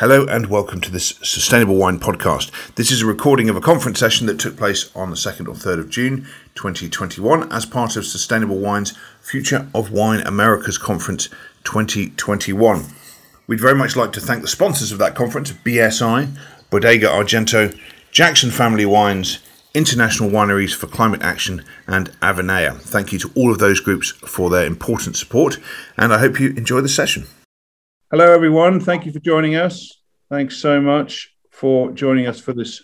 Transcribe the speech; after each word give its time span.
Hello 0.00 0.24
and 0.24 0.46
welcome 0.46 0.80
to 0.80 0.90
this 0.90 1.18
Sustainable 1.22 1.76
Wine 1.76 2.00
podcast. 2.00 2.50
This 2.76 2.90
is 2.90 3.02
a 3.02 3.06
recording 3.06 3.50
of 3.50 3.56
a 3.56 3.60
conference 3.60 3.98
session 3.98 4.26
that 4.28 4.40
took 4.40 4.56
place 4.56 4.90
on 4.96 5.10
the 5.10 5.14
2nd 5.14 5.46
or 5.46 5.52
3rd 5.52 5.78
of 5.78 5.90
June 5.90 6.26
2021 6.54 7.52
as 7.52 7.66
part 7.66 7.96
of 7.96 8.06
Sustainable 8.06 8.58
Wine's 8.58 8.96
Future 9.20 9.68
of 9.74 9.92
Wine 9.92 10.20
Americas 10.20 10.78
Conference 10.78 11.28
2021. 11.64 12.86
We'd 13.46 13.60
very 13.60 13.74
much 13.74 13.94
like 13.94 14.12
to 14.12 14.22
thank 14.22 14.40
the 14.40 14.48
sponsors 14.48 14.90
of 14.90 14.96
that 15.00 15.14
conference 15.14 15.52
BSI, 15.52 16.34
Bodega 16.70 17.08
Argento, 17.08 17.78
Jackson 18.10 18.50
Family 18.50 18.86
Wines, 18.86 19.40
International 19.74 20.30
Wineries 20.30 20.74
for 20.74 20.86
Climate 20.86 21.20
Action, 21.20 21.62
and 21.86 22.08
Avenea. 22.22 22.80
Thank 22.80 23.12
you 23.12 23.18
to 23.18 23.30
all 23.36 23.52
of 23.52 23.58
those 23.58 23.80
groups 23.80 24.12
for 24.12 24.48
their 24.48 24.64
important 24.64 25.16
support, 25.16 25.58
and 25.98 26.10
I 26.14 26.20
hope 26.20 26.40
you 26.40 26.54
enjoy 26.54 26.80
the 26.80 26.88
session. 26.88 27.26
Hello, 28.12 28.32
everyone. 28.32 28.80
Thank 28.80 29.06
you 29.06 29.12
for 29.12 29.20
joining 29.20 29.54
us. 29.54 30.02
Thanks 30.30 30.56
so 30.56 30.80
much 30.80 31.32
for 31.52 31.92
joining 31.92 32.26
us 32.26 32.40
for 32.40 32.52
this 32.52 32.82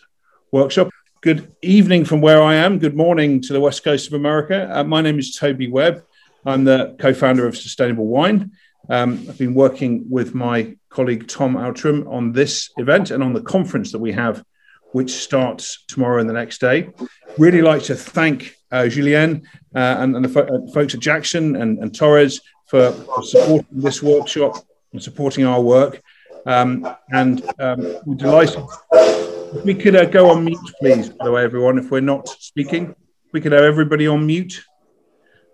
workshop. 0.52 0.88
Good 1.20 1.52
evening 1.62 2.04
from 2.04 2.20
where 2.20 2.40
I 2.40 2.54
am. 2.54 2.78
Good 2.78 2.94
morning 2.94 3.40
to 3.40 3.52
the 3.52 3.58
west 3.58 3.82
coast 3.82 4.06
of 4.06 4.12
America. 4.12 4.70
Uh, 4.72 4.84
my 4.84 5.00
name 5.00 5.18
is 5.18 5.34
Toby 5.34 5.68
Webb. 5.68 6.04
I'm 6.44 6.62
the 6.62 6.94
co 7.00 7.12
founder 7.12 7.44
of 7.44 7.56
Sustainable 7.56 8.06
Wine. 8.06 8.52
Um, 8.88 9.26
I've 9.28 9.36
been 9.36 9.54
working 9.54 10.04
with 10.08 10.32
my 10.32 10.76
colleague 10.90 11.26
Tom 11.26 11.56
Outram 11.56 12.06
on 12.06 12.30
this 12.30 12.70
event 12.76 13.10
and 13.10 13.20
on 13.20 13.32
the 13.32 13.42
conference 13.42 13.90
that 13.90 13.98
we 13.98 14.12
have, 14.12 14.44
which 14.92 15.10
starts 15.10 15.84
tomorrow 15.88 16.20
and 16.20 16.30
the 16.30 16.34
next 16.34 16.60
day. 16.60 16.90
Really 17.36 17.62
like 17.62 17.82
to 17.82 17.96
thank 17.96 18.54
uh, 18.70 18.86
Julien 18.86 19.42
uh, 19.74 19.96
and, 19.98 20.14
and, 20.14 20.24
the 20.24 20.28
fo- 20.28 20.42
uh, 20.46 20.72
folks 20.72 20.94
at 20.94 21.00
Jackson 21.00 21.56
and, 21.56 21.80
and 21.80 21.92
Torres 21.92 22.40
for, 22.68 22.92
for 22.92 23.24
supporting 23.24 23.80
this 23.80 24.04
workshop 24.04 24.64
and 24.96 25.02
supporting 25.02 25.44
our 25.44 25.60
work. 25.60 26.00
Um, 26.46 26.88
and 27.10 27.44
um, 27.58 27.98
we're 28.06 28.14
delighted. 28.14 28.64
If 28.92 29.64
we 29.64 29.74
could 29.74 29.94
uh, 29.94 30.06
go 30.06 30.30
on 30.30 30.44
mute, 30.44 30.58
please, 30.80 31.10
by 31.10 31.26
the 31.26 31.32
way, 31.32 31.44
everyone, 31.44 31.78
if 31.78 31.90
we're 31.90 32.00
not 32.00 32.28
speaking, 32.28 32.94
we 33.32 33.40
could 33.40 33.52
have 33.52 33.62
everybody 33.62 34.06
on 34.06 34.26
mute. 34.26 34.64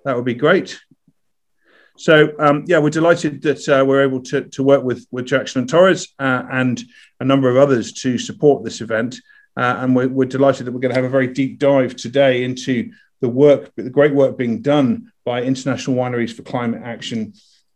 That 0.04 0.14
would 0.14 0.24
be 0.24 0.34
great. 0.34 0.80
So, 1.96 2.32
um, 2.38 2.64
yeah, 2.66 2.78
we're 2.78 2.90
delighted 2.90 3.42
that 3.42 3.68
uh, 3.68 3.84
we're 3.84 4.02
able 4.02 4.22
to, 4.24 4.42
to 4.42 4.62
work 4.62 4.84
with, 4.84 5.06
with 5.10 5.26
Jackson 5.26 5.62
and 5.62 5.68
Torres 5.68 6.08
uh, 6.18 6.44
and 6.50 6.80
a 7.20 7.24
number 7.24 7.50
of 7.50 7.56
others 7.56 7.92
to 7.94 8.16
support 8.16 8.62
this 8.62 8.80
event. 8.80 9.16
Uh, 9.56 9.76
and 9.80 9.96
we're, 9.96 10.08
we're 10.08 10.24
delighted 10.24 10.66
that 10.66 10.72
we're 10.72 10.80
going 10.80 10.94
to 10.94 11.00
have 11.00 11.04
a 11.04 11.18
very 11.18 11.26
deep 11.26 11.58
dive 11.58 11.96
today 11.96 12.44
into 12.44 12.92
the 13.20 13.28
work, 13.28 13.72
the 13.76 13.90
great 13.90 14.14
work 14.14 14.38
being 14.38 14.62
done 14.62 15.12
by 15.24 15.42
International 15.42 15.96
Wineries 15.96 16.32
for 16.32 16.42
Climate 16.42 16.82
Action 16.84 17.34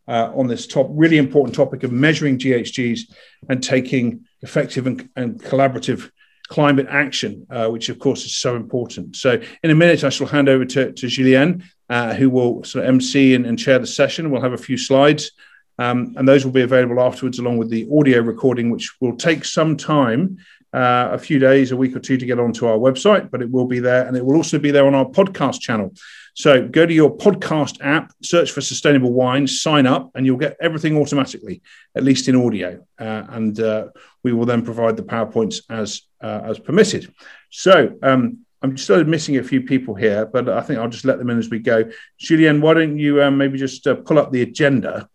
uh, 0.08 0.30
on 0.34 0.46
this 0.46 0.66
top 0.66 0.88
really 0.90 1.18
important 1.18 1.54
topic 1.54 1.82
of 1.82 1.92
measuring 1.92 2.38
GHGs 2.38 3.12
and 3.48 3.62
taking 3.62 4.24
effective 4.42 4.86
and, 4.86 5.08
and 5.16 5.42
collaborative 5.42 6.10
climate 6.48 6.86
action, 6.88 7.46
uh, 7.50 7.68
which 7.68 7.88
of 7.88 7.98
course 7.98 8.24
is 8.24 8.36
so 8.36 8.56
important. 8.56 9.16
So, 9.16 9.40
in 9.62 9.70
a 9.70 9.74
minute, 9.74 10.04
I 10.04 10.10
shall 10.10 10.26
hand 10.26 10.48
over 10.48 10.64
to, 10.64 10.92
to 10.92 11.66
uh, 11.88 12.14
who 12.14 12.30
will 12.30 12.64
sort 12.64 12.84
of 12.84 12.88
MC 12.88 13.34
and, 13.34 13.46
and, 13.46 13.58
chair 13.58 13.78
the 13.78 13.86
session. 13.86 14.30
We'll 14.30 14.42
have 14.42 14.52
a 14.52 14.58
few 14.58 14.78
slides, 14.78 15.32
um, 15.78 16.14
and 16.16 16.26
those 16.26 16.44
will 16.44 16.52
be 16.52 16.62
available 16.62 17.00
afterwards, 17.00 17.38
along 17.38 17.58
with 17.58 17.70
the 17.70 17.88
audio 17.96 18.20
recording, 18.20 18.70
which 18.70 18.94
will 19.00 19.16
take 19.16 19.44
some 19.44 19.76
time. 19.76 20.38
Uh, 20.76 21.08
a 21.12 21.18
few 21.18 21.38
days, 21.38 21.72
a 21.72 21.76
week 21.76 21.96
or 21.96 22.00
two 22.00 22.18
to 22.18 22.26
get 22.26 22.38
onto 22.38 22.66
our 22.66 22.76
website, 22.76 23.30
but 23.30 23.40
it 23.40 23.50
will 23.50 23.64
be 23.64 23.80
there 23.80 24.06
and 24.06 24.14
it 24.14 24.22
will 24.22 24.36
also 24.36 24.58
be 24.58 24.70
there 24.70 24.86
on 24.86 24.94
our 24.94 25.06
podcast 25.06 25.58
channel. 25.58 25.90
So 26.34 26.68
go 26.68 26.84
to 26.84 26.92
your 26.92 27.16
podcast 27.16 27.78
app, 27.80 28.12
search 28.22 28.50
for 28.50 28.60
sustainable 28.60 29.10
wine, 29.10 29.46
sign 29.46 29.86
up, 29.86 30.10
and 30.14 30.26
you'll 30.26 30.36
get 30.36 30.58
everything 30.60 30.98
automatically, 30.98 31.62
at 31.94 32.04
least 32.04 32.28
in 32.28 32.36
audio. 32.36 32.86
Uh, 32.98 33.22
and 33.30 33.58
uh, 33.58 33.86
we 34.22 34.34
will 34.34 34.44
then 34.44 34.62
provide 34.62 34.98
the 34.98 35.02
PowerPoints 35.02 35.62
as, 35.70 36.02
uh, 36.20 36.42
as 36.44 36.58
permitted. 36.58 37.10
So 37.48 37.96
um, 38.02 38.40
I'm 38.60 38.76
still 38.76 39.02
missing 39.04 39.38
a 39.38 39.42
few 39.42 39.62
people 39.62 39.94
here, 39.94 40.26
but 40.26 40.46
I 40.46 40.60
think 40.60 40.78
I'll 40.78 40.90
just 40.90 41.06
let 41.06 41.18
them 41.18 41.30
in 41.30 41.38
as 41.38 41.48
we 41.48 41.58
go. 41.58 41.84
Julianne, 42.20 42.60
why 42.60 42.74
don't 42.74 42.98
you 42.98 43.22
um, 43.22 43.38
maybe 43.38 43.56
just 43.56 43.86
uh, 43.86 43.94
pull 43.94 44.18
up 44.18 44.30
the 44.30 44.42
agenda 44.42 45.08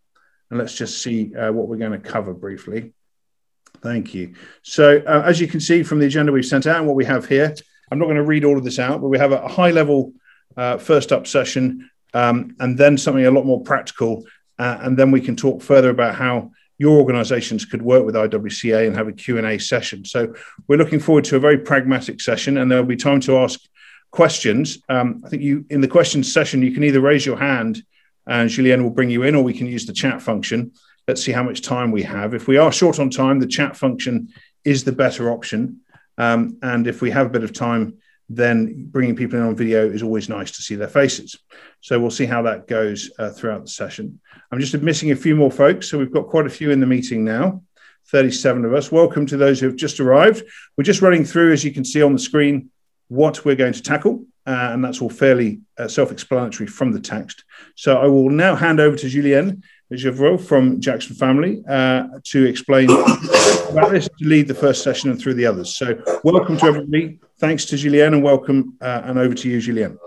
and 0.50 0.58
let's 0.58 0.76
just 0.76 1.04
see 1.04 1.36
uh, 1.36 1.52
what 1.52 1.68
we're 1.68 1.78
going 1.78 1.92
to 1.92 2.00
cover 2.00 2.34
briefly. 2.34 2.94
Thank 3.82 4.14
you. 4.14 4.36
So, 4.64 5.02
uh, 5.08 5.24
as 5.26 5.40
you 5.40 5.48
can 5.48 5.60
see 5.60 5.84
from 5.84 6.00
the 6.00 6.06
agenda 6.06 6.32
we've 6.32 6.46
sent 6.46 6.68
out 6.68 6.78
and 6.78 6.88
what 6.88 6.96
we 6.96 7.06
have 7.06 7.28
here, 7.28 7.56
I'm 7.92 8.00
not 8.00 8.06
going 8.06 8.18
to 8.18 8.24
read 8.24 8.46
all 8.46 8.58
of 8.58 8.64
this 8.64 8.80
out, 8.80 9.02
but 9.02 9.08
we 9.08 9.18
have 9.18 9.32
a 9.32 9.48
high 9.48 9.72
level 9.72 10.14
uh, 10.56 10.78
first 10.78 11.12
up 11.12 11.28
session, 11.28 11.90
um, 12.14 12.56
and 12.60 12.78
then 12.78 12.98
something 12.98 13.26
a 13.26 13.32
lot 13.32 13.46
more 13.46 13.62
practical. 13.62 14.26
Uh, 14.60 14.78
and 14.82 14.98
then 14.98 15.10
we 15.12 15.22
can 15.22 15.36
talk 15.36 15.62
further 15.62 15.90
about 15.90 16.16
how 16.16 16.52
your 16.78 17.00
organizations 17.00 17.66
could 17.66 17.82
work 17.82 18.06
with 18.06 18.16
IWCA 18.16 18.88
and 18.88 18.96
have 18.96 19.08
a 19.08 19.14
Q&A 19.14 19.58
session. 19.60 20.06
So 20.06 20.34
we're 20.68 20.78
looking 20.78 21.00
forward 21.00 21.26
to 21.26 21.36
a 21.36 21.40
very 21.40 21.58
pragmatic 21.58 22.22
session, 22.22 22.58
and 22.58 22.72
there'll 22.72 22.86
be 22.86 22.96
time 22.96 23.20
to 23.22 23.38
ask 23.38 23.60
questions. 24.12 24.80
Um, 24.90 25.22
I 25.26 25.30
think 25.30 25.42
you 25.42 25.66
in 25.70 25.82
the 25.82 25.88
questions 25.88 26.32
session, 26.32 26.62
you 26.62 26.72
can 26.72 26.84
either 26.84 27.02
raise 27.02 27.26
your 27.26 27.38
hand 27.38 27.84
and 28.28 28.50
Julien 28.50 28.84
will 28.84 28.92
bring 28.92 29.10
you 29.10 29.24
in, 29.24 29.36
or 29.36 29.44
we 29.44 29.54
can 29.54 29.68
use 29.68 29.86
the 29.86 29.94
chat 29.94 30.22
function. 30.22 30.72
Let's 31.08 31.24
see 31.24 31.32
how 31.32 31.44
much 31.44 31.62
time 31.62 31.92
we 31.92 32.04
have. 32.04 32.34
If 32.34 32.48
we 32.48 32.58
are 32.58 32.72
short 32.72 33.00
on 33.00 33.10
time, 33.10 33.40
the 33.40 33.48
chat 33.48 33.76
function 33.76 34.30
is 34.64 34.84
the 34.84 34.92
better 34.92 35.32
option. 35.32 35.82
Um, 36.18 36.58
and 36.62 36.88
if 36.88 37.02
we 37.02 37.12
have 37.12 37.28
a 37.28 37.30
bit 37.30 37.44
of 37.44 37.54
time, 37.54 37.98
then 38.30 38.86
bringing 38.90 39.16
people 39.16 39.40
in 39.40 39.46
on 39.46 39.56
video 39.56 39.90
is 39.90 40.04
always 40.04 40.30
nice 40.30 40.52
to 40.52 40.62
see 40.62 40.76
their 40.76 40.88
faces. 40.88 41.38
So 41.82 42.00
we'll 42.00 42.12
see 42.12 42.26
how 42.26 42.44
that 42.44 42.68
goes 42.68 43.12
uh, 43.20 43.32
throughout 43.32 43.64
the 43.64 43.70
session. 43.70 44.20
I'm 44.52 44.60
just 44.60 44.74
missing 44.82 45.12
a 45.12 45.16
few 45.16 45.36
more 45.36 45.52
folks. 45.52 45.90
So 45.90 45.98
we've 45.98 46.14
got 46.14 46.28
quite 46.28 46.46
a 46.46 46.50
few 46.50 46.72
in 46.72 46.80
the 46.80 46.86
meeting 46.86 47.26
now, 47.26 47.64
37 48.08 48.64
of 48.64 48.74
us. 48.74 48.92
Welcome 48.92 49.26
to 49.28 49.38
those 49.38 49.60
who 49.60 49.66
have 49.68 49.76
just 49.76 50.00
arrived. 50.00 50.44
We're 50.78 50.84
just 50.84 51.02
running 51.02 51.26
through, 51.26 51.52
as 51.52 51.64
you 51.64 51.74
can 51.74 51.84
see 51.84 52.02
on 52.02 52.14
the 52.14 52.20
screen, 52.20 52.70
what 53.08 53.44
we're 53.44 53.56
going 53.56 53.74
to 53.74 53.82
tackle. 53.82 54.26
Uh, 54.46 54.70
and 54.72 54.84
that's 54.84 55.02
all 55.02 55.10
fairly 55.10 55.62
uh, 55.78 55.88
self 55.88 56.12
explanatory 56.12 56.68
from 56.68 56.92
the 56.92 57.00
text. 57.00 57.44
So 57.76 57.98
I 57.98 58.08
will 58.08 58.30
now 58.30 58.56
hand 58.56 58.80
over 58.80 58.96
to 58.96 59.10
Julien 59.10 59.64
Gervreau 59.98 60.40
from 60.40 60.80
Jackson 60.80 61.16
Family 61.16 61.64
uh, 61.68 62.08
to 62.26 62.46
explain 62.46 62.90
about 63.70 63.92
this, 63.92 64.08
to 64.08 64.26
lead 64.26 64.48
the 64.48 64.54
first 64.54 64.84
session 64.84 65.10
and 65.10 65.20
through 65.20 65.34
the 65.34 65.46
others. 65.46 65.76
So 65.76 66.02
welcome 66.24 66.58
to 66.58 66.66
everybody. 66.66 67.20
Thanks 67.40 67.66
to 67.66 67.78
Julien 67.78 68.14
and 68.14 68.24
welcome. 68.24 68.78
Uh, 68.82 69.02
and 69.04 69.20
over 69.20 69.34
to 69.34 69.50
you, 69.50 69.60
Julien. 69.60 70.00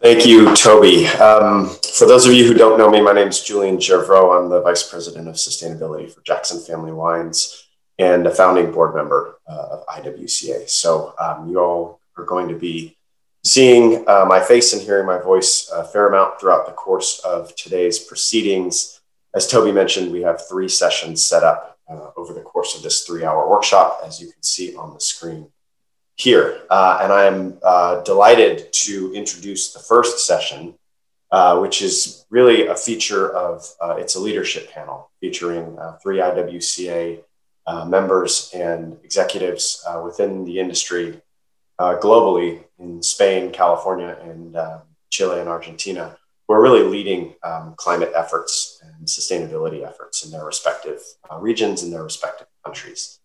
Thank 0.00 0.26
you, 0.26 0.54
Toby. 0.56 1.06
Um, 1.06 1.68
for 1.94 2.06
those 2.06 2.26
of 2.26 2.32
you 2.32 2.46
who 2.46 2.54
don't 2.54 2.78
know 2.78 2.90
me, 2.90 3.00
my 3.02 3.12
name 3.12 3.28
is 3.28 3.42
Julien 3.42 3.76
Gervreau. 3.76 4.36
I'm 4.36 4.48
the 4.48 4.62
Vice 4.62 4.88
President 4.88 5.28
of 5.28 5.34
Sustainability 5.34 6.10
for 6.10 6.22
Jackson 6.22 6.58
Family 6.60 6.92
Wines 6.92 7.68
and 7.98 8.26
a 8.26 8.34
founding 8.34 8.72
board 8.72 8.94
member 8.94 9.38
uh, 9.46 9.68
of 9.72 9.86
IWCA. 9.86 10.68
So 10.70 11.14
um, 11.20 11.50
you 11.50 11.60
all 11.60 12.00
are 12.16 12.24
going 12.24 12.48
to 12.48 12.58
be 12.58 12.96
seeing 13.44 14.08
uh, 14.08 14.24
my 14.26 14.40
face 14.40 14.72
and 14.72 14.82
hearing 14.82 15.06
my 15.06 15.18
voice 15.18 15.70
a 15.72 15.84
fair 15.84 16.08
amount 16.08 16.40
throughout 16.40 16.66
the 16.66 16.72
course 16.72 17.20
of 17.20 17.54
today's 17.56 17.98
proceedings 17.98 18.99
as 19.34 19.46
Toby 19.46 19.72
mentioned, 19.72 20.10
we 20.10 20.22
have 20.22 20.46
three 20.48 20.68
sessions 20.68 21.24
set 21.24 21.44
up 21.44 21.78
uh, 21.88 22.10
over 22.16 22.32
the 22.32 22.40
course 22.40 22.76
of 22.76 22.82
this 22.82 23.04
three 23.04 23.24
hour 23.24 23.48
workshop, 23.48 24.00
as 24.04 24.20
you 24.20 24.30
can 24.30 24.42
see 24.42 24.74
on 24.76 24.92
the 24.94 25.00
screen 25.00 25.48
here. 26.16 26.62
Uh, 26.70 27.00
and 27.02 27.12
I 27.12 27.24
am 27.24 27.58
uh, 27.62 28.02
delighted 28.02 28.72
to 28.72 29.12
introduce 29.14 29.72
the 29.72 29.80
first 29.80 30.26
session, 30.26 30.74
uh, 31.30 31.58
which 31.58 31.80
is 31.82 32.26
really 32.30 32.66
a 32.66 32.74
feature 32.74 33.30
of 33.30 33.66
uh, 33.80 33.96
it's 33.98 34.16
a 34.16 34.20
leadership 34.20 34.70
panel 34.70 35.10
featuring 35.20 35.78
uh, 35.78 35.96
three 36.02 36.18
IWCA 36.18 37.22
members 37.86 38.50
and 38.52 38.98
executives 39.04 39.86
within 40.04 40.44
the 40.44 40.58
industry 40.58 41.20
globally 41.78 42.64
in 42.80 43.00
Spain, 43.00 43.52
California, 43.52 44.18
and 44.22 44.56
Chile 45.08 45.38
and 45.38 45.48
Argentina 45.48 46.16
who 46.50 46.54
are 46.54 46.60
really 46.60 46.82
leading 46.82 47.32
um, 47.44 47.74
climate 47.76 48.10
efforts 48.16 48.69
and 48.82 49.06
sustainability 49.06 49.86
efforts 49.86 50.24
in 50.24 50.30
their 50.30 50.44
respective 50.44 51.00
uh, 51.30 51.38
regions 51.38 51.82
and 51.82 51.92
their 51.92 52.02
respective 52.02 52.46
countries. 52.64 53.18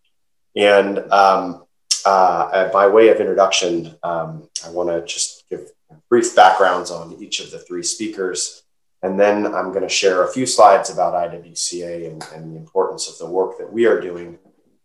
And 0.56 1.00
um, 1.12 1.66
uh, 2.06 2.70
by 2.70 2.88
way 2.88 3.10
of 3.10 3.20
introduction, 3.20 3.96
um, 4.04 4.50
I 4.66 4.70
want 4.70 4.90
to 4.90 5.06
just 5.06 5.44
give 5.50 5.72
brief 6.10 6.36
backgrounds 6.36 6.92
on 6.92 7.14
each 7.20 7.40
of 7.40 7.52
the 7.52 7.60
three 7.60 7.84
speakers. 7.84 8.64
And 9.02 9.20
then 9.20 9.46
I'm 9.46 9.70
going 9.70 9.84
to 9.84 9.90
share 9.90 10.24
a 10.24 10.32
few 10.32 10.46
slides 10.46 10.90
about 10.90 11.14
IWCA 11.14 12.10
and, 12.10 12.24
and 12.34 12.54
the 12.54 12.60
importance 12.60 13.10
of 13.10 13.18
the 13.18 13.32
work 13.32 13.58
that 13.60 13.72
we 13.72 13.86
are 13.86 14.00
doing. 14.00 14.40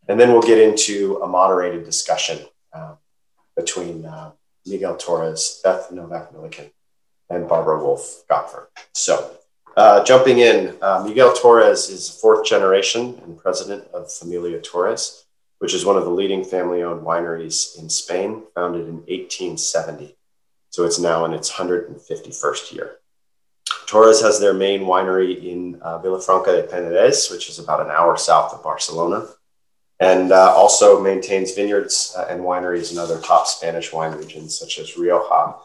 And 0.09 0.19
then 0.19 0.33
we'll 0.33 0.43
get 0.43 0.59
into 0.59 1.21
a 1.23 1.29
moderated 1.29 1.85
discussion 1.85 2.39
uh, 2.73 2.95
between 3.57 4.05
uh, 4.05 4.33
Miguel 4.67 4.97
Torres, 4.97 5.61
Beth 5.63 5.91
Novak 5.93 6.33
Milliken, 6.33 6.71
and 7.29 7.49
Barbara 7.49 7.79
Wolf 7.79 8.25
Gottfried. 8.29 8.67
So, 8.93 9.39
uh, 9.81 10.05
jumping 10.05 10.41
in, 10.41 10.77
uh, 10.82 11.03
Miguel 11.06 11.32
Torres 11.32 11.88
is 11.88 12.11
fourth 12.11 12.44
generation 12.44 13.19
and 13.25 13.38
president 13.38 13.82
of 13.94 14.12
Familia 14.12 14.61
Torres, 14.61 15.25
which 15.59 15.73
is 15.73 15.87
one 15.87 15.97
of 15.97 16.05
the 16.05 16.11
leading 16.11 16.44
family 16.44 16.82
owned 16.82 17.00
wineries 17.00 17.79
in 17.79 17.88
Spain, 17.88 18.43
founded 18.55 18.82
in 18.82 18.97
1870. 19.09 20.17
So, 20.69 20.85
it's 20.85 20.99
now 20.99 21.25
in 21.25 21.32
its 21.32 21.50
151st 21.53 22.75
year. 22.75 22.99
Torres 23.87 24.21
has 24.21 24.38
their 24.38 24.53
main 24.53 24.82
winery 24.82 25.43
in 25.43 25.81
uh, 25.81 25.99
Vilafranca 25.99 26.53
de 26.61 26.62
Penedès, 26.69 27.31
which 27.31 27.49
is 27.49 27.59
about 27.59 27.81
an 27.81 27.91
hour 27.91 28.19
south 28.19 28.53
of 28.53 28.62
Barcelona. 28.62 29.26
and 29.99 30.33
uh, 30.33 30.53
also 30.55 31.03
maintains 31.03 31.55
vineyards 31.55 32.15
uh, 32.19 32.26
and 32.31 32.41
wineries 32.43 32.93
in 32.93 32.99
other 32.99 33.19
top 33.21 33.47
Spanish 33.47 33.93
wine 33.93 34.12
regions 34.12 34.59
such 34.59 34.79
as 34.79 34.97
Rioja, 34.97 35.56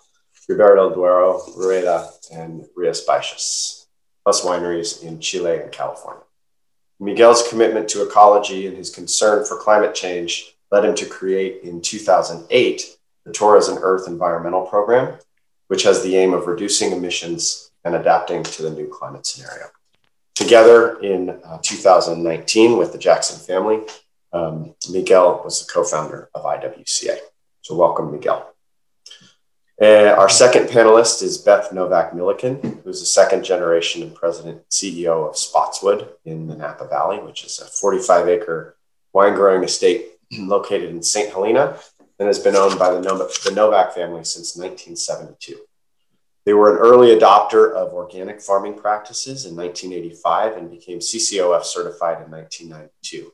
Ribera 0.47 0.75
del 0.75 0.93
Duero, 0.93 1.41
Rueda, 1.57 2.09
and 2.31 2.65
Rias 2.75 3.05
Baixas, 3.05 3.84
plus 4.25 4.43
wineries 4.43 5.03
in 5.03 5.21
Chile 5.21 5.59
and 5.61 5.71
California. 5.71 6.23
Miguel's 6.99 7.47
commitment 7.47 7.87
to 7.89 8.05
ecology 8.05 8.65
and 8.65 8.75
his 8.75 8.89
concern 8.89 9.45
for 9.45 9.57
climate 9.57 9.93
change 9.93 10.55
led 10.71 10.83
him 10.83 10.95
to 10.95 11.05
create 11.05 11.61
in 11.63 11.79
2008 11.79 12.97
the 13.25 13.31
Torres 13.31 13.67
and 13.67 13.77
Earth 13.81 14.07
Environmental 14.07 14.65
Program, 14.65 15.17
which 15.67 15.83
has 15.83 16.03
the 16.03 16.15
aim 16.15 16.33
of 16.33 16.47
reducing 16.47 16.91
emissions 16.91 17.71
and 17.83 17.95
adapting 17.95 18.43
to 18.43 18.63
the 18.63 18.71
new 18.71 18.87
climate 18.87 19.27
scenario. 19.27 19.67
Together 20.33 20.99
in 20.99 21.29
uh, 21.45 21.59
2019 21.61 22.77
with 22.77 22.91
the 22.91 22.97
Jackson 22.97 23.39
family, 23.39 23.81
um, 24.33 24.73
Miguel 24.91 25.41
was 25.43 25.65
the 25.65 25.71
co-founder 25.71 26.29
of 26.33 26.43
IWCA. 26.43 27.17
So 27.61 27.75
welcome, 27.75 28.11
Miguel. 28.11 28.54
Uh, 29.81 30.15
our 30.17 30.29
second 30.29 30.67
panelist 30.67 31.21
is 31.21 31.37
Beth 31.37 31.73
Novak 31.73 32.15
Milliken, 32.15 32.81
who's 32.83 33.01
the 33.01 33.05
second 33.05 33.43
generation 33.43 34.01
and 34.01 34.15
president 34.15 34.61
CEO 34.69 35.27
of 35.27 35.35
Spotswood 35.35 36.07
in 36.23 36.47
the 36.47 36.55
Napa 36.55 36.87
Valley, 36.87 37.19
which 37.19 37.43
is 37.43 37.59
a 37.59 37.65
45 37.65 38.29
acre 38.29 38.77
wine 39.11 39.35
growing 39.35 39.65
estate 39.65 40.05
located 40.31 40.91
in 40.91 41.03
St. 41.03 41.29
Helena 41.29 41.77
and 42.19 42.27
has 42.27 42.39
been 42.39 42.55
owned 42.55 42.79
by 42.79 42.89
the, 42.89 43.01
the 43.01 43.51
Novak 43.53 43.93
family 43.93 44.23
since 44.23 44.55
1972. 44.55 45.57
They 46.45 46.53
were 46.53 46.73
an 46.73 46.79
early 46.79 47.09
adopter 47.09 47.73
of 47.73 47.93
organic 47.93 48.39
farming 48.39 48.75
practices 48.75 49.45
in 49.45 49.57
1985 49.57 50.55
and 50.55 50.71
became 50.71 50.99
CCOF 50.99 51.63
certified 51.65 52.23
in 52.23 52.31
1992. 52.31 53.33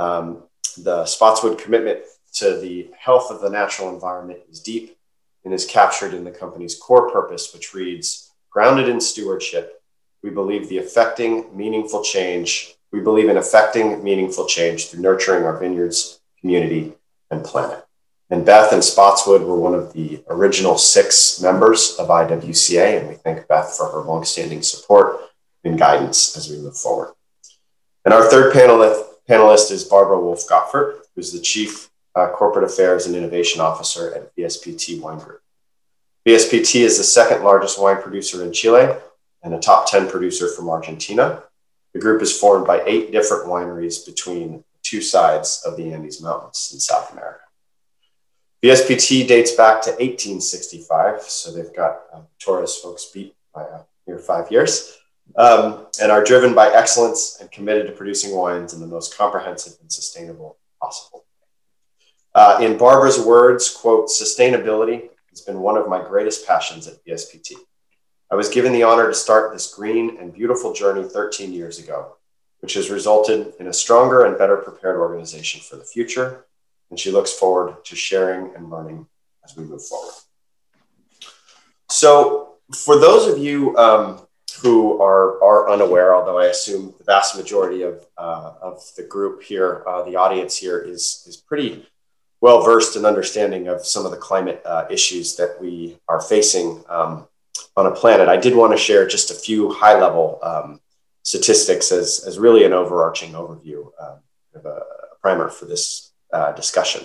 Um, 0.00 0.44
the 0.78 1.04
Spotswood 1.04 1.58
commitment 1.58 2.00
to 2.34 2.58
the 2.58 2.90
health 2.98 3.30
of 3.30 3.40
the 3.40 3.50
natural 3.50 3.94
environment 3.94 4.40
is 4.50 4.58
deep 4.58 4.96
and 5.44 5.54
is 5.54 5.66
captured 5.66 6.14
in 6.14 6.24
the 6.24 6.30
company's 6.30 6.74
core 6.74 7.10
purpose, 7.10 7.52
which 7.52 7.74
reads 7.74 8.30
Grounded 8.50 8.88
in 8.88 9.00
stewardship, 9.00 9.82
we 10.22 10.30
believe 10.30 10.68
the 10.68 10.78
affecting 10.78 11.56
meaningful 11.56 12.02
change, 12.02 12.74
we 12.92 13.00
believe 13.00 13.28
in 13.28 13.36
affecting 13.36 14.02
meaningful 14.02 14.46
change 14.46 14.88
through 14.88 15.02
nurturing 15.02 15.44
our 15.44 15.56
vineyards, 15.56 16.20
community, 16.40 16.92
and 17.30 17.44
planet. 17.44 17.84
And 18.28 18.46
Beth 18.46 18.72
and 18.72 18.82
Spotswood 18.82 19.42
were 19.42 19.58
one 19.58 19.74
of 19.74 19.92
the 19.92 20.22
original 20.28 20.78
six 20.78 21.40
members 21.40 21.96
of 21.98 22.08
IWCA, 22.08 23.00
and 23.00 23.08
we 23.08 23.14
thank 23.14 23.48
Beth 23.48 23.76
for 23.76 23.90
her 23.90 24.00
longstanding 24.00 24.62
support 24.62 25.20
and 25.64 25.78
guidance 25.78 26.36
as 26.36 26.48
we 26.48 26.58
move 26.58 26.76
forward. 26.76 27.12
And 28.04 28.14
our 28.14 28.30
third 28.30 28.54
panelist, 28.54 29.04
panelist 29.28 29.70
is 29.72 29.84
Barbara 29.84 30.20
Wolf 30.20 30.46
Gottfert, 30.48 31.00
who's 31.14 31.32
the 31.32 31.40
Chief 31.40 31.89
uh, 32.14 32.28
Corporate 32.28 32.64
Affairs 32.64 33.06
and 33.06 33.14
Innovation 33.14 33.60
Officer 33.60 34.14
at 34.14 34.34
VSPT 34.36 35.00
Wine 35.00 35.18
Group. 35.18 35.42
VSPT 36.26 36.82
is 36.82 36.98
the 36.98 37.04
second 37.04 37.42
largest 37.44 37.80
wine 37.80 38.00
producer 38.02 38.44
in 38.44 38.52
Chile 38.52 38.94
and 39.42 39.54
a 39.54 39.58
top 39.58 39.90
10 39.90 40.10
producer 40.10 40.48
from 40.48 40.68
Argentina. 40.68 41.42
The 41.94 42.00
group 42.00 42.22
is 42.22 42.38
formed 42.38 42.66
by 42.66 42.82
eight 42.84 43.10
different 43.10 43.46
wineries 43.46 44.04
between 44.04 44.64
two 44.82 45.00
sides 45.00 45.62
of 45.64 45.76
the 45.76 45.92
Andes 45.92 46.20
Mountains 46.20 46.70
in 46.72 46.80
South 46.80 47.12
America. 47.12 47.40
VSPT 48.62 49.26
dates 49.26 49.52
back 49.52 49.80
to 49.82 49.90
1865, 49.90 51.22
so 51.22 51.52
they've 51.52 51.74
got 51.74 52.00
um, 52.12 52.26
Torres 52.38 52.76
folks 52.76 53.06
beat 53.06 53.34
by 53.54 53.62
a 53.62 53.80
near 54.06 54.18
five 54.18 54.50
years, 54.50 54.98
um, 55.36 55.86
and 56.00 56.12
are 56.12 56.22
driven 56.22 56.54
by 56.54 56.68
excellence 56.68 57.38
and 57.40 57.50
committed 57.50 57.86
to 57.86 57.92
producing 57.92 58.36
wines 58.36 58.74
in 58.74 58.80
the 58.80 58.86
most 58.86 59.16
comprehensive 59.16 59.74
and 59.80 59.90
sustainable 59.90 60.58
possible. 60.80 61.24
Uh, 62.34 62.58
in 62.60 62.78
Barbara's 62.78 63.18
words, 63.18 63.70
quote, 63.70 64.08
sustainability 64.08 65.08
has 65.30 65.40
been 65.40 65.60
one 65.60 65.76
of 65.76 65.88
my 65.88 66.02
greatest 66.02 66.46
passions 66.46 66.86
at 66.86 67.04
VSPT. 67.04 67.54
I 68.30 68.36
was 68.36 68.48
given 68.48 68.72
the 68.72 68.84
honor 68.84 69.08
to 69.08 69.14
start 69.14 69.52
this 69.52 69.74
green 69.74 70.18
and 70.18 70.32
beautiful 70.32 70.72
journey 70.72 71.02
13 71.02 71.52
years 71.52 71.78
ago, 71.80 72.16
which 72.60 72.74
has 72.74 72.90
resulted 72.90 73.54
in 73.58 73.66
a 73.66 73.72
stronger 73.72 74.24
and 74.24 74.38
better 74.38 74.56
prepared 74.56 74.96
organization 74.96 75.60
for 75.60 75.76
the 75.76 75.84
future 75.84 76.44
and 76.90 76.98
she 76.98 77.10
looks 77.10 77.32
forward 77.32 77.84
to 77.84 77.96
sharing 77.96 78.54
and 78.54 78.68
learning 78.68 79.06
as 79.44 79.56
we 79.56 79.64
move 79.64 79.84
forward. 79.84 80.14
So, 81.88 82.54
for 82.74 82.98
those 82.98 83.32
of 83.32 83.38
you 83.38 83.76
um, 83.76 84.26
who 84.62 85.00
are, 85.00 85.42
are 85.42 85.70
unaware, 85.70 86.14
although 86.14 86.38
I 86.38 86.46
assume 86.46 86.94
the 86.98 87.04
vast 87.04 87.36
majority 87.36 87.82
of, 87.82 88.06
uh, 88.16 88.54
of 88.60 88.82
the 88.96 89.02
group 89.02 89.42
here, 89.42 89.82
uh, 89.86 90.02
the 90.02 90.16
audience 90.16 90.56
here, 90.56 90.78
is, 90.78 91.24
is 91.26 91.36
pretty 91.36 91.86
well 92.40 92.62
versed 92.62 92.96
in 92.96 93.04
understanding 93.04 93.68
of 93.68 93.84
some 93.84 94.04
of 94.04 94.10
the 94.10 94.16
climate 94.16 94.62
uh, 94.64 94.86
issues 94.90 95.36
that 95.36 95.56
we 95.60 95.98
are 96.08 96.20
facing 96.20 96.82
um, 96.88 97.26
on 97.76 97.86
a 97.86 97.90
planet, 97.90 98.28
I 98.28 98.36
did 98.36 98.54
want 98.54 98.72
to 98.72 98.78
share 98.78 99.06
just 99.06 99.30
a 99.30 99.34
few 99.34 99.72
high 99.72 99.98
level 99.98 100.38
um, 100.42 100.80
statistics 101.22 101.92
as, 101.92 102.24
as 102.26 102.38
really 102.38 102.64
an 102.64 102.72
overarching 102.72 103.32
overview 103.32 103.90
um, 104.00 104.18
of 104.54 104.66
a 104.66 104.82
primer 105.20 105.48
for 105.48 105.66
this 105.66 106.12
uh, 106.32 106.52
discussion. 106.52 107.04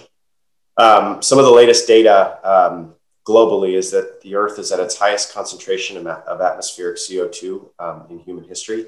Um, 0.77 1.21
some 1.21 1.39
of 1.39 1.45
the 1.45 1.51
latest 1.51 1.87
data 1.87 2.39
um, 2.43 2.95
globally 3.27 3.73
is 3.73 3.91
that 3.91 4.21
the 4.21 4.35
Earth 4.35 4.59
is 4.59 4.71
at 4.71 4.79
its 4.79 4.97
highest 4.97 5.33
concentration 5.33 5.97
of, 5.97 6.41
atmospheric 6.41 6.97
CO2 6.97 7.69
um, 7.79 8.05
in 8.09 8.19
human 8.19 8.43
history. 8.43 8.87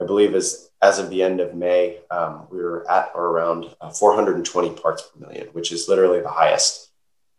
I 0.00 0.06
believe 0.06 0.34
as, 0.34 0.70
as 0.84 0.98
of 0.98 1.08
the 1.10 1.22
end 1.22 1.40
of 1.40 1.54
May, 1.54 1.98
um, 2.10 2.46
we 2.50 2.58
were 2.58 2.88
at 2.90 3.10
or 3.14 3.28
around 3.28 3.74
uh, 3.80 3.90
420 3.90 4.70
parts 4.74 5.02
per 5.02 5.26
million, 5.26 5.46
which 5.48 5.72
is 5.72 5.88
literally 5.88 6.20
the 6.20 6.28
highest 6.28 6.90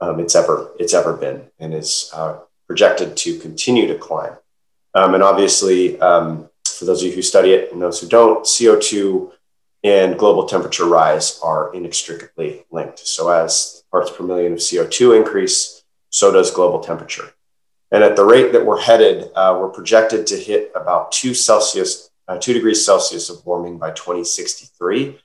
um, 0.02 0.20
it's 0.20 0.36
ever 0.36 0.72
it's 0.80 0.94
ever 0.94 1.14
been, 1.14 1.50
and 1.60 1.74
is 1.74 2.10
uh, 2.14 2.40
projected 2.68 3.16
to 3.18 3.40
continue 3.40 3.88
to 3.88 3.96
climb. 3.96 4.34
Um, 4.94 5.14
and 5.14 5.24
obviously, 5.24 5.98
for 5.98 6.86
those 6.86 7.02
of 7.02 7.08
you 7.08 7.16
who 7.16 7.22
study 7.22 7.54
it 7.54 7.72
and 7.72 7.82
those 7.82 8.02
who 8.02 8.08
don't, 8.08 8.44
CO2 8.44 9.32
and 9.84 10.18
global 10.18 10.46
temperature 10.46 10.86
rise 10.86 11.40
are 11.44 11.74
inextricably 11.74 12.66
linked. 12.72 13.00
So, 13.00 13.30
as 13.30 13.84
parts 13.92 14.12
per 14.12 14.24
million 14.24 14.54
of 14.54 14.60
CO2 14.60 15.16
increase, 15.16 15.84
so 16.10 16.32
does 16.32 16.52
global 16.52 16.80
temperature. 16.80 17.34
And 17.92 18.04
at 18.04 18.16
the 18.16 18.26
rate 18.26 18.52
that 18.52 18.66
we're 18.66 18.82
headed, 18.82 19.30
uh, 19.36 19.58
we're 19.60 19.70
projected 19.70 20.26
to 20.28 20.38
hit 20.38 20.72
about 20.76 21.12
two 21.12 21.34
Celsius, 21.34 22.10
uh, 22.28 22.38
two 22.38 22.54
degrees 22.54 22.86
Celsius 22.86 23.30
of 23.30 23.46
warming 23.46 23.78
by 23.78 23.92
2063, 23.92 25.20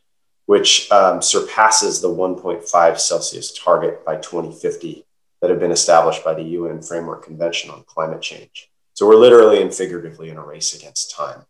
which 0.47 0.91
um, 0.91 1.23
surpasses 1.23 2.01
the 2.01 2.09
1.5 2.09 2.99
Celsius 2.99 3.53
target 3.57 4.05
by 4.05 4.17
2050 4.17 5.07
that 5.41 5.51
have 5.51 5.61
been 5.61 5.71
established 5.71 6.25
by 6.25 6.35
the 6.35 6.43
UN 6.43 6.83
Framework 6.83 7.25
Convention 7.25 7.71
on 7.71 7.85
Climate 7.85 8.21
Change. 8.21 8.71
So 8.95 9.07
we're 9.07 9.17
literally 9.17 9.63
and 9.63 9.73
figuratively 9.73 10.29
in 10.29 10.37
a 10.37 10.45
race 10.45 10.75
against 10.75 11.15
time. 11.17 11.47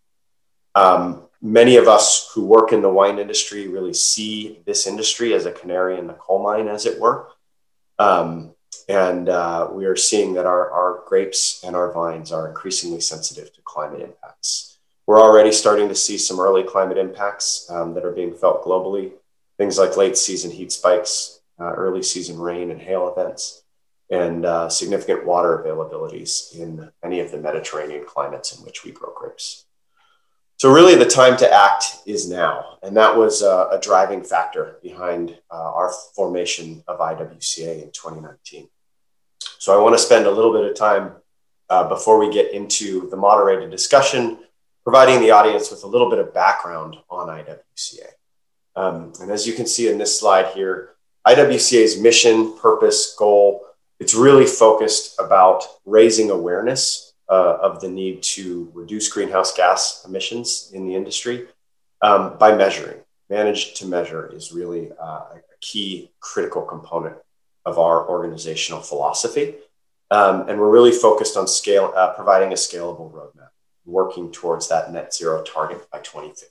Um, 0.75 1.25
many 1.43 1.77
of 1.77 1.89
us 1.89 2.31
who 2.33 2.45
work 2.45 2.73
in 2.73 2.83
the 2.83 2.89
wine 2.89 3.19
industry 3.19 3.67
really 3.67 3.95
see 3.95 4.61
this 4.67 4.87
industry 4.87 5.35
as 5.35 5.47
a 5.47 5.53
canary 5.53 5.99
in 5.99 6.07
the 6.07 6.13
coal 6.13 6.43
mine, 6.43 6.69
as 6.69 6.87
it 6.87 7.01
were. 7.01 7.29
Um, 7.99 8.55
and 8.89 9.29
uh, 9.29 9.69
we 9.73 9.87
are 9.87 9.97
seeing 9.97 10.35
that 10.35 10.47
our, 10.47 10.71
our 10.71 11.03
grapes 11.07 11.63
and 11.65 11.75
our 11.75 11.93
vines 11.93 12.33
are 12.33 12.49
increasingly 12.49 13.01
sensitive 13.01 13.53
to 13.53 13.61
climate 13.63 14.01
impacts. 14.01 14.70
We're 15.11 15.21
already 15.21 15.51
starting 15.51 15.89
to 15.89 15.95
see 15.97 16.17
some 16.17 16.39
early 16.39 16.63
climate 16.63 16.97
impacts 16.97 17.69
um, 17.69 17.95
that 17.95 18.05
are 18.05 18.13
being 18.13 18.33
felt 18.33 18.65
globally, 18.65 19.11
things 19.59 19.77
like 19.77 19.97
late 19.97 20.17
season 20.17 20.53
heat 20.53 20.71
spikes, 20.71 21.41
uh, 21.59 21.73
early 21.73 22.01
season 22.01 22.39
rain 22.39 22.71
and 22.71 22.81
hail 22.81 23.13
events, 23.13 23.65
and 24.09 24.47
uh, 24.47 24.69
significant 24.69 25.27
water 25.27 25.65
availabilities 25.67 26.55
in 26.57 26.93
many 27.03 27.19
of 27.19 27.33
the 27.33 27.39
Mediterranean 27.39 28.05
climates 28.07 28.57
in 28.57 28.65
which 28.65 28.85
we 28.85 28.93
grow 28.93 29.13
grapes. 29.13 29.65
So 30.59 30.73
really, 30.73 30.95
the 30.95 31.07
time 31.07 31.37
to 31.39 31.53
act 31.53 31.87
is 32.07 32.31
now, 32.31 32.79
and 32.85 32.97
that 32.97 33.17
was 33.17 33.43
uh, 33.43 33.67
a 33.73 33.81
driving 33.81 34.23
factor 34.23 34.77
behind 34.81 35.37
uh, 35.51 35.73
our 35.75 35.91
formation 36.15 36.85
of 36.87 37.01
IWCA 37.01 37.83
in 37.83 37.91
2019. 37.91 38.69
So 39.59 39.77
I 39.77 39.83
want 39.83 39.97
to 39.97 39.99
spend 39.99 40.27
a 40.27 40.31
little 40.31 40.53
bit 40.53 40.71
of 40.71 40.77
time 40.77 41.15
uh, 41.69 41.89
before 41.89 42.17
we 42.17 42.33
get 42.33 42.53
into 42.53 43.11
the 43.11 43.17
moderated 43.17 43.73
discussion, 43.73 44.39
providing 44.85 45.21
the 45.21 45.31
audience 45.31 45.71
with 45.71 45.85
a 45.85 45.87
little 45.87 46.11
bit 46.11 46.19
of 46.19 46.33
background 46.35 46.97
on 47.09 47.29
IWCA. 47.29 48.07
Um, 48.77 49.13
and 49.21 49.31
as 49.31 49.47
you 49.47 49.53
can 49.53 49.67
see 49.67 49.89
in 49.89 49.99
this 49.99 50.19
slide 50.19 50.47
here, 50.55 50.91
IWCA's 51.27 52.01
mission, 52.01 52.57
purpose, 52.59 53.15
goal, 53.19 53.67
it's 53.99 54.15
really 54.15 54.47
focused 54.47 55.21
about 55.21 55.65
raising 55.85 56.31
awareness 56.31 57.13
uh, 57.29 57.59
of 57.63 57.81
the 57.81 57.89
need 57.89 58.23
to 58.23 58.71
reduce 58.75 59.09
greenhouse 59.09 59.55
gas 59.55 60.05
emissions 60.07 60.71
in 60.73 60.87
the 60.87 60.95
industry 60.95 61.47
um, 62.03 62.37
by 62.39 62.55
measuring. 62.55 62.99
Managed 63.29 63.77
to 63.77 63.87
measure 63.87 64.33
is 64.35 64.53
really 64.53 64.91
uh, 65.01 65.25
a 65.35 65.41
key 65.61 66.11
critical 66.21 66.63
component 66.63 67.17
of 67.65 67.79
our 67.79 68.09
organizational 68.09 68.81
philosophy. 68.81 69.55
Um, 70.11 70.49
and 70.49 70.59
we're 70.59 70.71
really 70.71 70.91
focused 70.91 71.37
on 71.37 71.47
scale, 71.47 71.93
uh, 71.95 72.13
providing 72.15 72.51
a 72.51 72.57
scalable 72.57 73.13
roadmap, 73.13 73.51
working 73.91 74.31
towards 74.33 74.69
that 74.69 74.93
net 74.93 75.15
zero 75.15 75.43
target 75.43 75.91
by 75.91 75.99
2050. 75.99 76.51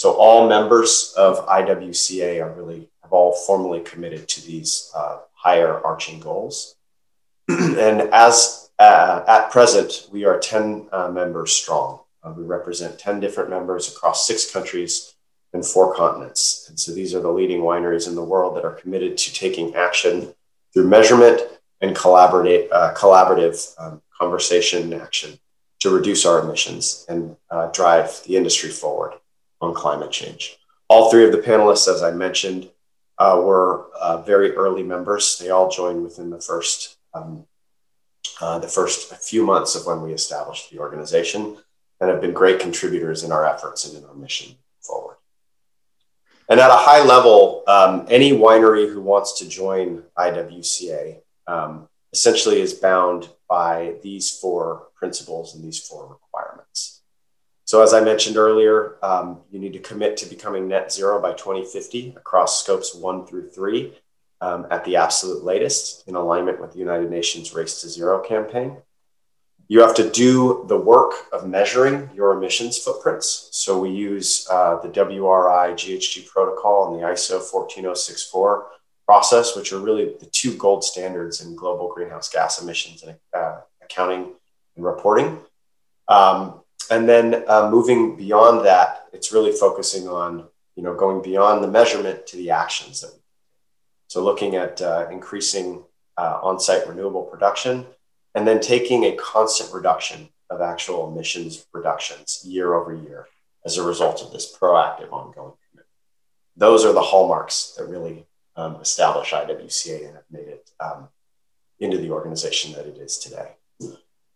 So 0.00 0.14
all 0.14 0.48
members 0.48 1.12
of 1.18 1.46
IWCA 1.46 2.42
are 2.42 2.54
really 2.54 2.88
have 3.02 3.12
all 3.12 3.34
formally 3.34 3.80
committed 3.80 4.28
to 4.28 4.46
these 4.46 4.90
uh, 4.94 5.18
higher 5.34 5.78
arching 5.84 6.20
goals. 6.20 6.74
and 7.48 8.00
as 8.12 8.70
uh, 8.78 9.22
at 9.28 9.50
present, 9.50 10.08
we 10.10 10.24
are 10.24 10.38
10 10.38 10.88
uh, 10.90 11.10
members 11.10 11.52
strong. 11.52 12.00
Uh, 12.22 12.32
we 12.34 12.44
represent 12.44 12.98
10 12.98 13.20
different 13.20 13.50
members 13.50 13.94
across 13.94 14.26
six 14.26 14.50
countries 14.50 15.16
and 15.52 15.66
four 15.66 15.94
continents. 15.94 16.66
And 16.70 16.80
so 16.80 16.92
these 16.92 17.14
are 17.14 17.20
the 17.20 17.30
leading 17.30 17.60
wineries 17.60 18.08
in 18.08 18.14
the 18.14 18.24
world 18.24 18.56
that 18.56 18.64
are 18.64 18.72
committed 18.72 19.18
to 19.18 19.34
taking 19.34 19.74
action 19.74 20.32
through 20.72 20.88
measurement 20.88 21.42
and 21.82 21.94
collaborative, 21.94 22.68
uh, 22.72 22.94
collaborative 22.94 23.74
um, 23.78 24.00
conversation 24.18 24.84
and 24.84 25.02
action 25.02 25.38
to 25.80 25.90
reduce 25.90 26.24
our 26.26 26.40
emissions 26.40 27.04
and 27.08 27.36
uh, 27.50 27.66
drive 27.68 28.22
the 28.24 28.36
industry 28.36 28.70
forward 28.70 29.14
on 29.60 29.74
climate 29.74 30.10
change. 30.10 30.56
All 30.88 31.10
three 31.10 31.24
of 31.24 31.32
the 31.32 31.38
panelists, 31.38 31.88
as 31.92 32.02
I 32.02 32.10
mentioned, 32.10 32.70
uh, 33.18 33.40
were 33.42 33.86
uh, 34.00 34.22
very 34.22 34.52
early 34.52 34.82
members. 34.82 35.38
They 35.38 35.50
all 35.50 35.70
joined 35.70 36.02
within 36.02 36.30
the 36.30 36.40
first 36.40 36.96
um, 37.12 37.46
uh, 38.40 38.58
the 38.58 38.68
first 38.68 39.14
few 39.16 39.44
months 39.44 39.74
of 39.74 39.86
when 39.86 40.00
we 40.02 40.12
established 40.12 40.70
the 40.70 40.78
organization, 40.78 41.58
and 42.00 42.10
have 42.10 42.20
been 42.20 42.32
great 42.32 42.58
contributors 42.58 43.22
in 43.22 43.32
our 43.32 43.44
efforts 43.44 43.86
and 43.86 43.98
in 43.98 44.08
our 44.08 44.14
mission 44.14 44.54
forward. 44.80 45.16
And 46.48 46.58
at 46.58 46.70
a 46.70 46.76
high 46.76 47.04
level, 47.04 47.62
um, 47.66 48.06
any 48.08 48.32
winery 48.32 48.90
who 48.90 49.00
wants 49.00 49.38
to 49.38 49.48
join 49.48 50.02
IWCA 50.18 51.20
um, 51.46 51.88
essentially 52.12 52.60
is 52.60 52.72
bound 52.74 53.28
by 53.50 53.96
these 54.02 54.30
four 54.30 54.86
principles 54.94 55.54
and 55.54 55.64
these 55.64 55.80
four 55.80 56.06
requirements. 56.08 57.02
So, 57.64 57.82
as 57.82 57.92
I 57.92 58.00
mentioned 58.00 58.36
earlier, 58.36 58.96
um, 59.02 59.40
you 59.50 59.58
need 59.58 59.72
to 59.74 59.80
commit 59.80 60.16
to 60.18 60.26
becoming 60.26 60.68
net 60.68 60.92
zero 60.92 61.20
by 61.20 61.32
2050 61.32 62.14
across 62.16 62.62
scopes 62.62 62.94
one 62.94 63.26
through 63.26 63.50
three 63.50 63.98
um, 64.40 64.66
at 64.70 64.84
the 64.84 64.96
absolute 64.96 65.44
latest 65.44 66.06
in 66.08 66.14
alignment 66.14 66.60
with 66.60 66.72
the 66.72 66.78
United 66.78 67.10
Nations 67.10 67.52
Race 67.52 67.80
to 67.82 67.88
Zero 67.88 68.20
campaign. 68.20 68.78
You 69.68 69.80
have 69.80 69.94
to 69.96 70.10
do 70.10 70.64
the 70.68 70.76
work 70.76 71.12
of 71.32 71.48
measuring 71.48 72.10
your 72.14 72.36
emissions 72.36 72.78
footprints. 72.78 73.50
So 73.52 73.78
we 73.78 73.90
use 73.90 74.46
uh, 74.50 74.80
the 74.80 74.88
WRI 74.88 75.74
GHG 75.74 76.26
protocol 76.26 76.92
and 76.92 77.00
the 77.00 77.06
ISO 77.06 77.40
14064 77.40 78.66
process, 79.10 79.56
which 79.56 79.72
are 79.72 79.80
really 79.80 80.04
the 80.20 80.26
two 80.26 80.56
gold 80.56 80.84
standards 80.84 81.40
in 81.44 81.56
global 81.56 81.92
greenhouse 81.92 82.28
gas 82.28 82.62
emissions 82.62 83.02
and 83.02 83.16
uh, 83.34 83.58
accounting 83.82 84.22
and 84.76 84.84
reporting. 84.84 85.36
Um, 86.06 86.60
and 86.92 87.08
then 87.08 87.42
uh, 87.48 87.68
moving 87.68 88.14
beyond 88.14 88.64
that, 88.66 89.08
it's 89.12 89.32
really 89.32 89.50
focusing 89.50 90.06
on 90.06 90.46
you 90.76 90.84
know 90.84 90.94
going 90.94 91.22
beyond 91.22 91.64
the 91.64 91.72
measurement 91.78 92.24
to 92.28 92.36
the 92.36 92.50
actions 92.50 93.00
that 93.00 93.12
so 94.06 94.22
looking 94.22 94.54
at 94.54 94.80
uh, 94.80 95.08
increasing 95.10 95.82
uh, 96.16 96.38
on-site 96.48 96.86
renewable 96.86 97.24
production, 97.24 97.86
and 98.36 98.46
then 98.46 98.60
taking 98.60 99.00
a 99.06 99.16
constant 99.16 99.74
reduction 99.74 100.28
of 100.50 100.60
actual 100.60 101.10
emissions 101.10 101.66
reductions 101.72 102.44
year 102.44 102.74
over 102.74 102.94
year 102.94 103.26
as 103.66 103.76
a 103.76 103.82
result 103.82 104.22
of 104.22 104.30
this 104.30 104.46
proactive 104.56 105.10
ongoing 105.12 105.56
commitment. 105.64 105.88
Those 106.56 106.84
are 106.84 106.92
the 106.92 107.08
hallmarks 107.10 107.74
that 107.76 107.86
really 107.86 108.26
um, 108.60 108.76
establish 108.80 109.32
IWCA 109.32 110.06
and 110.06 110.14
have 110.14 110.24
made 110.30 110.48
it 110.48 110.70
um, 110.80 111.08
into 111.78 111.98
the 111.98 112.10
organization 112.10 112.72
that 112.74 112.86
it 112.86 112.98
is 112.98 113.18
today. 113.18 113.52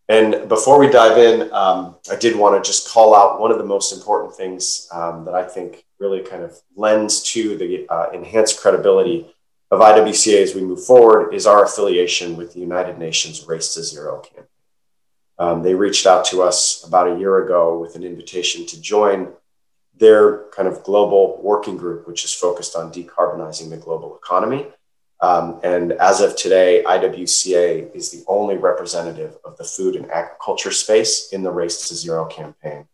And 0.09 0.49
before 0.49 0.79
we 0.79 0.89
dive 0.89 1.17
in, 1.17 1.53
um, 1.53 1.97
I 2.11 2.17
did 2.17 2.37
want 2.37 2.63
to 2.63 2.69
just 2.69 2.89
call 2.91 3.15
out 3.15 3.41
one 3.41 3.51
of 3.51 3.59
the 3.59 3.65
most 3.65 3.93
important 3.93 4.35
things 4.35 4.87
um, 4.93 5.25
that 5.25 5.35
I 5.35 5.45
think 5.45 5.85
really 5.99 6.21
kind 6.21 6.43
of 6.43 6.59
lends 6.77 7.23
to 7.33 7.57
the 7.57 7.87
uh, 7.89 8.11
enhanced 8.13 8.61
credibility 8.61 9.35
of 9.71 9.81
IWCA 9.81 10.43
as 10.43 10.55
we 10.55 10.61
move 10.61 10.85
forward 10.85 11.33
is 11.35 11.47
our 11.47 11.65
affiliation 11.65 12.37
with 12.37 12.53
the 12.53 12.61
United 12.61 12.99
Nations 12.99 13.47
Race 13.47 13.73
to 13.75 13.83
Zero 13.83 14.21
campaign. 14.21 14.45
Um, 15.39 15.63
they 15.63 15.75
reached 15.75 16.07
out 16.07 16.25
to 16.27 16.43
us 16.43 16.85
about 16.87 17.11
a 17.11 17.19
year 17.19 17.45
ago 17.45 17.79
with 17.79 17.97
an 17.97 18.05
invitation 18.05 18.67
to 18.67 18.81
join 18.81 19.33
their 19.99 20.45
kind 20.51 20.69
of 20.69 20.83
global 20.83 21.41
working 21.43 21.77
group, 21.77 22.07
which 22.07 22.25
is 22.25 22.33
focused 22.35 22.75
on 22.75 22.93
decarbonizing 22.93 23.71
the 23.71 23.77
global 23.77 24.17
economy. 24.17 24.67
Um, 25.21 25.61
and 25.63 25.93
as 25.93 26.21
of 26.21 26.37
today, 26.37 26.83
IWCA 26.87 27.95
is 27.95 28.11
the 28.11 28.25
only 28.27 28.57
representative 28.57 29.39
of 29.45 29.57
the 29.57 29.65
food 29.65 29.97
and 29.97 30.11
agriculture 30.11 30.73
space 30.73 31.33
in 31.33 31.43
the 31.43 31.51
Race 31.51 31.89
to 31.89 31.95
Zero 31.95 32.27
campaign. 32.27 32.87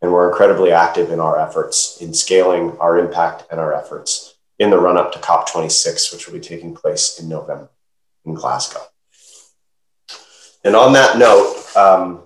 And 0.00 0.12
we're 0.12 0.28
incredibly 0.28 0.70
active 0.70 1.10
in 1.10 1.20
our 1.20 1.38
efforts 1.38 1.98
in 2.00 2.14
scaling 2.14 2.76
our 2.78 2.98
impact 2.98 3.44
and 3.50 3.58
our 3.58 3.72
efforts 3.72 4.34
in 4.58 4.70
the 4.70 4.78
run 4.78 4.96
up 4.96 5.12
to 5.12 5.18
COP26, 5.18 6.12
which 6.12 6.26
will 6.26 6.34
be 6.34 6.40
taking 6.40 6.74
place 6.74 7.18
in 7.18 7.28
November 7.28 7.70
in 8.24 8.34
Glasgow. 8.34 8.80
And 10.62 10.74
on 10.74 10.92
that 10.94 11.18
note, 11.18 11.76
um, 11.76 12.23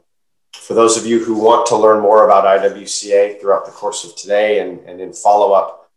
for 0.69 0.75
those 0.75 0.99
of 0.99 1.07
you 1.07 1.25
who 1.25 1.33
want 1.33 1.65
to 1.67 1.75
learn 1.75 2.03
more 2.03 2.27
about 2.27 2.45
IWCA 2.45 3.41
throughout 3.41 3.65
the 3.65 3.73
course 3.73 4.05
of 4.05 4.15
today 4.15 4.61
and, 4.61 4.81
and 4.81 5.01
in 5.01 5.15
follow 5.15 5.55
up, 5.55 5.91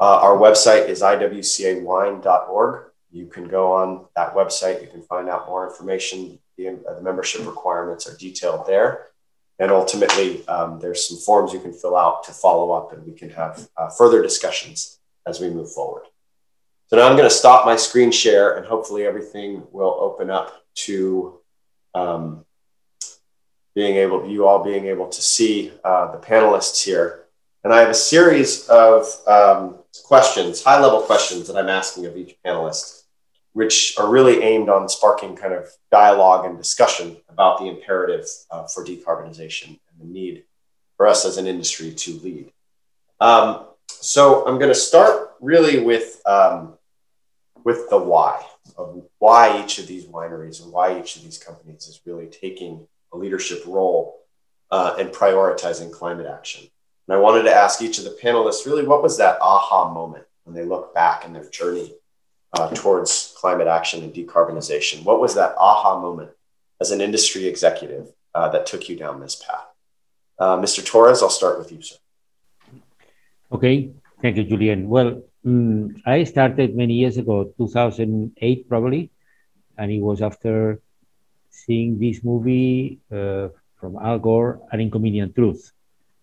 uh, 0.00 0.18
our 0.22 0.38
website 0.38 0.88
is 0.88 1.02
iwcawine.org. 1.02 2.84
You 3.12 3.26
can 3.26 3.46
go 3.46 3.74
on 3.74 4.06
that 4.16 4.34
website, 4.34 4.80
you 4.80 4.88
can 4.88 5.02
find 5.02 5.28
out 5.28 5.46
more 5.46 5.68
information. 5.68 6.38
The, 6.56 6.68
uh, 6.68 6.94
the 6.94 7.02
membership 7.02 7.46
requirements 7.46 8.08
are 8.08 8.16
detailed 8.16 8.66
there. 8.66 9.08
And 9.58 9.70
ultimately, 9.70 10.48
um, 10.48 10.80
there's 10.80 11.06
some 11.06 11.18
forms 11.18 11.52
you 11.52 11.60
can 11.60 11.74
fill 11.74 11.94
out 11.94 12.24
to 12.24 12.32
follow 12.32 12.72
up, 12.72 12.94
and 12.94 13.06
we 13.06 13.12
can 13.12 13.28
have 13.28 13.68
uh, 13.76 13.90
further 13.90 14.22
discussions 14.22 15.00
as 15.26 15.38
we 15.38 15.50
move 15.50 15.70
forward. 15.70 16.04
So 16.86 16.96
now 16.96 17.08
I'm 17.08 17.16
going 17.18 17.28
to 17.28 17.34
stop 17.34 17.66
my 17.66 17.76
screen 17.76 18.10
share 18.10 18.56
and 18.56 18.64
hopefully 18.64 19.04
everything 19.04 19.64
will 19.70 19.94
open 20.00 20.30
up 20.30 20.64
to 20.86 21.40
um, 21.94 22.46
being 23.74 23.96
able, 23.96 24.26
you 24.28 24.46
all 24.46 24.62
being 24.62 24.86
able 24.86 25.08
to 25.08 25.22
see 25.22 25.72
uh, 25.84 26.12
the 26.12 26.18
panelists 26.18 26.84
here. 26.84 27.24
And 27.64 27.72
I 27.72 27.80
have 27.80 27.88
a 27.88 27.94
series 27.94 28.68
of 28.68 29.06
um, 29.26 29.76
questions, 30.04 30.62
high 30.62 30.80
level 30.80 31.00
questions 31.00 31.48
that 31.48 31.56
I'm 31.56 31.68
asking 31.68 32.06
of 32.06 32.16
each 32.16 32.36
panelist, 32.44 33.04
which 33.52 33.94
are 33.98 34.08
really 34.08 34.42
aimed 34.42 34.68
on 34.68 34.88
sparking 34.88 35.34
kind 35.34 35.54
of 35.54 35.68
dialogue 35.90 36.44
and 36.44 36.58
discussion 36.58 37.16
about 37.28 37.58
the 37.58 37.66
imperative 37.66 38.26
uh, 38.50 38.66
for 38.66 38.84
decarbonization 38.84 39.68
and 39.68 40.00
the 40.00 40.04
need 40.04 40.44
for 40.96 41.06
us 41.06 41.24
as 41.24 41.38
an 41.38 41.46
industry 41.46 41.92
to 41.92 42.12
lead. 42.20 42.52
Um, 43.20 43.66
so 43.88 44.46
I'm 44.46 44.58
going 44.58 44.68
to 44.68 44.74
start 44.74 45.34
really 45.40 45.80
with 45.80 46.20
um, 46.26 46.74
with 47.64 47.88
the 47.88 47.98
why 47.98 48.44
of 48.76 49.04
why 49.18 49.62
each 49.62 49.78
of 49.78 49.86
these 49.86 50.04
wineries 50.04 50.62
and 50.62 50.72
why 50.72 50.98
each 50.98 51.16
of 51.16 51.22
these 51.22 51.38
companies 51.38 51.86
is 51.88 52.00
really 52.04 52.26
taking 52.26 52.86
a 53.14 53.16
leadership 53.16 53.62
role 53.66 54.20
uh, 54.70 54.96
and 54.98 55.10
prioritizing 55.10 55.92
climate 55.92 56.26
action. 56.26 56.66
And 57.06 57.16
I 57.16 57.20
wanted 57.20 57.44
to 57.44 57.54
ask 57.54 57.80
each 57.80 57.98
of 57.98 58.04
the 58.04 58.16
panelists 58.22 58.66
really 58.66 58.86
what 58.86 59.02
was 59.02 59.18
that 59.18 59.38
aha 59.40 59.92
moment 59.92 60.24
when 60.44 60.54
they 60.54 60.64
look 60.64 60.94
back 60.94 61.24
in 61.24 61.32
their 61.32 61.48
journey 61.48 61.94
uh, 62.52 62.70
towards 62.70 63.34
climate 63.36 63.68
action 63.68 64.02
and 64.02 64.12
decarbonization? 64.12 65.04
What 65.04 65.20
was 65.20 65.34
that 65.34 65.54
aha 65.58 66.00
moment 66.00 66.30
as 66.80 66.90
an 66.90 67.00
industry 67.00 67.46
executive 67.46 68.12
uh, 68.34 68.48
that 68.50 68.66
took 68.66 68.88
you 68.88 68.96
down 68.96 69.20
this 69.20 69.36
path? 69.36 69.66
Uh, 70.38 70.56
Mr. 70.56 70.84
Torres, 70.84 71.22
I'll 71.22 71.30
start 71.30 71.58
with 71.58 71.70
you, 71.70 71.80
sir. 71.80 71.96
Okay, 73.52 73.92
thank 74.20 74.36
you, 74.36 74.44
Julian. 74.44 74.88
Well, 74.88 75.22
um, 75.46 75.96
I 76.04 76.24
started 76.24 76.74
many 76.74 76.94
years 76.94 77.18
ago, 77.18 77.52
2008 77.56 78.68
probably, 78.68 79.10
and 79.78 79.92
it 79.92 80.00
was 80.00 80.22
after 80.22 80.80
seeing 81.54 81.98
this 81.98 82.22
movie 82.24 82.98
uh, 83.12 83.48
from 83.78 83.96
Al 83.96 84.18
Gore, 84.18 84.60
An 84.72 84.80
Inconvenient 84.80 85.34
Truth, 85.34 85.72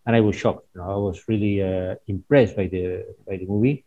and 0.05 0.15
I 0.15 0.21
was 0.21 0.35
shocked. 0.35 0.67
You 0.73 0.81
know, 0.81 0.89
I 0.97 0.99
was 1.09 1.17
really 1.27 1.55
uh, 1.61 1.95
impressed 2.07 2.55
by 2.55 2.67
the 2.67 3.15
by 3.27 3.37
the 3.37 3.45
movie, 3.45 3.85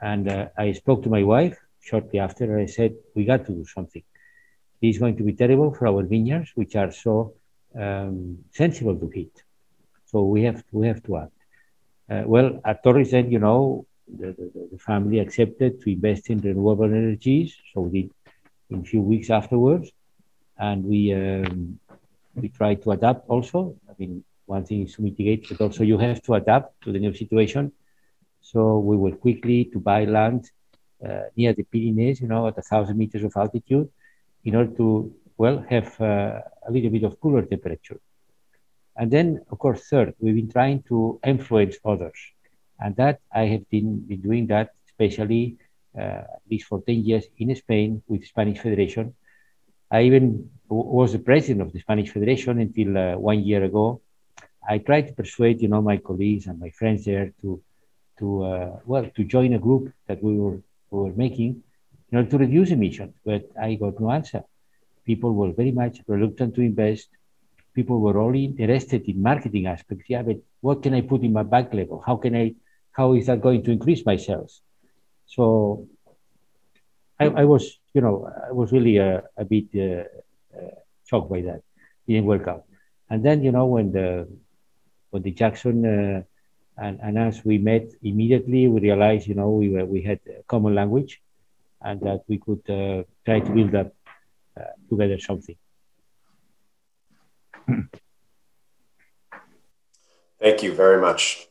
and 0.00 0.24
uh, 0.28 0.48
I 0.56 0.72
spoke 0.72 1.02
to 1.04 1.10
my 1.10 1.22
wife 1.22 1.56
shortly 1.80 2.18
after. 2.18 2.44
And 2.44 2.60
I 2.62 2.66
said, 2.66 2.94
"We 3.14 3.24
got 3.24 3.46
to 3.46 3.52
do 3.52 3.64
something. 3.66 4.04
Is 4.82 4.98
going 4.98 5.16
to 5.16 5.22
be 5.22 5.32
terrible 5.32 5.72
for 5.72 5.86
our 5.86 6.02
vineyards, 6.02 6.50
which 6.54 6.76
are 6.76 6.92
so 6.92 7.32
um, 7.84 8.38
sensible 8.52 8.96
to 8.96 9.08
heat. 9.08 9.34
So 10.10 10.16
we 10.24 10.42
have 10.44 10.62
we 10.72 10.86
have 10.86 11.02
to 11.04 11.16
act." 11.22 11.32
Uh, 12.10 12.22
well, 12.26 12.60
at 12.64 12.82
Torres, 12.82 13.12
then, 13.12 13.30
you 13.30 13.38
know, 13.38 13.86
the, 14.06 14.28
the, 14.32 14.68
the, 14.72 14.78
family 14.78 15.18
accepted 15.18 15.80
to 15.80 15.90
invest 15.90 16.28
in 16.28 16.38
renewable 16.38 16.84
energies. 16.84 17.56
So 17.72 17.80
we 17.80 18.02
did 18.02 18.10
in 18.70 18.80
a 18.80 18.84
few 18.84 19.00
weeks 19.00 19.30
afterwards. 19.30 19.90
And 20.58 20.84
we, 20.84 21.12
um, 21.12 21.78
we 22.34 22.48
tried 22.48 22.82
to 22.82 22.92
adapt 22.92 23.28
also. 23.28 23.76
I 23.88 23.92
mean, 23.98 24.24
one 24.46 24.64
thing 24.64 24.82
is 24.82 24.94
to 24.94 25.02
mitigate, 25.02 25.48
but 25.48 25.60
also 25.60 25.84
you 25.84 25.98
have 25.98 26.22
to 26.22 26.34
adapt 26.34 26.82
to 26.82 26.92
the 26.92 26.98
new 26.98 27.14
situation. 27.14 27.72
So 28.40 28.78
we 28.78 28.96
were 28.96 29.12
quickly 29.12 29.64
to 29.72 29.80
buy 29.80 30.04
land 30.04 30.50
uh, 31.04 31.22
near 31.36 31.52
the 31.52 31.64
Pyrenees, 31.64 32.20
you 32.20 32.28
know, 32.28 32.46
at 32.46 32.58
a 32.58 32.62
thousand 32.62 32.98
meters 32.98 33.24
of 33.24 33.32
altitude, 33.36 33.88
in 34.44 34.54
order 34.54 34.70
to, 34.76 35.14
well, 35.36 35.64
have 35.68 36.00
uh, 36.00 36.40
a 36.66 36.70
little 36.70 36.90
bit 36.90 37.04
of 37.04 37.18
cooler 37.20 37.42
temperature. 37.42 38.00
And 38.96 39.10
then, 39.10 39.40
of 39.50 39.58
course, 39.58 39.88
third, 39.88 40.14
we've 40.20 40.36
been 40.36 40.50
trying 40.50 40.82
to 40.88 41.18
influence 41.24 41.76
others. 41.84 42.18
And 42.78 42.94
that 42.96 43.20
I 43.32 43.46
have 43.46 43.68
been, 43.70 44.00
been 44.00 44.20
doing 44.20 44.46
that, 44.48 44.70
especially 44.86 45.56
uh, 45.98 46.22
at 46.36 46.42
least 46.50 46.66
for 46.66 46.82
10 46.82 47.04
years 47.04 47.24
in 47.38 47.54
Spain 47.56 48.02
with 48.06 48.24
Spanish 48.26 48.58
Federation. 48.58 49.14
I 49.94 50.02
even 50.08 50.50
was 50.68 51.12
the 51.12 51.20
president 51.30 51.60
of 51.62 51.72
the 51.72 51.78
Spanish 51.78 52.10
Federation 52.10 52.58
until 52.58 52.90
uh, 52.98 53.16
one 53.30 53.40
year 53.50 53.62
ago. 53.62 54.00
I 54.68 54.78
tried 54.78 55.06
to 55.08 55.12
persuade, 55.12 55.62
you 55.62 55.68
know, 55.68 55.82
my 55.82 55.98
colleagues 55.98 56.46
and 56.48 56.58
my 56.58 56.70
friends 56.70 57.04
there 57.04 57.32
to, 57.42 57.62
to 58.18 58.26
uh, 58.44 58.70
well, 58.86 59.06
to 59.16 59.22
join 59.22 59.52
a 59.54 59.60
group 59.66 59.92
that 60.08 60.20
we 60.20 60.32
were, 60.36 60.58
we 60.90 60.98
were 61.04 61.16
making 61.24 61.62
in 62.10 62.18
order 62.18 62.28
to 62.30 62.38
reduce 62.38 62.70
emissions, 62.70 63.14
but 63.24 63.42
I 63.60 63.74
got 63.74 64.00
no 64.00 64.10
answer. 64.10 64.42
People 65.06 65.32
were 65.32 65.52
very 65.52 65.70
much 65.70 66.00
reluctant 66.08 66.56
to 66.56 66.62
invest. 66.62 67.08
People 67.74 68.00
were 68.00 68.18
only 68.18 68.46
interested 68.46 69.08
in 69.08 69.22
marketing 69.22 69.66
aspects. 69.66 70.06
Yeah, 70.08 70.22
but 70.22 70.38
what 70.60 70.82
can 70.82 70.94
I 70.94 71.02
put 71.02 71.22
in 71.22 71.32
my 71.32 71.44
back 71.44 71.72
level? 71.72 72.02
How 72.04 72.16
can 72.16 72.34
I, 72.34 72.54
how 72.90 73.12
is 73.14 73.26
that 73.26 73.40
going 73.40 73.62
to 73.64 73.70
increase 73.70 74.04
my 74.04 74.16
sales? 74.16 74.60
So 75.26 75.86
I, 77.20 77.26
I 77.26 77.44
was, 77.44 77.78
you 77.94 78.00
know, 78.00 78.28
I 78.48 78.52
was 78.52 78.72
really 78.72 78.96
a, 78.98 79.22
a 79.36 79.44
bit 79.44 79.66
uh, 79.74 80.04
uh, 80.58 80.74
shocked 81.06 81.30
by 81.30 81.40
that. 81.42 81.62
Didn't 82.06 82.26
work 82.26 82.46
out. 82.48 82.64
And 83.08 83.24
then, 83.24 83.42
you 83.42 83.52
know, 83.52 83.66
when 83.66 83.92
the 83.92 84.28
when 85.10 85.22
the 85.22 85.30
Jackson 85.30 85.84
and, 86.76 86.98
and 87.00 87.18
us 87.18 87.44
we 87.44 87.58
met 87.58 87.86
immediately, 88.02 88.66
we 88.66 88.80
realized, 88.80 89.28
you 89.28 89.34
know, 89.34 89.50
we 89.50 89.68
were, 89.70 89.84
we 89.84 90.02
had 90.02 90.18
a 90.26 90.42
common 90.48 90.74
language, 90.74 91.22
and 91.80 92.00
that 92.00 92.24
we 92.26 92.38
could 92.38 92.68
uh, 92.68 93.04
try 93.24 93.38
to 93.40 93.50
build 93.50 93.74
up 93.74 93.94
together 94.90 95.18
something. 95.20 95.56
Thank 100.40 100.62
you 100.62 100.74
very 100.74 101.00
much. 101.00 101.46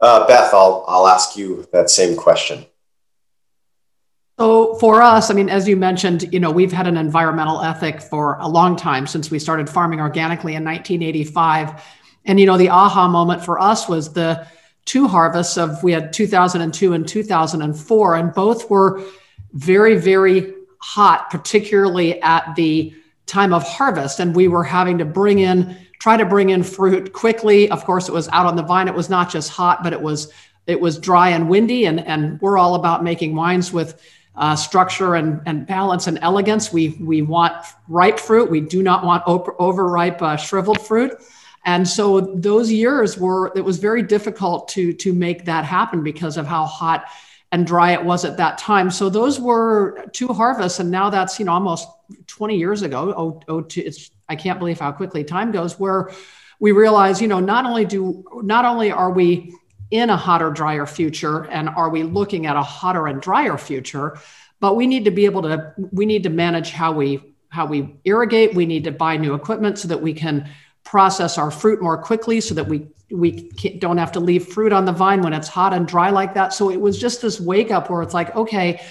Uh, 0.00 0.26
Beth, 0.26 0.52
I'll, 0.52 0.84
I'll 0.86 1.06
ask 1.06 1.36
you 1.36 1.66
that 1.72 1.88
same 1.88 2.16
question. 2.16 2.66
So 4.38 4.74
for 4.74 5.00
us, 5.00 5.30
I 5.30 5.34
mean, 5.34 5.48
as 5.48 5.68
you 5.68 5.76
mentioned, 5.76 6.32
you 6.32 6.40
know, 6.40 6.50
we've 6.50 6.72
had 6.72 6.88
an 6.88 6.96
environmental 6.96 7.60
ethic 7.62 8.02
for 8.02 8.36
a 8.40 8.48
long 8.48 8.74
time 8.74 9.06
since 9.06 9.30
we 9.30 9.38
started 9.38 9.70
farming 9.70 10.00
organically 10.00 10.56
in 10.56 10.64
1985. 10.64 11.80
And 12.24 12.40
you 12.40 12.46
know, 12.46 12.58
the 12.58 12.70
aha 12.70 13.06
moment 13.06 13.44
for 13.44 13.60
us 13.60 13.88
was 13.88 14.12
the 14.12 14.44
two 14.86 15.06
harvests 15.06 15.56
of 15.56 15.82
we 15.84 15.92
had 15.92 16.12
2002 16.12 16.92
and 16.92 17.06
2004, 17.06 18.14
and 18.16 18.34
both 18.34 18.68
were 18.68 19.02
very, 19.52 19.96
very 19.96 20.52
hot, 20.78 21.30
particularly 21.30 22.20
at 22.20 22.56
the 22.56 22.92
time 23.26 23.54
of 23.54 23.62
harvest. 23.62 24.18
And 24.18 24.34
we 24.34 24.48
were 24.48 24.64
having 24.64 24.98
to 24.98 25.04
bring 25.04 25.38
in, 25.38 25.76
try 26.00 26.16
to 26.16 26.24
bring 26.24 26.50
in 26.50 26.64
fruit 26.64 27.12
quickly. 27.12 27.70
Of 27.70 27.84
course, 27.84 28.08
it 28.08 28.12
was 28.12 28.28
out 28.30 28.46
on 28.46 28.56
the 28.56 28.64
vine. 28.64 28.88
It 28.88 28.94
was 28.94 29.08
not 29.08 29.30
just 29.30 29.50
hot, 29.50 29.84
but 29.84 29.92
it 29.92 30.02
was 30.02 30.32
it 30.66 30.80
was 30.80 30.98
dry 30.98 31.28
and 31.28 31.48
windy. 31.48 31.86
And 31.86 32.00
and 32.00 32.40
we're 32.40 32.58
all 32.58 32.74
about 32.74 33.04
making 33.04 33.36
wines 33.36 33.72
with 33.72 34.02
uh, 34.36 34.56
structure 34.56 35.14
and, 35.14 35.40
and 35.46 35.66
balance 35.66 36.06
and 36.06 36.18
elegance. 36.22 36.72
We, 36.72 36.90
we 37.00 37.22
want 37.22 37.54
ripe 37.88 38.18
fruit. 38.18 38.50
We 38.50 38.60
do 38.60 38.82
not 38.82 39.04
want 39.04 39.22
over, 39.26 39.54
overripe 39.60 40.20
uh, 40.20 40.36
shriveled 40.36 40.80
fruit. 40.80 41.12
And 41.64 41.86
so 41.88 42.20
those 42.20 42.70
years 42.70 43.16
were, 43.16 43.52
it 43.56 43.64
was 43.64 43.78
very 43.78 44.02
difficult 44.02 44.68
to, 44.68 44.92
to 44.94 45.12
make 45.12 45.46
that 45.46 45.64
happen 45.64 46.02
because 46.02 46.36
of 46.36 46.46
how 46.46 46.66
hot 46.66 47.06
and 47.52 47.66
dry 47.66 47.92
it 47.92 48.04
was 48.04 48.24
at 48.24 48.36
that 48.36 48.58
time. 48.58 48.90
So 48.90 49.08
those 49.08 49.40
were 49.40 50.04
two 50.12 50.28
harvests. 50.28 50.80
And 50.80 50.90
now 50.90 51.08
that's, 51.08 51.38
you 51.38 51.44
know, 51.44 51.52
almost 51.52 51.88
20 52.26 52.58
years 52.58 52.82
ago. 52.82 53.14
Oh, 53.16 53.40
oh 53.48 53.66
it's, 53.76 54.10
I 54.28 54.36
can't 54.36 54.58
believe 54.58 54.80
how 54.80 54.92
quickly 54.92 55.22
time 55.24 55.52
goes 55.52 55.78
where 55.78 56.10
we 56.58 56.72
realize, 56.72 57.22
you 57.22 57.28
know, 57.28 57.40
not 57.40 57.64
only 57.64 57.84
do, 57.84 58.24
not 58.42 58.64
only 58.64 58.90
are 58.90 59.10
we 59.10 59.54
in 59.94 60.10
a 60.10 60.16
hotter, 60.16 60.50
drier 60.50 60.86
future? 60.86 61.44
And 61.44 61.68
are 61.68 61.88
we 61.88 62.02
looking 62.02 62.46
at 62.46 62.56
a 62.56 62.62
hotter 62.62 63.06
and 63.06 63.22
drier 63.22 63.56
future? 63.56 64.18
But 64.58 64.74
we 64.74 64.88
need 64.88 65.04
to 65.04 65.12
be 65.12 65.24
able 65.24 65.42
to, 65.42 65.72
we 65.92 66.04
need 66.04 66.24
to 66.24 66.30
manage 66.30 66.70
how 66.70 66.92
we 66.92 67.34
how 67.48 67.66
we 67.66 67.94
irrigate. 68.04 68.52
We 68.52 68.66
need 68.66 68.82
to 68.84 68.90
buy 68.90 69.16
new 69.16 69.34
equipment 69.34 69.78
so 69.78 69.86
that 69.86 70.02
we 70.02 70.12
can 70.12 70.50
process 70.82 71.38
our 71.38 71.52
fruit 71.52 71.80
more 71.80 71.96
quickly 71.96 72.40
so 72.40 72.52
that 72.54 72.66
we 72.66 72.88
we 73.10 73.48
don't 73.78 73.98
have 73.98 74.10
to 74.12 74.20
leave 74.20 74.48
fruit 74.48 74.72
on 74.72 74.84
the 74.84 74.92
vine 74.92 75.22
when 75.22 75.32
it's 75.32 75.46
hot 75.46 75.72
and 75.72 75.86
dry 75.86 76.10
like 76.10 76.34
that. 76.34 76.52
So 76.52 76.70
it 76.70 76.80
was 76.80 76.98
just 76.98 77.22
this 77.22 77.40
wake 77.40 77.70
up 77.70 77.88
where 77.88 78.02
it's 78.02 78.14
like, 78.14 78.34
okay, 78.34 78.82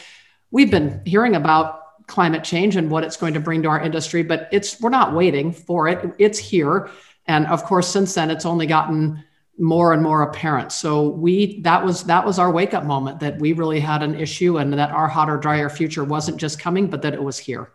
we've 0.52 0.72
been 0.72 1.02
hearing 1.06 1.36
about 1.36 2.08
climate 2.08 2.46
change 2.46 2.78
and 2.78 2.89
what 2.89 3.04
it's 3.04 3.18
going 3.18 3.34
to 3.34 3.42
bring 3.42 3.63
to 3.63 3.70
our 3.70 3.82
industry, 3.82 4.24
but 4.24 4.48
it's 4.54 4.80
we're 4.80 4.89
not 4.89 5.13
waiting 5.13 5.52
for 5.52 5.89
it. 5.89 6.16
It's 6.18 6.39
here. 6.39 6.89
And 7.26 7.46
of 7.48 7.66
course, 7.66 7.89
since 7.89 8.13
then 8.13 8.32
it's 8.32 8.46
only 8.46 8.68
gotten 8.68 9.26
more 9.58 9.94
and 9.94 10.02
more 10.02 10.24
apparent. 10.24 10.72
So 10.72 11.10
we 11.10 11.60
that 11.62 11.86
was 11.86 12.04
that 12.06 12.26
was 12.26 12.39
our 12.39 12.52
wake 12.52 12.74
up 12.74 12.86
moment 12.86 13.20
that 13.20 13.39
we 13.39 13.54
really 13.54 13.80
had 13.80 14.02
an 14.04 14.16
issue 14.16 14.58
and 14.58 14.74
that 14.74 14.92
our 14.92 15.08
hotter, 15.08 15.38
drier 15.38 15.70
future 15.70 16.04
wasn't 16.04 16.38
just 16.38 16.60
coming, 16.60 16.88
but 16.88 17.02
that 17.04 17.13
it 17.13 17.24
was 17.24 17.38
here. 17.38 17.70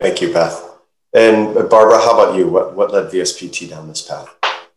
Thank 0.00 0.20
you, 0.20 0.32
Beth. 0.32 0.66
And 1.12 1.54
Barbara, 1.68 1.98
how 1.98 2.18
about 2.18 2.36
you? 2.36 2.48
What 2.48 2.76
what 2.76 2.92
led 2.92 3.10
VSPT 3.10 3.68
down 3.68 3.88
this 3.88 4.02
path? 4.02 4.34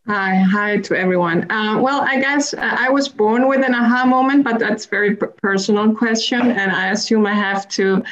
Hi, 0.08 0.36
hi 0.36 0.78
to 0.80 0.98
everyone. 0.98 1.50
Uh, 1.50 1.80
well, 1.80 2.02
I 2.02 2.20
guess 2.20 2.54
uh, 2.54 2.60
I 2.60 2.90
was 2.90 3.08
born 3.08 3.48
with 3.48 3.64
an 3.64 3.74
aha 3.74 4.06
moment, 4.06 4.44
but 4.44 4.60
that's 4.60 4.86
very 4.86 5.16
personal 5.16 5.96
question, 5.96 6.42
and 6.42 6.72
I 6.72 6.92
assume 6.92 7.26
I 7.26 7.34
have 7.34 7.70
to 7.70 8.04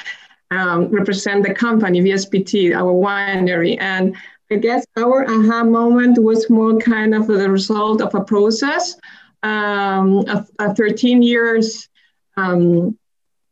um, 0.52 0.88
represent 0.88 1.46
the 1.46 1.54
company 1.54 2.00
VSPT, 2.02 2.74
our 2.74 2.94
winery, 2.94 3.78
and 3.82 4.16
I 4.52 4.56
guess 4.56 4.86
our 4.98 5.24
aha 5.24 5.64
moment 5.64 6.22
was 6.22 6.50
more 6.50 6.78
kind 6.78 7.16
of 7.16 7.26
the 7.28 7.50
result 7.50 8.02
of 8.02 8.14
a 8.14 8.22
process, 8.22 8.98
um, 9.44 10.26
a, 10.28 10.46
a 10.60 10.76
13 10.76 11.22
years 11.22 11.88
um, 12.36 12.98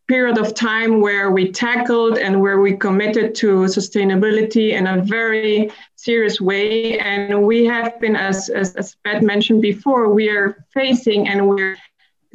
period 0.10 0.38
of 0.38 0.54
time 0.54 1.00
where 1.00 1.32
we 1.32 1.54
tackled 1.54 2.18
and 2.18 2.42
where 2.42 2.60
we 2.60 2.76
committed 2.76 3.34
to 3.36 3.62
sustainability 3.78 4.72
in 4.72 4.88
a 4.88 5.02
very 5.02 5.72
serious 5.96 6.42
way. 6.42 7.00
And 7.00 7.44
we 7.44 7.64
have 7.66 7.98
been, 8.02 8.18
as, 8.18 8.50
as, 8.50 8.76
as 8.76 8.98
Beth 9.06 9.24
mentioned 9.24 9.62
before, 9.62 10.10
we 10.14 10.28
are 10.30 10.66
facing 10.74 11.30
and 11.30 11.48
we're 11.48 11.78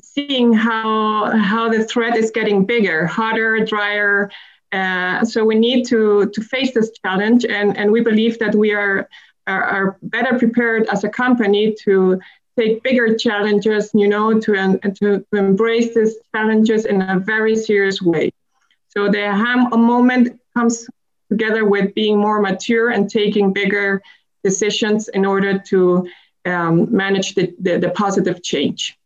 seeing 0.00 0.55
how, 0.55 1.37
how 1.37 1.68
the 1.68 1.85
threat 1.85 2.16
is 2.16 2.31
getting 2.31 2.64
bigger, 2.64 3.07
hotter, 3.07 3.62
drier, 3.62 4.31
uh, 4.74 5.24
so 5.24 5.44
we 5.44 5.56
need 5.66 5.80
to, 5.92 6.30
to 6.34 6.40
face 6.42 6.70
this 6.74 6.90
challenge, 7.02 7.44
and, 7.44 7.68
and 7.78 7.87
we 7.90 8.00
believe 8.00 8.38
that 8.40 8.54
we 8.54 8.72
are, 8.72 9.08
are, 9.46 9.64
are 9.74 9.98
better 10.02 10.38
prepared 10.38 10.82
as 10.94 11.04
a 11.04 11.08
company 11.08 11.74
to 11.84 12.20
take 12.58 12.82
bigger 12.82 13.16
challenges, 13.16 13.90
you 13.94 14.08
know, 14.08 14.38
to, 14.44 14.54
and 14.54 14.96
to, 14.98 15.08
to 15.30 15.37
embrace 15.37 15.94
these 15.94 16.14
challenges 16.34 16.84
in 16.84 17.02
a 17.02 17.18
very 17.18 17.56
serious 17.56 18.00
way. 18.00 18.32
So 18.88 19.08
the 19.08 19.24
ham 19.42 19.60
moment 19.70 20.40
comes 20.56 20.87
together 21.28 21.64
with 21.64 21.94
being 21.94 22.16
more 22.18 22.40
mature 22.40 22.90
and 22.90 23.10
taking 23.10 23.52
bigger 23.52 24.02
decisions 24.44 25.08
in 25.08 25.24
order 25.24 25.58
to 25.70 26.08
um, 26.44 26.94
manage 26.94 27.34
the, 27.34 27.54
the, 27.60 27.78
the 27.78 27.90
positive 27.90 28.42
change. 28.42 28.96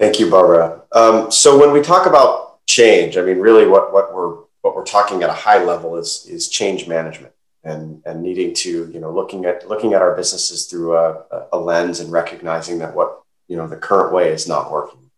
Thank 0.00 0.18
you, 0.18 0.30
Barbara. 0.30 0.80
Um, 0.92 1.30
so 1.30 1.60
when 1.60 1.72
we 1.74 1.82
talk 1.82 2.06
about 2.06 2.64
change, 2.64 3.18
I 3.18 3.20
mean, 3.20 3.38
really, 3.38 3.66
what 3.66 3.92
what 3.92 4.14
we're 4.14 4.36
what 4.62 4.74
we're 4.74 4.86
talking 4.86 5.22
at 5.22 5.28
a 5.28 5.34
high 5.34 5.62
level 5.62 5.98
is 5.98 6.26
is 6.26 6.48
change 6.48 6.88
management 6.88 7.34
and 7.64 8.02
and 8.06 8.22
needing 8.22 8.54
to 8.54 8.90
you 8.90 8.98
know 8.98 9.12
looking 9.12 9.44
at 9.44 9.68
looking 9.68 9.92
at 9.92 10.00
our 10.00 10.16
businesses 10.16 10.64
through 10.64 10.96
a, 10.96 11.46
a 11.52 11.58
lens 11.58 12.00
and 12.00 12.10
recognizing 12.10 12.78
that 12.78 12.94
what 12.94 13.20
you 13.46 13.58
know 13.58 13.66
the 13.66 13.76
current 13.76 14.14
way 14.14 14.30
is 14.30 14.48
not 14.48 14.72
working. 14.72 15.10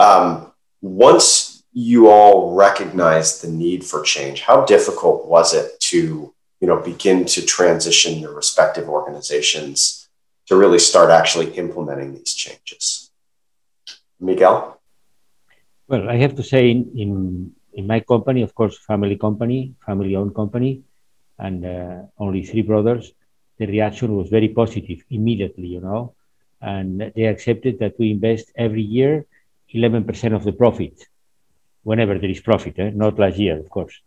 Um, 0.00 0.50
once 0.80 1.62
you 1.74 2.08
all 2.08 2.54
recognized 2.54 3.42
the 3.42 3.48
need 3.48 3.84
for 3.84 4.00
change, 4.00 4.40
how 4.40 4.64
difficult 4.64 5.26
was 5.26 5.52
it 5.52 5.78
to 5.80 6.32
you 6.60 6.66
know 6.66 6.80
begin 6.80 7.26
to 7.26 7.44
transition 7.44 8.20
your 8.20 8.32
respective 8.32 8.88
organizations 8.88 10.08
to 10.46 10.56
really 10.56 10.78
start 10.78 11.10
actually 11.10 11.52
implementing 11.58 12.14
these 12.14 12.32
changes? 12.32 13.03
Miguel? 14.24 14.80
Well, 15.86 16.08
I 16.08 16.16
have 16.16 16.34
to 16.36 16.42
say, 16.42 16.70
in, 16.70 16.90
in, 16.96 17.52
in 17.74 17.86
my 17.86 18.00
company, 18.00 18.42
of 18.42 18.54
course, 18.54 18.78
family 18.78 19.16
company, 19.16 19.74
family 19.84 20.16
owned 20.16 20.34
company, 20.34 20.82
and 21.38 21.64
uh, 21.64 22.02
only 22.18 22.44
three 22.44 22.62
brothers, 22.62 23.12
the 23.58 23.66
reaction 23.66 24.16
was 24.16 24.28
very 24.28 24.48
positive 24.48 25.04
immediately, 25.10 25.66
you 25.66 25.80
know. 25.80 26.14
And 26.60 27.12
they 27.14 27.24
accepted 27.24 27.78
that 27.80 27.98
we 27.98 28.10
invest 28.10 28.50
every 28.56 28.82
year 28.82 29.26
11% 29.74 30.34
of 30.34 30.44
the 30.44 30.52
profit, 30.52 31.06
whenever 31.82 32.18
there 32.18 32.30
is 32.30 32.40
profit, 32.40 32.78
eh? 32.78 32.90
not 32.94 33.18
last 33.18 33.36
year, 33.36 33.58
of 33.58 33.68
course. 33.68 34.00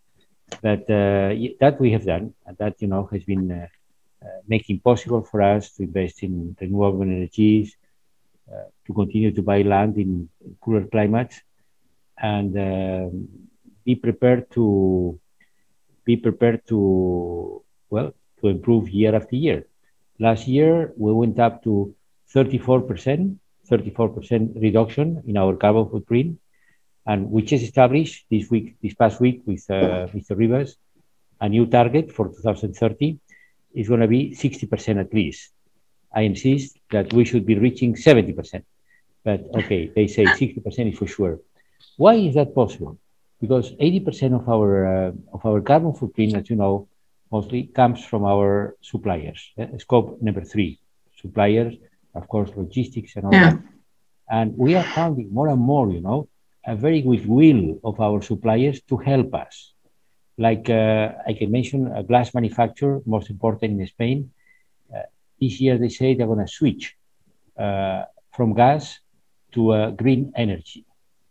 But 0.61 0.89
uh, 0.89 1.35
that 1.59 1.77
we 1.79 1.91
have 1.91 2.05
done, 2.05 2.33
and 2.45 2.57
that, 2.57 2.81
you 2.81 2.87
know, 2.87 3.07
has 3.11 3.23
been 3.23 3.51
uh, 3.51 3.67
uh 4.23 4.39
making 4.47 4.79
possible 4.79 5.21
for 5.21 5.41
us 5.41 5.73
to 5.73 5.83
invest 5.83 6.23
in 6.23 6.55
renewable 6.59 7.03
energies, 7.03 7.76
to 8.85 8.93
continue 8.93 9.31
to 9.31 9.41
buy 9.41 9.61
land 9.61 9.97
in 9.97 10.29
cooler 10.61 10.85
climates 10.85 11.41
and 12.17 12.57
um, 12.57 13.27
be 13.85 13.95
prepared 13.95 14.49
to 14.51 15.19
be 16.05 16.15
prepared 16.15 16.65
to 16.67 17.61
well 17.89 18.13
to 18.39 18.47
improve 18.47 18.89
year 18.89 19.15
after 19.15 19.35
year 19.35 19.65
Last 20.19 20.47
year, 20.47 20.93
we 20.97 21.13
went 21.13 21.39
up 21.39 21.63
to 21.63 21.93
34%, 22.33 23.37
34% 23.69 24.61
reduction 24.61 25.23
in 25.27 25.37
our 25.37 25.55
carbon 25.55 25.89
footprint. 25.89 26.39
And 27.05 27.29
we 27.29 27.43
just 27.43 27.63
established 27.63 28.25
this 28.29 28.49
week, 28.49 28.75
this 28.81 28.95
past 28.95 29.21
week 29.21 29.43
with 29.45 29.63
uh, 29.69 30.07
Mr. 30.13 30.35
Rivers, 30.35 30.75
a 31.39 31.47
new 31.47 31.67
target 31.67 32.11
for 32.11 32.29
2030 32.29 33.19
is 33.75 33.87
going 33.87 34.01
to 34.01 34.07
be 34.07 34.31
60% 34.31 34.99
at 34.99 35.13
least. 35.13 35.51
I 36.13 36.21
insist 36.21 36.77
that 36.91 37.13
we 37.13 37.25
should 37.25 37.45
be 37.45 37.57
reaching 37.57 37.95
70%. 37.95 38.63
But 39.23 39.41
okay, 39.55 39.91
they 39.93 40.07
say 40.07 40.25
60% 40.25 40.91
is 40.91 40.97
for 40.97 41.07
sure. 41.07 41.39
Why 41.97 42.15
is 42.15 42.35
that 42.35 42.55
possible? 42.55 42.97
Because 43.41 43.71
80% 43.73 44.33
of 44.39 44.47
our 44.49 44.69
uh, 44.85 45.11
of 45.33 45.45
our 45.45 45.61
carbon 45.61 45.93
footprint, 45.93 46.35
as 46.35 46.49
you 46.49 46.55
know, 46.55 46.87
mostly 47.31 47.63
comes 47.63 48.03
from 48.03 48.23
our 48.23 48.75
suppliers. 48.81 49.51
Uh, 49.59 49.77
scope 49.77 50.21
number 50.21 50.43
three, 50.43 50.79
suppliers, 51.21 51.75
of 52.15 52.27
course, 52.27 52.51
logistics 52.55 53.15
and 53.15 53.25
all 53.25 53.33
yeah. 53.33 53.51
that. 53.51 53.59
And 54.29 54.57
we 54.57 54.75
are 54.75 54.83
finding 54.83 55.33
more 55.33 55.49
and 55.49 55.59
more, 55.59 55.91
you 55.91 56.01
know, 56.01 56.27
a 56.65 56.75
very 56.75 57.01
good 57.01 57.25
will 57.25 57.79
of 57.83 57.99
our 57.99 58.21
suppliers 58.21 58.81
to 58.89 58.97
help 58.97 59.33
us. 59.33 59.73
Like 60.37 60.69
uh, 60.69 61.13
I 61.25 61.33
can 61.33 61.51
mention 61.51 61.87
a 61.87 62.03
glass 62.03 62.33
manufacturer, 62.33 63.01
most 63.05 63.29
important 63.29 63.79
in 63.79 63.87
Spain. 63.87 64.31
This 65.39 65.59
year 65.59 65.77
they 65.77 65.89
say 65.89 66.13
they're 66.13 66.27
going 66.27 66.45
to 66.45 66.51
switch 66.51 66.95
uh, 67.57 68.03
from 68.31 68.53
gas 68.53 68.99
to 69.53 69.71
uh, 69.71 69.91
green 69.91 70.31
energy. 70.35 70.85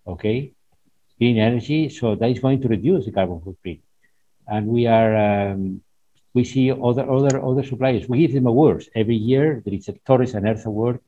Okay, 0.06 0.52
green 1.18 1.38
energy. 1.38 1.88
So 1.88 2.14
that 2.14 2.30
is 2.30 2.38
going 2.38 2.60
to 2.62 2.68
reduce 2.68 3.06
the 3.06 3.12
carbon 3.12 3.40
footprint. 3.40 3.80
And 4.46 4.66
we 4.68 4.86
are 4.86 5.16
um, 5.16 5.82
we 6.34 6.44
see 6.44 6.70
other 6.70 7.10
other 7.10 7.42
other 7.42 7.64
suppliers. 7.64 8.08
We 8.08 8.18
give 8.18 8.34
them 8.34 8.46
awards 8.46 8.88
every 8.94 9.16
year. 9.16 9.62
There 9.64 9.74
is 9.74 9.88
a 9.88 9.94
Torres 10.06 10.34
and 10.34 10.46
Earth 10.46 10.66
Award. 10.66 11.00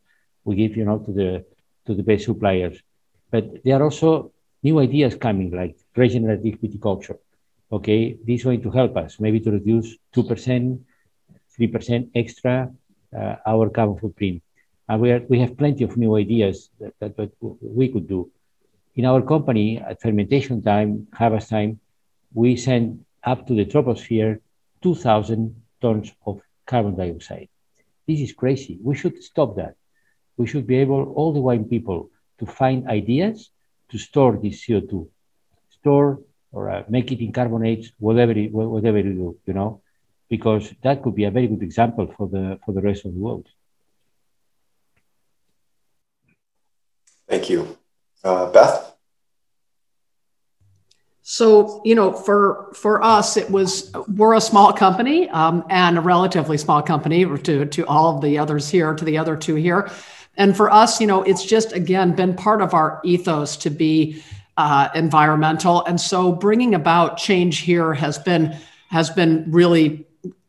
We 0.45 0.57
give 0.57 0.77
you 0.77 0.85
know 0.85 0.99
to 0.99 1.13
the 1.13 1.45
to 1.87 1.95
the 1.95 2.03
best 2.03 2.25
suppliers. 2.25 2.83
But 3.31 3.63
there 3.63 3.79
are 3.79 3.85
also 3.85 4.33
new 4.63 4.79
ideas 4.81 5.15
coming, 5.15 5.51
like 5.51 5.77
regenerative 5.95 6.61
viticulture. 6.61 7.19
Okay, 7.71 8.17
this 8.25 8.41
is 8.41 8.45
going 8.45 8.63
to 8.63 8.71
help 8.71 8.97
us 8.97 9.21
maybe 9.21 9.41
to 9.41 9.51
reduce 9.51 9.97
2%, 10.15 10.81
3% 11.59 12.11
extra 12.15 12.63
uh, 12.63 12.67
our 13.15 13.71
carbon 13.71 13.99
footprint. 13.99 14.43
And 14.89 15.01
we, 15.01 15.11
are, 15.11 15.23
we 15.29 15.39
have 15.41 15.57
plenty 15.57 15.85
of 15.85 15.97
new 15.97 16.17
ideas 16.17 16.71
that, 16.81 16.95
that, 17.01 17.17
that 17.17 17.33
we 17.41 17.89
could 17.89 18.09
do. 18.09 18.31
In 18.97 19.05
our 19.05 19.23
company, 19.23 19.79
at 19.79 20.01
fermentation 20.01 20.63
time, 20.63 21.07
harvest 21.13 21.51
time, 21.51 21.81
we 22.33 22.57
send 22.57 23.05
up 23.23 23.47
to 23.47 23.55
the 23.55 23.65
troposphere 23.65 24.41
2,000 24.83 25.55
tons 25.81 26.13
of 26.27 26.41
carbon 26.67 26.97
dioxide. 26.97 27.49
This 28.07 28.21
is 28.21 28.33
crazy. 28.33 28.79
We 28.83 28.97
should 28.97 29.23
stop 29.23 29.57
that. 29.57 29.75
We 30.37 30.47
should 30.47 30.67
be 30.67 30.77
able, 30.77 31.13
all 31.13 31.33
the 31.33 31.41
wine 31.41 31.65
people, 31.65 32.11
to 32.39 32.47
find 32.47 32.89
ideas 32.89 33.51
to 33.91 33.99
store 33.99 34.39
this 34.43 34.67
CO2, 34.67 35.09
store 35.71 36.21
or 36.53 36.71
uh, 36.71 36.85
make 36.89 37.13
it 37.13 37.21
in 37.23 37.33
carbonates, 37.33 37.93
whatever 37.99 38.33
it, 38.33 38.53
whatever 38.53 38.99
you 38.99 39.13
do, 39.13 39.39
you 39.47 39.55
know, 39.55 39.83
because 40.29 40.73
that 40.83 41.03
could 41.03 41.15
be 41.15 41.25
a 41.25 41.31
very 41.31 41.47
good 41.47 41.63
example 41.63 42.13
for 42.17 42.29
the 42.29 42.59
for 42.65 42.73
the 42.73 42.81
rest 42.81 43.05
of 43.05 43.15
the 43.15 43.21
world. 43.21 43.47
Thank 47.29 47.51
you, 47.51 47.77
uh, 48.25 48.51
Beth. 48.51 48.95
So 51.23 51.83
you 51.85 51.95
know, 51.95 52.13
for 52.13 52.71
for 52.75 53.03
us, 53.03 53.37
it 53.37 53.51
was 53.51 53.93
we're 54.09 54.35
a 54.35 54.41
small 54.41 54.73
company 54.73 55.29
um, 55.29 55.65
and 55.69 55.99
a 55.99 56.01
relatively 56.01 56.57
small 56.57 56.83
company 56.83 57.27
to 57.27 57.67
to 57.67 57.87
all 57.87 58.17
of 58.17 58.23
the 58.23 58.39
others 58.39 58.71
here, 58.71 58.95
to 58.95 59.05
the 59.05 59.19
other 59.19 59.37
two 59.37 59.55
here. 59.55 59.91
And 60.39 60.57
for 60.57 60.71
us, 60.71 61.01
you 61.01 61.07
know, 61.07 61.23
it's 61.23 61.45
just 61.45 61.73
again 61.73 62.15
been 62.15 62.35
part 62.35 62.63
of 62.63 62.73
our 62.73 63.01
ethos 63.05 63.59
to 63.59 63.71
be 63.71 64.23
uh, 64.57 64.89
environmental, 64.95 65.85
and 65.85 66.01
so 66.01 66.33
bringing 66.33 66.75
about 66.75 67.19
change 67.19 67.59
here 67.59 67.93
has 67.93 68.19
been 68.19 68.57
has 68.91 69.11
been 69.11 69.45
really 69.51 70.08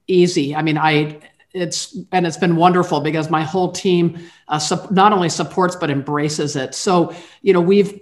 easy. 0.09 0.55
I 0.55 0.61
mean, 0.61 0.77
I 0.77 1.19
it's 1.53 1.97
and 2.11 2.27
it's 2.27 2.37
been 2.37 2.55
wonderful 2.55 3.01
because 3.01 3.29
my 3.29 3.43
whole 3.43 3.71
team 3.71 4.19
uh, 4.47 4.59
not 4.91 5.13
only 5.13 5.29
supports 5.29 5.75
but 5.75 5.89
embraces 5.89 6.55
it. 6.55 6.75
So 6.75 7.13
you 7.41 7.53
know, 7.53 7.61
we've 7.61 7.99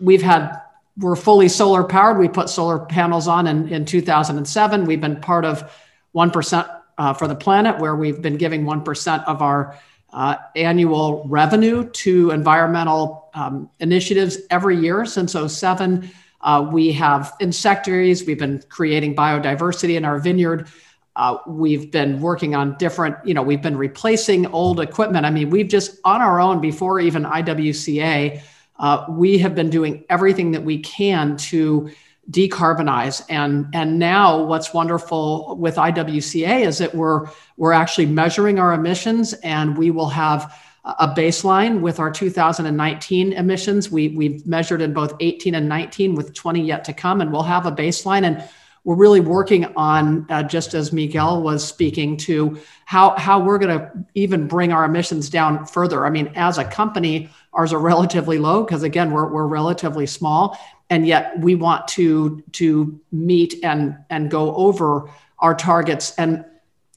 we've 0.00 0.22
had 0.22 0.60
we're 0.96 1.16
fully 1.16 1.48
solar 1.48 1.82
powered. 1.82 2.18
We 2.18 2.28
put 2.28 2.48
solar 2.48 2.78
panels 2.78 3.26
on 3.26 3.46
in, 3.46 3.68
in 3.68 3.84
2007. 3.84 4.84
We've 4.84 5.00
been 5.00 5.20
part 5.20 5.44
of 5.44 5.72
1% 6.14 6.80
uh, 6.98 7.12
for 7.14 7.26
the 7.26 7.34
planet, 7.34 7.80
where 7.80 7.96
we've 7.96 8.22
been 8.22 8.36
giving 8.36 8.64
1% 8.64 9.24
of 9.24 9.42
our 9.42 9.76
uh, 10.12 10.36
annual 10.54 11.26
revenue 11.28 11.90
to 11.90 12.30
environmental 12.30 13.30
um, 13.34 13.68
initiatives 13.80 14.38
every 14.50 14.76
year 14.76 15.04
since 15.04 15.32
07. 15.32 16.08
Uh, 16.40 16.68
we 16.70 16.92
have 16.92 17.34
insectaries, 17.40 18.24
we've 18.24 18.38
been 18.38 18.62
creating 18.68 19.16
biodiversity 19.16 19.96
in 19.96 20.04
our 20.04 20.20
vineyard. 20.20 20.68
Uh, 21.16 21.38
we've 21.46 21.90
been 21.92 22.20
working 22.20 22.54
on 22.54 22.76
different, 22.76 23.16
you 23.24 23.34
know, 23.34 23.42
we've 23.42 23.62
been 23.62 23.76
replacing 23.76 24.46
old 24.48 24.80
equipment. 24.80 25.24
I 25.24 25.30
mean, 25.30 25.48
we've 25.48 25.68
just 25.68 26.00
on 26.04 26.20
our 26.20 26.40
own 26.40 26.60
before 26.60 26.98
even 26.98 27.22
IWCA, 27.22 28.42
uh, 28.78 29.06
we 29.08 29.38
have 29.38 29.54
been 29.54 29.70
doing 29.70 30.04
everything 30.10 30.50
that 30.52 30.64
we 30.64 30.78
can 30.80 31.36
to 31.36 31.90
decarbonize. 32.30 33.22
And 33.28 33.66
and 33.74 33.98
now 33.98 34.42
what's 34.42 34.72
wonderful 34.72 35.56
with 35.56 35.76
IWCA 35.76 36.66
is 36.66 36.78
that 36.78 36.94
we're 36.94 37.28
we're 37.56 37.72
actually 37.72 38.06
measuring 38.06 38.58
our 38.58 38.72
emissions 38.72 39.34
and 39.34 39.76
we 39.76 39.90
will 39.90 40.08
have 40.08 40.52
a 40.84 41.08
baseline 41.08 41.80
with 41.80 41.98
our 41.98 42.10
2019 42.10 43.32
emissions. 43.32 43.90
We 43.90 44.08
we've 44.08 44.46
measured 44.46 44.82
in 44.82 44.92
both 44.92 45.14
18 45.20 45.54
and 45.54 45.68
19 45.68 46.14
with 46.14 46.34
20 46.34 46.62
yet 46.62 46.84
to 46.84 46.92
come 46.92 47.20
and 47.20 47.32
we'll 47.32 47.42
have 47.42 47.66
a 47.66 47.72
baseline. 47.72 48.24
And 48.24 48.42
we're 48.84 48.94
really 48.94 49.20
working 49.20 49.64
on 49.76 50.26
uh, 50.28 50.42
just 50.42 50.74
as 50.74 50.92
Miguel 50.92 51.42
was 51.42 51.66
speaking 51.66 52.16
to 52.18 52.58
how 52.84 53.16
how 53.18 53.40
we're 53.40 53.58
going 53.58 53.78
to 53.78 53.90
even 54.14 54.46
bring 54.46 54.72
our 54.72 54.84
emissions 54.84 55.30
down 55.30 55.66
further. 55.66 56.06
I 56.06 56.10
mean 56.10 56.30
as 56.34 56.58
a 56.58 56.64
company 56.64 57.30
ours 57.52 57.72
are 57.72 57.78
relatively 57.78 58.38
low 58.38 58.62
because 58.62 58.82
again 58.82 59.10
we're, 59.10 59.28
we're 59.28 59.46
relatively 59.46 60.06
small 60.06 60.58
and 60.90 61.06
yet 61.06 61.38
we 61.38 61.54
want 61.54 61.88
to 61.88 62.42
to 62.52 63.00
meet 63.10 63.54
and 63.64 63.96
and 64.10 64.30
go 64.30 64.54
over 64.54 65.10
our 65.38 65.54
targets. 65.54 66.14
And 66.18 66.44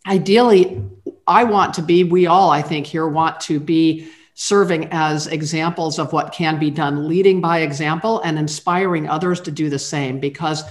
ideally 0.05 0.81
i 1.27 1.43
want 1.43 1.73
to 1.73 1.81
be 1.81 2.05
we 2.05 2.27
all 2.27 2.49
i 2.49 2.61
think 2.61 2.87
here 2.87 3.05
want 3.05 3.41
to 3.41 3.59
be 3.59 4.07
serving 4.39 4.87
as 4.91 5.25
examples 5.25 5.97
of 5.97 6.13
what 6.13 6.31
can 6.31 6.59
be 6.59 6.69
done 6.69 7.07
leading 7.07 7.41
by 7.41 7.61
example 7.61 8.21
and 8.21 8.37
inspiring 8.37 9.09
others 9.09 9.41
to 9.41 9.49
do 9.49 9.67
the 9.67 9.79
same. 9.79 10.19
Because 10.19 10.63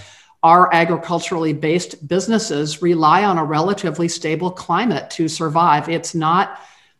our 0.46 0.72
agriculturally 0.72 1.52
based 1.52 1.92
businesses 2.06 2.80
rely 2.80 3.20
on 3.24 3.36
a 3.36 3.44
relatively 3.58 4.08
stable 4.08 4.50
climate 4.50 5.06
to 5.10 5.24
survive 5.26 5.88
it's 5.88 6.14
not 6.14 6.44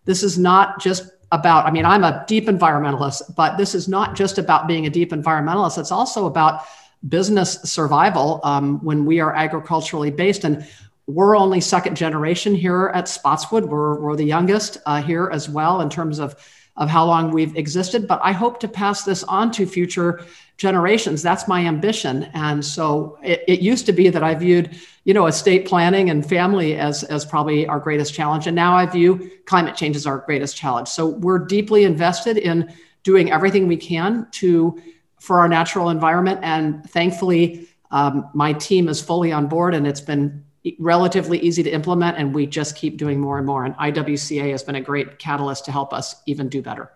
this 0.06 0.22
is 0.22 0.38
not 0.38 0.80
just 0.80 1.10
about, 1.32 1.66
I 1.66 1.70
mean, 1.70 1.84
I'm 1.84 2.04
a 2.04 2.24
deep 2.28 2.46
environmentalist, 2.46 3.34
but 3.34 3.56
this 3.56 3.74
is 3.74 3.88
not 3.88 4.14
just 4.14 4.38
about 4.38 4.68
being 4.68 4.86
a 4.86 4.90
deep 4.90 5.10
environmentalist. 5.10 5.78
It's 5.78 5.90
also 5.90 6.26
about 6.26 6.62
business 7.08 7.60
survival 7.62 8.40
um, 8.44 8.82
when 8.84 9.04
we 9.04 9.20
are 9.20 9.34
agriculturally 9.34 10.12
based. 10.12 10.44
And 10.44 10.66
we're 11.06 11.36
only 11.36 11.60
second 11.60 11.96
generation 11.96 12.54
here 12.54 12.90
at 12.94 13.08
Spotswood. 13.08 13.64
We're, 13.64 13.98
we're 14.00 14.16
the 14.16 14.24
youngest 14.24 14.78
uh, 14.86 15.02
here 15.02 15.28
as 15.32 15.48
well 15.48 15.80
in 15.80 15.90
terms 15.90 16.20
of, 16.20 16.36
of 16.76 16.88
how 16.88 17.04
long 17.04 17.30
we've 17.30 17.56
existed. 17.56 18.06
But 18.06 18.20
I 18.22 18.32
hope 18.32 18.60
to 18.60 18.68
pass 18.68 19.04
this 19.04 19.24
on 19.24 19.50
to 19.52 19.66
future 19.66 20.24
generations. 20.56 21.22
That's 21.22 21.48
my 21.48 21.66
ambition. 21.66 22.24
And 22.34 22.64
so 22.64 23.18
it, 23.22 23.44
it, 23.46 23.60
used 23.60 23.84
to 23.86 23.92
be 23.92 24.08
that 24.08 24.22
I 24.22 24.34
viewed, 24.34 24.76
you 25.04 25.12
know, 25.12 25.26
estate 25.26 25.66
planning 25.66 26.08
and 26.08 26.26
family 26.26 26.76
as, 26.76 27.02
as 27.04 27.26
probably 27.26 27.66
our 27.66 27.78
greatest 27.78 28.14
challenge. 28.14 28.46
And 28.46 28.56
now 28.56 28.74
I 28.74 28.86
view 28.86 29.30
climate 29.44 29.76
change 29.76 29.96
as 29.96 30.06
our 30.06 30.18
greatest 30.18 30.56
challenge. 30.56 30.88
So 30.88 31.06
we're 31.06 31.38
deeply 31.38 31.84
invested 31.84 32.38
in 32.38 32.72
doing 33.02 33.30
everything 33.30 33.68
we 33.68 33.76
can 33.76 34.26
to 34.32 34.80
for 35.20 35.40
our 35.40 35.48
natural 35.48 35.90
environment. 35.90 36.40
And 36.42 36.88
thankfully, 36.88 37.68
um, 37.90 38.28
my 38.32 38.52
team 38.54 38.88
is 38.88 39.00
fully 39.00 39.32
on 39.32 39.46
board 39.48 39.74
and 39.74 39.86
it's 39.86 40.00
been 40.00 40.44
relatively 40.78 41.38
easy 41.38 41.62
to 41.62 41.70
implement. 41.70 42.18
And 42.18 42.34
we 42.34 42.46
just 42.46 42.76
keep 42.76 42.96
doing 42.96 43.20
more 43.20 43.38
and 43.38 43.46
more. 43.46 43.64
And 43.64 43.74
IWCA 43.76 44.50
has 44.50 44.62
been 44.62 44.76
a 44.76 44.80
great 44.80 45.18
catalyst 45.18 45.64
to 45.66 45.72
help 45.72 45.92
us 45.92 46.16
even 46.26 46.48
do 46.48 46.62
better. 46.62 46.90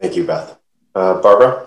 Thank 0.00 0.16
you, 0.16 0.24
Beth. 0.24 0.58
Uh, 0.94 1.20
Barbara? 1.20 1.66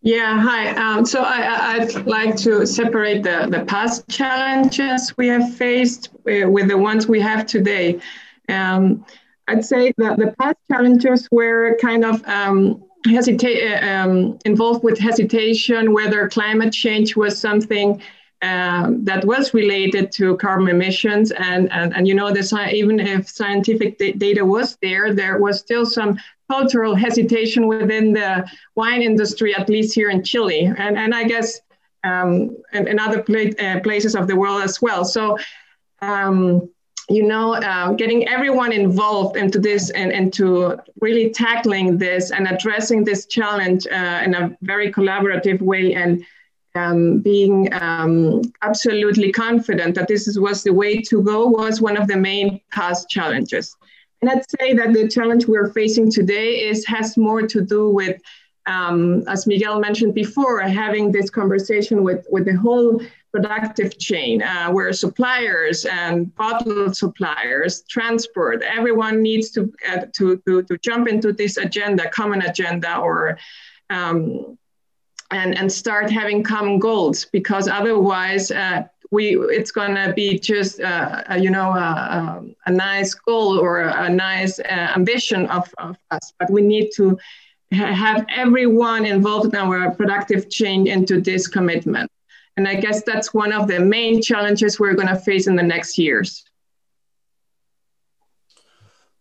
Yeah, 0.00 0.40
hi. 0.40 0.70
Um, 0.70 1.04
so 1.04 1.22
I, 1.22 1.78
would 1.78 2.06
like 2.06 2.36
to 2.38 2.66
separate 2.66 3.22
the, 3.22 3.48
the 3.50 3.64
past 3.64 4.08
challenges 4.08 5.16
we 5.16 5.26
have 5.28 5.54
faced 5.56 6.10
with 6.24 6.68
the 6.68 6.78
ones 6.78 7.08
we 7.08 7.20
have 7.20 7.46
today. 7.46 8.00
Um, 8.48 9.04
I'd 9.48 9.64
say 9.64 9.92
that 9.98 10.18
the 10.18 10.34
past 10.38 10.56
challenges 10.70 11.28
were 11.32 11.76
kind 11.80 12.04
of 12.04 12.24
um, 12.28 12.84
hesitate, 13.06 13.82
uh, 13.82 13.86
um, 13.86 14.38
involved 14.44 14.82
with 14.84 14.98
hesitation, 14.98 15.92
whether 15.92 16.28
climate 16.28 16.72
change 16.72 17.16
was 17.16 17.38
something 17.38 18.02
um, 18.42 19.04
that 19.04 19.24
was 19.24 19.52
related 19.54 20.12
to 20.12 20.36
carbon 20.36 20.68
emissions. 20.68 21.32
And, 21.32 21.70
and, 21.72 21.94
and 21.96 22.06
you 22.06 22.14
know, 22.14 22.32
the, 22.32 22.70
even 22.72 23.00
if 23.00 23.28
scientific 23.28 23.98
data 23.98 24.44
was 24.44 24.76
there, 24.80 25.12
there 25.14 25.38
was 25.38 25.58
still 25.58 25.84
some 25.84 26.18
cultural 26.50 26.94
hesitation 26.94 27.66
within 27.66 28.12
the 28.12 28.48
wine 28.74 29.02
industry, 29.02 29.54
at 29.54 29.68
least 29.68 29.94
here 29.94 30.10
in 30.10 30.22
Chile. 30.22 30.72
And, 30.76 30.96
and 30.96 31.14
I 31.14 31.24
guess 31.24 31.60
um, 32.04 32.56
and, 32.72 32.88
and 32.88 33.00
other 33.00 33.24
uh, 33.58 33.80
places 33.80 34.14
of 34.14 34.28
the 34.28 34.36
world 34.36 34.62
as 34.62 34.80
well. 34.80 35.04
So, 35.04 35.38
um, 36.00 36.70
you 37.08 37.22
know, 37.22 37.54
uh, 37.54 37.92
getting 37.92 38.28
everyone 38.28 38.70
involved 38.70 39.36
into 39.36 39.58
this 39.58 39.90
and 39.90 40.12
into 40.12 40.76
really 41.00 41.30
tackling 41.30 41.96
this 41.96 42.30
and 42.30 42.46
addressing 42.46 43.02
this 43.02 43.26
challenge 43.26 43.86
uh, 43.86 44.20
in 44.24 44.34
a 44.34 44.56
very 44.60 44.92
collaborative 44.92 45.60
way 45.62 45.94
and 45.94 46.24
um, 46.74 47.20
being 47.20 47.72
um, 47.72 48.42
absolutely 48.62 49.32
confident 49.32 49.94
that 49.94 50.06
this 50.06 50.36
was 50.38 50.62
the 50.62 50.72
way 50.72 51.00
to 51.00 51.22
go 51.22 51.46
was 51.46 51.80
one 51.80 51.96
of 51.96 52.06
the 52.08 52.16
main 52.16 52.60
past 52.70 53.08
challenges. 53.08 53.74
And 54.20 54.30
I'd 54.30 54.50
say 54.50 54.74
that 54.74 54.92
the 54.92 55.08
challenge 55.08 55.46
we're 55.46 55.72
facing 55.72 56.10
today 56.10 56.68
is 56.68 56.84
has 56.86 57.16
more 57.16 57.42
to 57.42 57.62
do 57.62 57.88
with, 57.88 58.20
um, 58.66 59.26
as 59.28 59.46
Miguel 59.46 59.80
mentioned 59.80 60.14
before, 60.14 60.60
having 60.60 61.10
this 61.10 61.30
conversation 61.30 62.02
with, 62.02 62.26
with 62.30 62.44
the 62.44 62.56
whole 62.56 63.00
productive 63.40 63.98
chain, 63.98 64.42
uh, 64.42 64.68
where 64.70 64.92
suppliers 64.92 65.84
and 65.84 66.34
bottle 66.34 66.92
suppliers, 66.92 67.84
transport, 67.88 68.62
everyone 68.62 69.22
needs 69.22 69.50
to, 69.50 69.72
uh, 69.88 70.00
to, 70.16 70.38
to, 70.44 70.62
to 70.64 70.76
jump 70.78 71.06
into 71.08 71.32
this 71.32 71.56
agenda, 71.56 72.08
common 72.10 72.42
agenda, 72.42 72.96
or 72.96 73.38
um, 73.90 74.58
and, 75.30 75.56
and 75.56 75.70
start 75.70 76.10
having 76.10 76.42
common 76.42 76.78
goals 76.78 77.26
because 77.26 77.68
otherwise 77.68 78.50
uh, 78.50 78.82
we 79.10 79.38
it's 79.58 79.70
going 79.70 79.94
to 79.94 80.12
be 80.14 80.38
just 80.38 80.80
uh, 80.80 81.22
a, 81.28 81.38
you 81.38 81.50
know 81.50 81.70
a, 81.70 82.42
a, 82.66 82.70
nice 82.70 83.14
goal 83.14 83.58
or 83.58 83.80
a, 83.80 84.08
nice 84.08 84.58
uh, 84.58 84.92
ambition 84.96 85.46
of, 85.46 85.72
of 85.78 85.96
us. 86.10 86.32
But 86.38 86.50
we 86.50 86.62
need 86.62 86.90
to 86.96 87.18
ha- 87.72 87.92
have 87.92 88.26
everyone 88.34 89.04
involved 89.06 89.54
in 89.54 89.60
our 89.60 89.90
productive 89.94 90.50
chain 90.50 90.86
into 90.86 91.20
this 91.20 91.46
commitment 91.46 92.10
and 92.58 92.68
i 92.68 92.74
guess 92.74 93.02
that's 93.04 93.32
one 93.32 93.52
of 93.52 93.68
the 93.68 93.78
main 93.78 94.20
challenges 94.20 94.78
we're 94.78 94.94
going 94.94 95.08
to 95.08 95.16
face 95.16 95.46
in 95.46 95.56
the 95.56 95.62
next 95.62 95.96
years. 95.96 96.44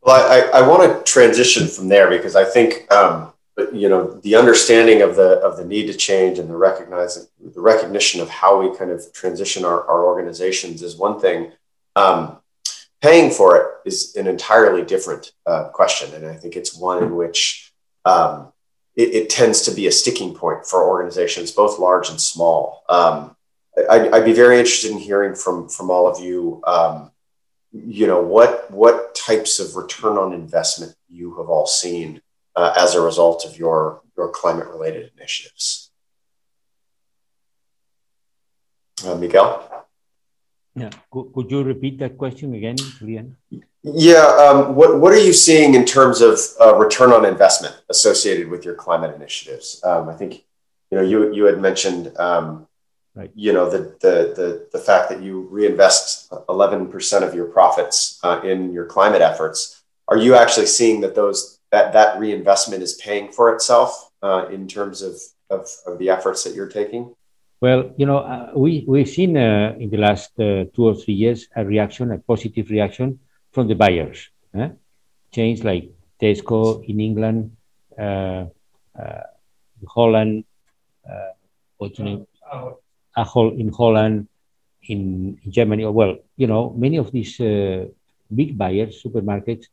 Well 0.01 0.19
i, 0.35 0.59
I 0.59 0.67
want 0.67 0.81
to 0.83 1.11
transition 1.11 1.67
from 1.67 1.87
there 1.87 2.09
because 2.09 2.35
i 2.35 2.43
think 2.43 2.91
um, 2.91 3.31
you 3.73 3.89
know 3.89 4.11
the 4.21 4.35
understanding 4.35 5.01
of 5.01 5.15
the 5.15 5.39
of 5.39 5.57
the 5.57 5.65
need 5.65 5.87
to 5.87 5.93
change 5.93 6.39
and 6.39 6.49
the 6.49 6.55
recognizing 6.55 7.25
the 7.39 7.61
recognition 7.61 8.21
of 8.21 8.29
how 8.29 8.61
we 8.61 8.75
kind 8.77 8.91
of 8.91 9.11
transition 9.13 9.65
our, 9.65 9.85
our 9.87 10.05
organizations 10.05 10.83
is 10.83 10.97
one 10.97 11.19
thing. 11.19 11.51
Um, 11.95 12.37
paying 13.01 13.31
for 13.31 13.57
it 13.57 13.65
is 13.85 14.15
an 14.15 14.27
entirely 14.27 14.83
different 14.83 15.31
uh, 15.45 15.69
question. 15.69 16.13
And 16.13 16.25
i 16.25 16.35
think 16.35 16.55
it's 16.55 16.75
one 16.77 17.03
in 17.03 17.15
which 17.15 17.73
um, 18.05 18.53
it, 18.97 19.13
it, 19.13 19.29
tends 19.29 19.61
to 19.61 19.71
be 19.71 19.87
a 19.87 19.91
sticking 19.91 20.33
point 20.33 20.65
for 20.65 20.83
organizations 20.83 21.51
both 21.51 21.79
large 21.79 22.09
and 22.09 22.19
small 22.19 22.83
um, 22.89 23.35
I'd, 23.89 24.11
I'd, 24.13 24.25
be 24.25 24.33
very 24.33 24.57
interested 24.59 24.91
in 24.91 24.97
hearing 24.97 25.35
from 25.35 25.69
from 25.69 25.89
all 25.89 26.07
of 26.07 26.19
you 26.19 26.61
um, 26.65 27.11
you 27.71 28.07
know 28.07 28.21
what 28.21 28.69
what 28.71 29.15
types 29.15 29.59
of 29.59 29.75
return 29.75 30.17
on 30.17 30.33
investment 30.33 30.95
you 31.07 31.35
have 31.37 31.47
all 31.47 31.67
seen 31.67 32.21
uh, 32.57 32.73
as 32.75 32.95
a 32.95 33.01
result 33.01 33.45
of 33.45 33.57
your, 33.57 34.01
your 34.17 34.29
climate 34.29 34.67
related 34.67 35.11
initiatives. 35.15 35.91
Uh, 39.05 39.15
Miguel? 39.15 39.85
Yeah, 40.75 40.89
could, 41.11 41.31
could 41.33 41.51
you 41.51 41.63
repeat 41.63 41.99
that 41.99 42.17
question 42.17 42.55
again, 42.55 42.77
Julian? 42.97 43.37
Yeah, 43.93 44.25
um, 44.25 44.75
what, 44.75 44.99
what 44.99 45.13
are 45.13 45.19
you 45.19 45.33
seeing 45.33 45.75
in 45.75 45.85
terms 45.85 46.21
of 46.21 46.39
uh, 46.59 46.75
return 46.75 47.11
on 47.11 47.25
investment 47.25 47.75
associated 47.89 48.49
with 48.49 48.65
your 48.65 48.75
climate 48.75 49.15
initiatives? 49.15 49.81
Um, 49.83 50.09
I 50.09 50.13
think 50.13 50.43
you 50.91 50.97
know 50.97 51.03
you 51.03 51.33
you 51.33 51.45
had 51.45 51.59
mentioned 51.59 52.15
um, 52.17 52.67
right. 53.15 53.31
you 53.35 53.53
know 53.53 53.69
the, 53.69 53.95
the 54.01 54.33
the 54.35 54.67
the 54.73 54.79
fact 54.79 55.09
that 55.09 55.21
you 55.21 55.47
reinvest 55.51 56.29
11% 56.31 57.27
of 57.27 57.33
your 57.33 57.45
profits 57.45 58.19
uh, 58.23 58.41
in 58.43 58.73
your 58.73 58.85
climate 58.85 59.21
efforts. 59.21 59.83
Are 60.07 60.17
you 60.17 60.35
actually 60.35 60.67
seeing 60.67 61.01
that 61.01 61.15
those 61.15 61.59
that 61.71 61.93
that 61.93 62.19
reinvestment 62.19 62.83
is 62.83 62.93
paying 62.95 63.31
for 63.31 63.53
itself 63.53 64.11
uh, 64.21 64.47
in 64.51 64.67
terms 64.67 65.01
of, 65.01 65.15
of, 65.49 65.67
of, 65.85 65.99
the 65.99 66.09
efforts 66.09 66.43
that 66.43 66.55
you're 66.55 66.69
taking? 66.69 67.13
Well, 67.59 67.91
you 67.97 68.05
know, 68.05 68.19
uh, 68.19 68.51
we, 68.55 68.85
we've 68.87 69.09
seen 69.09 69.35
uh, 69.35 69.75
in 69.79 69.89
the 69.89 69.97
last 69.97 70.31
uh, 70.39 70.65
two 70.73 70.85
or 70.85 70.95
three 70.95 71.15
years 71.15 71.47
a 71.55 71.65
reaction, 71.65 72.11
a 72.11 72.19
positive 72.19 72.69
reaction 72.69 73.19
from 73.57 73.67
the 73.67 73.73
buyers. 73.73 74.29
Eh? 74.53 74.69
Chains 75.31 75.63
like 75.63 75.89
Tesco 76.21 76.83
in 76.85 76.99
England, 76.99 77.57
uh, 77.97 78.45
uh, 78.93 79.25
Holland, 79.87 80.45
what's 81.77 81.97
name? 81.97 82.27
Ahold 83.17 83.59
in 83.59 83.69
Holland, 83.73 84.27
in, 84.83 85.39
in 85.43 85.51
Germany. 85.51 85.85
Well, 85.85 86.17
you 86.35 86.45
know, 86.45 86.69
many 86.77 86.97
of 86.97 87.11
these 87.11 87.37
big 88.39 88.55
buyers, 88.55 89.01
supermarkets, 89.03 89.65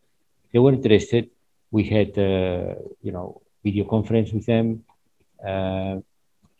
they 0.50 0.58
were 0.58 0.72
interested 0.72 1.28
we 1.76 1.82
had, 1.82 2.16
uh, 2.16 2.76
you 3.02 3.12
know, 3.12 3.42
video 3.64 3.84
conference 3.84 4.32
with 4.32 4.46
them. 4.46 4.84
Uh, 5.44 5.96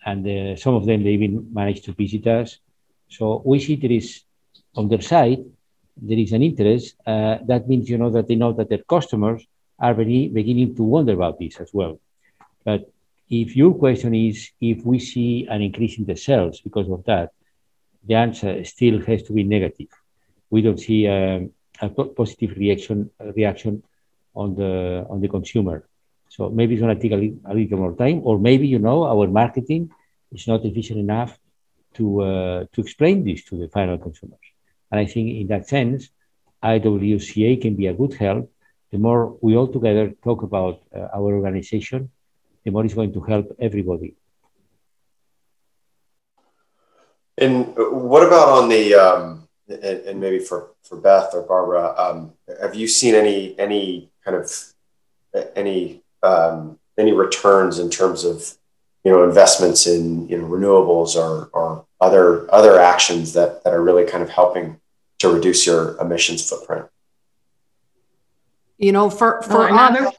and 0.05 0.23
uh, 0.27 0.57
some 0.57 0.75
of 0.75 0.85
them, 0.87 1.05
they 1.05 1.11
even 1.11 1.49
managed 1.55 1.85
to 1.85 1.93
visit 1.93 2.27
us. 2.27 2.59
So 3.09 3.41
we 3.45 3.61
see 3.61 3.77
there 3.77 3.93
is, 3.93 4.25
on 4.75 4.89
their 4.89 5.01
side, 5.01 5.45
there 5.97 6.19
is 6.19 6.33
an 6.33 6.43
interest. 6.43 6.97
that 7.07 7.65
means, 7.69 7.89
you 7.89 7.99
know, 7.99 8.11
that 8.11 8.29
they 8.29 8.35
know 8.35 8.53
that 8.53 8.69
their 8.69 8.85
customers 8.95 9.47
are 9.79 9.95
very 9.95 10.29
beginning 10.29 10.75
to 10.77 10.83
wonder 10.83 11.13
about 11.13 11.39
this 11.39 11.57
as 11.61 11.71
well. 11.73 11.99
But 12.65 12.91
if 13.29 13.57
your 13.57 13.75
question 13.75 14.15
is 14.15 14.51
if 14.61 14.85
we 14.85 14.99
see 14.99 15.47
an 15.49 15.63
increase 15.63 15.99
in 15.99 16.05
the 16.05 16.17
sales 16.17 16.61
because 16.61 16.89
of 16.91 17.05
that, 17.05 17.31
the 18.07 18.15
answer 18.15 18.65
still 18.65 19.01
has 19.03 19.23
to 19.25 19.33
be 19.33 19.45
negative. 19.45 19.89
We 20.51 20.63
don't 20.63 20.79
see 20.79 21.09
um, 21.09 21.51
a 21.81 21.89
positive 21.89 22.57
reaction 22.57 23.11
reaction 23.19 23.83
on 24.35 24.55
the 24.55 25.07
on 25.09 25.21
the 25.21 25.29
consumer. 25.29 25.89
So 26.29 26.51
maybe 26.51 26.75
it's 26.75 26.83
going 26.83 26.95
to 26.97 27.03
take 27.03 27.13
a, 27.13 27.17
li- 27.17 27.39
a 27.45 27.55
little 27.55 27.79
more 27.79 27.95
time, 27.95 28.21
or 28.25 28.39
maybe 28.39 28.67
you 28.67 28.79
know 28.79 29.05
our 29.05 29.27
marketing 29.29 29.91
is 30.33 30.47
not 30.47 30.65
efficient 30.65 30.99
enough 30.99 31.39
to 31.95 32.21
uh, 32.21 32.65
to 32.73 32.81
explain 32.81 33.25
this 33.25 33.45
to 33.45 33.57
the 33.57 33.69
final 33.69 33.99
consumers. 33.99 34.54
And 34.95 35.01
I 35.01 35.07
think 35.07 35.29
in 35.29 35.49
that 35.49 35.69
sense, 35.69 36.09
IWCA 36.63 37.61
can 37.61 37.75
be 37.75 37.89
a 37.89 37.93
good 37.93 38.15
help. 38.15 38.49
The 38.93 38.99
more 38.99 39.37
we 39.41 39.57
all 39.57 39.67
together 39.67 40.13
talk 40.23 40.45
about 40.45 40.83
uh, 40.95 41.09
our 41.13 41.35
organization, 41.35 42.13
the 42.65 42.71
more 42.71 42.85
it's 42.85 42.95
going 42.95 43.13
to 43.13 43.21
help 43.21 43.47
everybody. 43.59 44.15
And 47.37 47.75
what 47.77 48.25
about 48.25 48.51
on 48.51 48.69
the 48.69 48.95
um, 48.95 49.49
and, 49.69 50.01
and, 50.07 50.21
maybe 50.21 50.39
for 50.39 50.71
for 50.85 50.97
Beth 50.97 51.31
or 51.35 51.43
Barbara, 51.43 51.93
um, 51.99 52.35
have 52.63 52.77
you 52.77 52.87
seen 52.87 53.17
any 53.17 53.59
any 53.59 54.11
kind 54.25 54.37
of 54.37 54.49
any 55.57 56.05
um, 56.23 56.79
any 56.97 57.11
returns 57.11 57.81
in 57.81 57.91
terms 57.91 58.23
of 58.23 58.57
you 59.03 59.11
know 59.11 59.25
investments 59.25 59.89
in 59.89 60.29
know 60.39 60.47
renewables 60.47 61.17
or 61.17 61.51
or 61.53 61.85
other 62.01 62.47
other 62.55 62.79
actions 62.79 63.33
that 63.33 63.65
that 63.65 63.73
are 63.73 63.83
really 63.83 64.07
kind 64.07 64.23
of 64.23 64.31
helping 64.31 64.79
to 65.25 65.35
reduce 65.35 65.67
your 65.67 65.97
emissions 66.01 66.49
footprint? 66.49 66.87
You 68.79 68.93
know 68.93 69.09
for 69.09 69.43
for 69.43 69.71
oh, 69.71 69.75
us, 69.75 70.15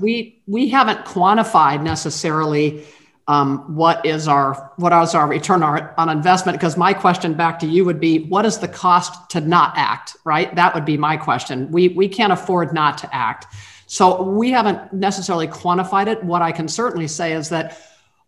we 0.00 0.42
we 0.46 0.68
haven't 0.68 1.04
quantified 1.04 1.82
necessarily 1.82 2.84
um, 3.26 3.74
what 3.74 4.06
is 4.06 4.28
our 4.28 4.72
what 4.76 4.92
is 5.02 5.14
our 5.14 5.28
return 5.28 5.62
on 5.62 6.08
investment 6.08 6.56
because 6.56 6.76
my 6.76 6.94
question 6.94 7.34
back 7.34 7.58
to 7.58 7.66
you 7.66 7.84
would 7.84 8.00
be 8.00 8.20
what 8.24 8.46
is 8.46 8.58
the 8.58 8.68
cost 8.68 9.28
to 9.30 9.40
not 9.40 9.74
act 9.76 10.16
right? 10.24 10.54
That 10.54 10.74
would 10.74 10.84
be 10.84 10.96
my 10.96 11.16
question. 11.16 11.70
We 11.70 11.88
we 11.88 12.08
can't 12.08 12.32
afford 12.32 12.72
not 12.72 12.98
to 12.98 13.14
act. 13.14 13.46
So 13.86 14.22
we 14.22 14.50
haven't 14.50 14.92
necessarily 14.92 15.48
quantified 15.48 16.06
it. 16.06 16.22
What 16.22 16.40
i 16.40 16.52
can 16.52 16.68
certainly 16.68 17.08
say 17.08 17.32
is 17.32 17.48
that 17.48 17.78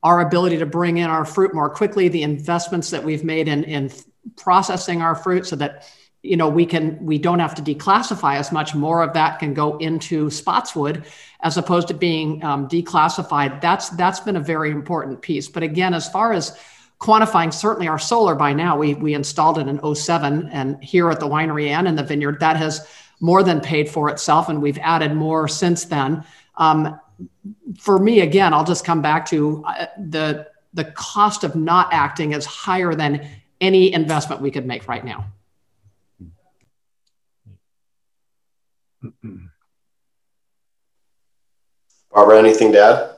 our 0.02 0.20
ability 0.20 0.58
to 0.58 0.66
bring 0.66 0.96
in 0.96 1.08
our 1.10 1.24
fruit 1.24 1.54
more 1.54 1.70
quickly 1.70 2.08
the 2.08 2.22
investments 2.22 2.90
that 2.90 3.04
we've 3.04 3.24
made 3.24 3.46
in 3.48 3.64
in 3.64 3.90
processing 4.36 5.00
our 5.00 5.14
fruit 5.14 5.46
so 5.46 5.56
that 5.56 5.90
you 6.22 6.36
know 6.36 6.48
we 6.48 6.66
can 6.66 7.04
we 7.04 7.18
don't 7.18 7.38
have 7.38 7.54
to 7.54 7.62
declassify 7.62 8.36
as 8.36 8.52
much. 8.52 8.74
More 8.74 9.02
of 9.02 9.12
that 9.14 9.38
can 9.38 9.54
go 9.54 9.76
into 9.78 10.30
spotswood 10.30 11.04
as 11.40 11.56
opposed 11.56 11.88
to 11.88 11.94
being 11.94 12.42
um, 12.44 12.68
declassified. 12.68 13.60
That's 13.60 13.90
that's 13.90 14.20
been 14.20 14.36
a 14.36 14.40
very 14.40 14.70
important 14.70 15.22
piece. 15.22 15.48
But 15.48 15.62
again 15.62 15.94
as 15.94 16.08
far 16.08 16.32
as 16.32 16.58
quantifying 17.00 17.52
certainly 17.52 17.88
our 17.88 17.98
solar 17.98 18.34
by 18.34 18.52
now 18.52 18.76
we 18.76 18.94
we 18.94 19.14
installed 19.14 19.58
it 19.58 19.66
in 19.66 19.94
07 19.94 20.50
and 20.52 20.82
here 20.84 21.10
at 21.10 21.18
the 21.18 21.26
winery 21.26 21.68
and 21.68 21.88
in 21.88 21.96
the 21.96 22.02
vineyard 22.02 22.38
that 22.40 22.56
has 22.56 22.86
more 23.20 23.42
than 23.42 23.60
paid 23.60 23.88
for 23.88 24.10
itself 24.10 24.50
and 24.50 24.60
we've 24.60 24.78
added 24.78 25.14
more 25.14 25.48
since 25.48 25.84
then. 25.86 26.22
Um, 26.56 27.00
for 27.78 27.98
me 27.98 28.20
again 28.20 28.54
i'll 28.54 28.64
just 28.64 28.82
come 28.82 29.02
back 29.02 29.26
to 29.26 29.62
uh, 29.66 29.86
the 29.98 30.46
the 30.74 30.84
cost 30.84 31.44
of 31.44 31.56
not 31.56 31.92
acting 31.92 32.32
is 32.32 32.46
higher 32.46 32.94
than 32.94 33.28
any 33.60 33.92
investment 33.92 34.40
we 34.40 34.50
could 34.50 34.66
make 34.66 34.88
right 34.88 35.04
now. 35.04 35.26
Barbara, 42.12 42.38
anything 42.38 42.72
to 42.72 42.80
add? 42.80 43.10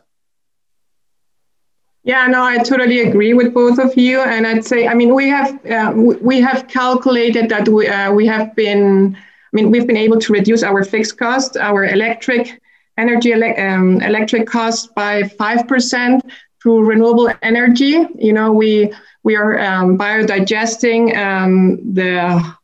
Yeah, 2.05 2.27
no, 2.27 2.43
I 2.43 2.59
totally 2.59 3.01
agree 3.01 3.33
with 3.33 3.55
both 3.55 3.79
of 3.79 3.97
you, 3.97 4.21
and 4.21 4.45
I'd 4.45 4.65
say, 4.65 4.89
I 4.89 4.95
mean, 4.95 5.15
we 5.15 5.29
have 5.29 5.65
uh, 5.67 5.93
we 5.95 6.41
have 6.41 6.67
calculated 6.67 7.49
that 7.49 7.69
we 7.69 7.87
uh, 7.87 8.13
we 8.13 8.27
have 8.27 8.57
been, 8.57 9.17
I 9.17 9.51
mean, 9.53 9.71
we've 9.71 9.87
been 9.87 9.97
able 9.97 10.19
to 10.19 10.33
reduce 10.33 10.65
our 10.65 10.83
fixed 10.83 11.17
cost, 11.17 11.57
our 11.57 11.85
electric 11.85 12.61
energy 12.99 13.33
um, 13.33 14.01
electric 14.03 14.49
cost 14.49 14.93
by 14.97 15.23
five 15.23 15.69
percent 15.69 16.25
through 16.61 16.85
renewable 16.85 17.33
energy. 17.43 18.05
You 18.19 18.33
know, 18.33 18.51
we 18.53 18.93
we 19.23 19.37
are 19.37 19.61
um, 19.61 19.97
biodigesting 19.97 21.17
um, 21.17 21.79
the 21.95 22.57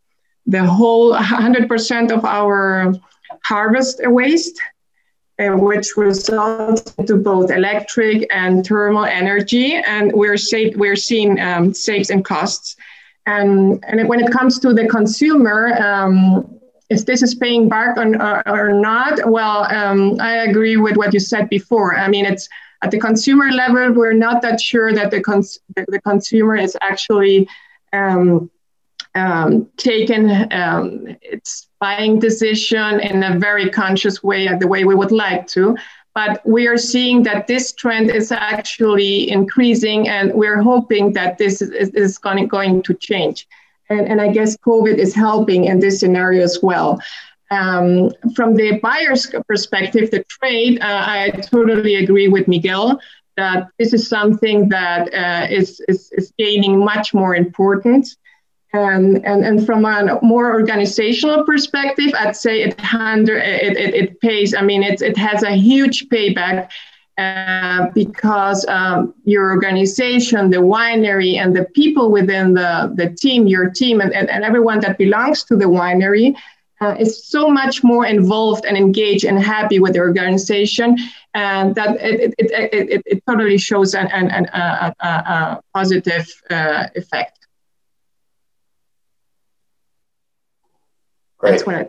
the 0.48 0.64
whole 0.64 1.14
100% 1.14 2.10
of 2.10 2.24
our 2.24 2.94
harvest 3.44 4.00
waste 4.04 4.58
uh, 5.38 5.50
which 5.50 5.96
results 5.96 6.82
to 7.06 7.16
both 7.16 7.50
electric 7.52 8.26
and 8.34 8.66
thermal 8.66 9.04
energy, 9.04 9.74
and 9.74 10.12
we're 10.12 10.36
sa- 10.36 10.74
we're 10.74 10.96
seeing 10.96 11.38
um, 11.38 11.72
saves 11.72 12.10
in 12.10 12.24
costs. 12.24 12.74
And 13.26 13.84
and 13.86 14.08
when 14.08 14.20
it 14.20 14.32
comes 14.32 14.58
to 14.60 14.72
the 14.72 14.88
consumer, 14.88 15.80
um, 15.80 16.58
if 16.90 17.06
this 17.06 17.22
is 17.22 17.36
paying 17.36 17.68
back 17.68 17.96
or, 17.98 18.48
or 18.48 18.72
not, 18.72 19.30
well, 19.30 19.72
um, 19.72 20.20
I 20.20 20.38
agree 20.48 20.76
with 20.76 20.96
what 20.96 21.14
you 21.14 21.20
said 21.20 21.48
before. 21.48 21.96
I 21.96 22.08
mean, 22.08 22.24
it's 22.24 22.48
at 22.82 22.90
the 22.90 22.98
consumer 22.98 23.50
level, 23.52 23.92
we're 23.92 24.12
not 24.12 24.42
that 24.42 24.60
sure 24.60 24.92
that 24.92 25.10
the 25.10 25.20
cons- 25.20 25.60
the 25.76 26.00
consumer 26.00 26.56
is 26.56 26.76
actually 26.80 27.48
um, 27.92 28.50
um, 29.14 29.68
taken 29.76 30.52
um, 30.52 31.06
its 31.22 31.68
buying 31.80 32.18
decision 32.18 33.00
in 33.00 33.22
a 33.22 33.38
very 33.38 33.70
conscious 33.70 34.22
way, 34.22 34.48
the 34.58 34.66
way 34.66 34.84
we 34.84 34.94
would 34.94 35.12
like 35.12 35.46
to. 35.48 35.76
But 36.14 36.44
we 36.44 36.66
are 36.66 36.78
seeing 36.78 37.22
that 37.24 37.46
this 37.46 37.72
trend 37.72 38.10
is 38.10 38.32
actually 38.32 39.30
increasing, 39.30 40.08
and 40.08 40.32
we're 40.34 40.60
hoping 40.60 41.12
that 41.12 41.38
this 41.38 41.62
is, 41.62 41.70
is, 41.70 41.90
is 41.90 42.18
going, 42.18 42.48
going 42.48 42.82
to 42.82 42.94
change. 42.94 43.46
And, 43.88 44.06
and 44.06 44.20
I 44.20 44.32
guess 44.32 44.56
COVID 44.56 44.96
is 44.96 45.14
helping 45.14 45.64
in 45.66 45.78
this 45.78 46.00
scenario 46.00 46.42
as 46.42 46.58
well. 46.62 47.00
Um, 47.50 48.10
from 48.34 48.54
the 48.54 48.78
buyer's 48.80 49.32
perspective, 49.46 50.10
the 50.10 50.24
trade, 50.24 50.80
uh, 50.80 51.04
I 51.06 51.30
totally 51.30 51.96
agree 51.96 52.28
with 52.28 52.48
Miguel 52.48 53.00
that 53.36 53.68
this 53.78 53.92
is 53.92 54.08
something 54.08 54.68
that 54.68 55.14
uh, 55.14 55.46
is 55.48 55.80
is, 55.88 56.10
is 56.12 56.32
gaining 56.36 56.84
much 56.84 57.14
more 57.14 57.36
importance. 57.36 58.16
And, 58.74 59.24
and, 59.24 59.44
and 59.46 59.64
from 59.64 59.86
a 59.86 60.18
more 60.20 60.52
organizational 60.52 61.44
perspective, 61.44 62.12
I'd 62.14 62.36
say 62.36 62.62
it, 62.62 62.74
it, 62.78 63.76
it, 63.76 63.94
it 63.94 64.20
pays, 64.20 64.54
I 64.54 64.60
mean, 64.60 64.82
it, 64.82 65.00
it 65.00 65.16
has 65.16 65.42
a 65.42 65.52
huge 65.52 66.08
payback 66.10 66.68
uh, 67.16 67.86
because 67.94 68.66
um, 68.66 69.14
your 69.24 69.50
organization, 69.50 70.50
the 70.50 70.58
winery, 70.58 71.36
and 71.36 71.56
the 71.56 71.64
people 71.64 72.10
within 72.12 72.52
the, 72.54 72.92
the 72.94 73.08
team, 73.08 73.46
your 73.46 73.70
team, 73.70 74.00
and, 74.02 74.12
and, 74.12 74.28
and 74.28 74.44
everyone 74.44 74.80
that 74.80 74.98
belongs 74.98 75.44
to 75.44 75.56
the 75.56 75.64
winery 75.64 76.36
uh, 76.80 76.94
is 76.98 77.26
so 77.26 77.48
much 77.48 77.82
more 77.82 78.06
involved 78.06 78.64
and 78.66 78.76
engaged 78.76 79.24
and 79.24 79.42
happy 79.42 79.80
with 79.80 79.94
the 79.94 79.98
organization, 79.98 80.96
and 81.34 81.74
that 81.74 81.96
it, 82.00 82.34
it, 82.38 82.50
it, 82.52 82.90
it, 82.90 83.02
it 83.06 83.22
totally 83.26 83.58
shows 83.58 83.94
an, 83.94 84.06
an, 84.08 84.30
an, 84.30 84.44
a, 84.52 84.94
a, 85.00 85.06
a 85.08 85.62
positive 85.74 86.28
uh, 86.50 86.86
effect. 86.94 87.37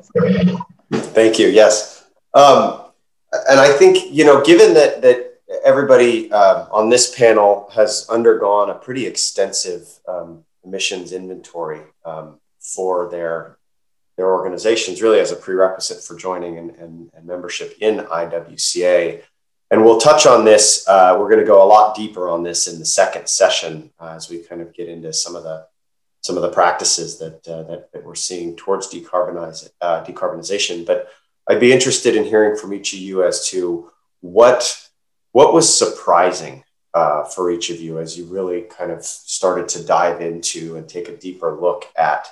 Great. 0.09 0.49
Thank 0.91 1.39
you. 1.39 1.47
Yes. 1.47 2.05
Um, 2.33 2.85
and 3.49 3.59
I 3.59 3.71
think, 3.71 4.11
you 4.11 4.25
know, 4.25 4.43
given 4.43 4.73
that, 4.73 5.01
that 5.01 5.39
everybody 5.63 6.31
uh, 6.31 6.65
on 6.71 6.89
this 6.89 7.15
panel 7.15 7.69
has 7.73 8.07
undergone 8.09 8.69
a 8.69 8.75
pretty 8.75 9.05
extensive 9.05 9.87
um, 10.07 10.43
emissions 10.63 11.11
inventory 11.11 11.81
um, 12.05 12.39
for 12.59 13.09
their, 13.09 13.57
their 14.17 14.31
organizations, 14.31 15.01
really 15.01 15.19
as 15.19 15.31
a 15.31 15.35
prerequisite 15.35 16.03
for 16.03 16.15
joining 16.15 16.57
and, 16.57 16.71
and, 16.71 17.11
and 17.13 17.25
membership 17.25 17.75
in 17.81 17.97
IWCA. 17.97 19.23
And 19.71 19.85
we'll 19.85 19.99
touch 19.99 20.25
on 20.25 20.45
this. 20.45 20.87
Uh, 20.87 21.15
we're 21.19 21.29
going 21.29 21.39
to 21.39 21.45
go 21.45 21.63
a 21.63 21.67
lot 21.67 21.95
deeper 21.95 22.27
on 22.29 22.41
this 22.41 22.67
in 22.67 22.79
the 22.79 22.85
second 22.85 23.29
session 23.29 23.91
uh, 23.99 24.13
as 24.15 24.29
we 24.29 24.39
kind 24.39 24.61
of 24.61 24.73
get 24.73 24.89
into 24.89 25.13
some 25.13 25.35
of 25.35 25.43
the 25.43 25.67
some 26.21 26.35
of 26.35 26.41
the 26.41 26.49
practices 26.49 27.17
that, 27.19 27.47
uh, 27.47 27.63
that, 27.63 27.91
that, 27.93 28.03
we're 28.03 28.15
seeing 28.15 28.55
towards 28.55 28.87
decarbonize, 28.87 29.69
uh, 29.81 30.03
decarbonization. 30.03 30.85
But 30.85 31.09
I'd 31.47 31.59
be 31.59 31.71
interested 31.71 32.15
in 32.15 32.25
hearing 32.25 32.57
from 32.57 32.73
each 32.73 32.93
of 32.93 32.99
you 32.99 33.23
as 33.23 33.47
to 33.49 33.89
what, 34.21 34.89
what 35.31 35.53
was 35.53 35.77
surprising 35.77 36.63
uh, 36.93 37.23
for 37.23 37.51
each 37.51 37.69
of 37.69 37.79
you 37.79 37.99
as 37.99 38.17
you 38.17 38.25
really 38.25 38.61
kind 38.61 38.91
of 38.91 39.03
started 39.03 39.67
to 39.69 39.85
dive 39.85 40.21
into 40.21 40.75
and 40.75 40.89
take 40.89 41.07
a 41.07 41.15
deeper 41.15 41.57
look 41.59 41.85
at 41.97 42.27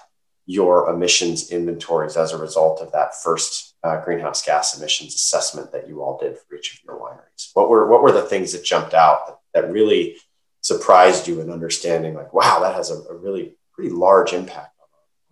your 0.45 0.89
emissions 0.89 1.51
inventories 1.51 2.17
as 2.17 2.31
a 2.31 2.37
result 2.37 2.81
of 2.81 2.91
that 2.93 3.13
first 3.21 3.75
uh, 3.83 4.03
greenhouse 4.03 4.43
gas 4.43 4.77
emissions 4.77 5.13
assessment 5.13 5.71
that 5.71 5.87
you 5.87 6.01
all 6.01 6.17
did 6.17 6.37
for 6.37 6.55
each 6.55 6.73
of 6.73 6.83
your 6.83 6.99
wineries. 6.99 7.51
What 7.53 7.69
were, 7.69 7.87
what 7.87 8.01
were 8.01 8.13
the 8.13 8.21
things 8.23 8.53
that 8.53 8.63
jumped 8.63 8.93
out 8.93 9.27
that, 9.27 9.39
that 9.53 9.71
really 9.71 10.17
surprised 10.61 11.27
you 11.27 11.41
in 11.41 11.51
understanding 11.51 12.15
like, 12.15 12.33
wow, 12.33 12.59
that 12.61 12.75
has 12.75 12.89
a, 12.89 12.95
a 13.09 13.15
really 13.15 13.55
pretty 13.77 13.93
large 13.93 14.33
impact 14.33 14.73
on 14.81 14.87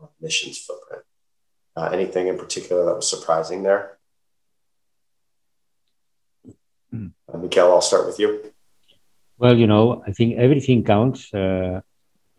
our 0.06 0.10
emissions 0.22 0.60
footprint. 0.60 1.04
Uh, 1.76 1.90
anything 1.92 2.28
in 2.28 2.38
particular 2.38 2.86
that 2.86 2.96
was 2.96 3.10
surprising 3.10 3.64
there? 3.64 3.98
Hmm. 6.92 7.08
Uh, 7.28 7.38
Miguel, 7.40 7.72
I'll 7.72 7.82
start 7.82 8.06
with 8.06 8.20
you. 8.20 8.54
Well, 9.40 9.58
you 9.58 9.68
know, 9.68 10.04
I 10.08 10.12
think 10.12 10.38
everything 10.38 10.84
counts. 10.84 11.34
Uh, 11.34 11.82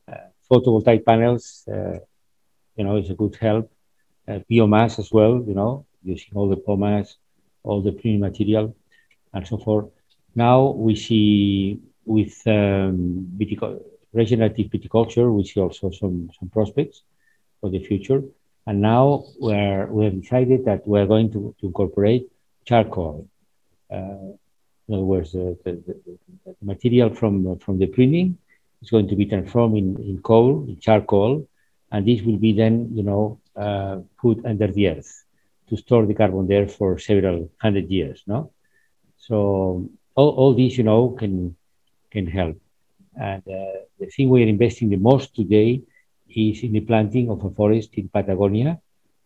uh 0.09 0.29
photovoltaic 0.49 1.05
panels, 1.05 1.65
uh, 1.69 1.99
you 2.77 2.85
know, 2.85 2.97
is 2.97 3.11
a 3.11 3.15
good 3.15 3.37
help. 3.37 3.71
Uh, 4.29 4.39
biomass 4.49 4.99
as 4.99 5.11
well, 5.13 5.45
you 5.47 5.55
know, 5.55 5.87
using 6.03 6.33
all 6.37 6.49
the 6.49 6.57
biomass, 6.57 7.17
all 7.65 7.83
the 7.83 7.93
premium 7.93 8.21
material, 8.21 8.75
and 9.35 9.47
so 9.47 9.59
forth. 9.59 9.87
Now 10.35 10.71
we 10.71 10.95
see 10.95 11.81
with 12.05 12.41
um, 12.47 13.27
regenerative 14.17 14.69
viticulture, 14.69 15.33
we 15.33 15.45
see 15.45 15.61
also 15.61 15.91
some, 15.91 16.31
some 16.39 16.49
prospects 16.49 17.03
for 17.61 17.71
the 17.71 17.83
future. 17.85 18.23
And 18.67 18.81
now 18.81 19.25
we're, 19.39 19.87
we 19.87 20.05
have 20.07 20.21
decided 20.21 20.65
that 20.65 20.87
we're 20.87 21.07
going 21.07 21.31
to, 21.33 21.55
to 21.61 21.67
incorporate 21.67 22.29
charcoal. 22.65 23.29
Uh, 23.91 24.35
in 24.89 24.95
other 24.95 25.05
words, 25.05 25.33
the, 25.33 25.57
the, 25.65 25.73
the, 25.85 26.19
material 26.63 27.15
from, 27.15 27.59
from 27.59 27.79
the 27.79 27.87
pruning 27.87 28.39
is 28.83 28.91
going 28.91 29.09
to 29.09 29.17
be 29.17 29.27
transformed 29.27 29.77
in, 29.77 29.97
in 30.03 30.21
coal, 30.23 30.65
in 30.69 30.79
charcoal, 30.81 31.49
and 31.93 32.07
this 32.07 32.23
will 32.23 32.37
be 32.37 32.53
then, 32.53 32.91
you 32.93 33.03
know, 33.03 33.41
uh, 33.57 33.99
put 34.21 34.45
under 34.45 34.67
the 34.67 34.89
earth 34.89 35.25
to 35.69 35.77
store 35.77 36.07
the 36.07 36.15
carbon 36.15 36.47
there 36.47 36.69
for 36.69 36.99
several 36.99 37.51
hundred 37.59 37.89
years, 37.91 38.23
no? 38.27 38.53
So 39.17 39.89
all, 40.15 40.31
all 40.31 40.55
these, 40.55 40.77
you 40.79 40.85
know, 40.85 41.11
can, 41.11 41.57
can 42.11 42.27
help. 42.27 42.57
And 43.17 43.43
uh, 43.49 43.81
the 43.99 44.07
thing 44.07 44.29
we 44.29 44.45
are 44.45 44.47
investing 44.47 44.91
the 44.91 44.97
most 44.97 45.35
today 45.35 45.83
is 46.29 46.63
in 46.63 46.73
the 46.73 46.81
planting 46.81 47.31
of 47.31 47.45
a 47.45 47.51
forest 47.51 47.91
in 47.95 48.09
Patagonia. 48.09 48.79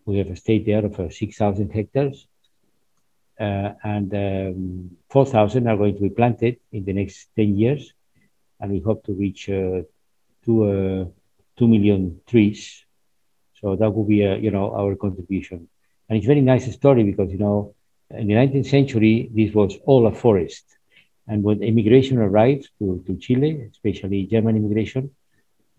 We 0.04 0.18
have 0.18 0.30
a 0.30 0.36
state 0.36 0.64
there 0.66 0.84
of 0.84 0.98
uh, 0.98 1.10
6,000 1.10 1.70
hectares, 1.70 2.26
uh, 3.38 3.70
and 3.82 4.14
um, 4.14 4.90
4,000 5.10 5.66
are 5.66 5.76
going 5.76 5.94
to 5.94 6.02
be 6.02 6.10
planted 6.10 6.58
in 6.72 6.84
the 6.84 6.92
next 6.92 7.28
10 7.36 7.58
years, 7.58 7.92
and 8.60 8.70
we 8.70 8.80
hope 8.80 9.04
to 9.06 9.12
reach 9.12 9.48
uh, 9.50 9.82
two, 10.44 10.64
uh, 10.64 11.04
2 11.58 11.68
million 11.68 12.20
trees. 12.26 12.84
So 13.60 13.76
that 13.76 13.90
will 13.90 14.04
be, 14.04 14.16
you 14.16 14.50
know, 14.50 14.74
our 14.74 14.94
contribution. 14.94 15.68
And 16.08 16.16
it's 16.16 16.26
a 16.26 16.28
very 16.28 16.40
nice 16.40 16.72
story 16.72 17.04
because, 17.04 17.30
you 17.30 17.38
know, 17.38 17.74
in 18.10 18.26
the 18.26 18.34
19th 18.34 18.66
century, 18.66 19.30
this 19.34 19.54
was 19.54 19.76
all 19.84 20.06
a 20.06 20.14
forest 20.14 20.64
and 21.30 21.44
when 21.44 21.62
immigration 21.62 22.18
arrived 22.18 22.68
to, 22.80 23.04
to 23.06 23.16
Chile, 23.16 23.68
especially 23.70 24.26
German 24.26 24.56
immigration, 24.56 25.10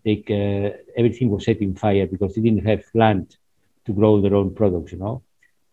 they, 0.05 0.23
uh, 0.29 0.81
everything 0.97 1.29
was 1.29 1.43
set 1.43 1.59
in 1.59 1.75
fire 1.75 2.07
because 2.07 2.33
they 2.33 2.41
didn't 2.41 2.65
have 2.65 2.85
land 2.93 3.35
to 3.85 3.91
grow 3.91 4.21
their 4.21 4.33
own 4.33 4.55
products, 4.55 4.93
you 4.93 4.97
know. 4.97 5.23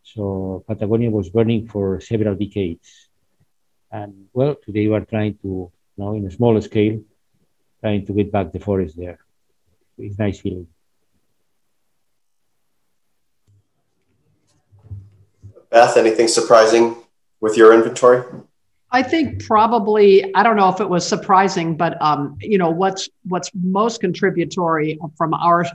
So 0.03 0.65
Patagonia 0.67 1.11
was 1.11 1.31
burning 1.31 1.69
for 1.69 2.01
several 2.01 2.35
decades. 2.35 3.09
And 3.93 4.27
well, 4.33 4.57
today 4.57 4.89
we 4.89 4.95
are 4.95 5.05
trying 5.05 5.35
to, 5.43 5.49
you 5.49 5.71
know, 5.97 6.15
in 6.15 6.27
a 6.27 6.31
smaller 6.33 6.61
scale, 6.61 7.01
trying 7.81 8.05
to 8.07 8.13
get 8.13 8.33
back 8.33 8.51
the 8.51 8.59
forest 8.59 8.97
there. 8.97 9.21
It's 9.97 10.19
nice 10.19 10.41
feeling. 10.41 10.67
Beth, 15.71 15.97
anything 15.97 16.27
surprising 16.27 16.97
with 17.41 17.57
your 17.57 17.73
inventory? 17.73 18.25
I 18.91 19.03
think 19.03 19.45
probably 19.45 20.35
I 20.35 20.43
don't 20.43 20.57
know 20.57 20.69
if 20.69 20.81
it 20.81 20.89
was 20.89 21.07
surprising, 21.07 21.77
but 21.77 22.01
um, 22.01 22.37
you 22.41 22.59
know 22.59 22.71
what's 22.71 23.09
what's 23.25 23.51
most 23.55 24.01
contributory 24.01 24.99
from 25.17 25.35
our 25.35 25.67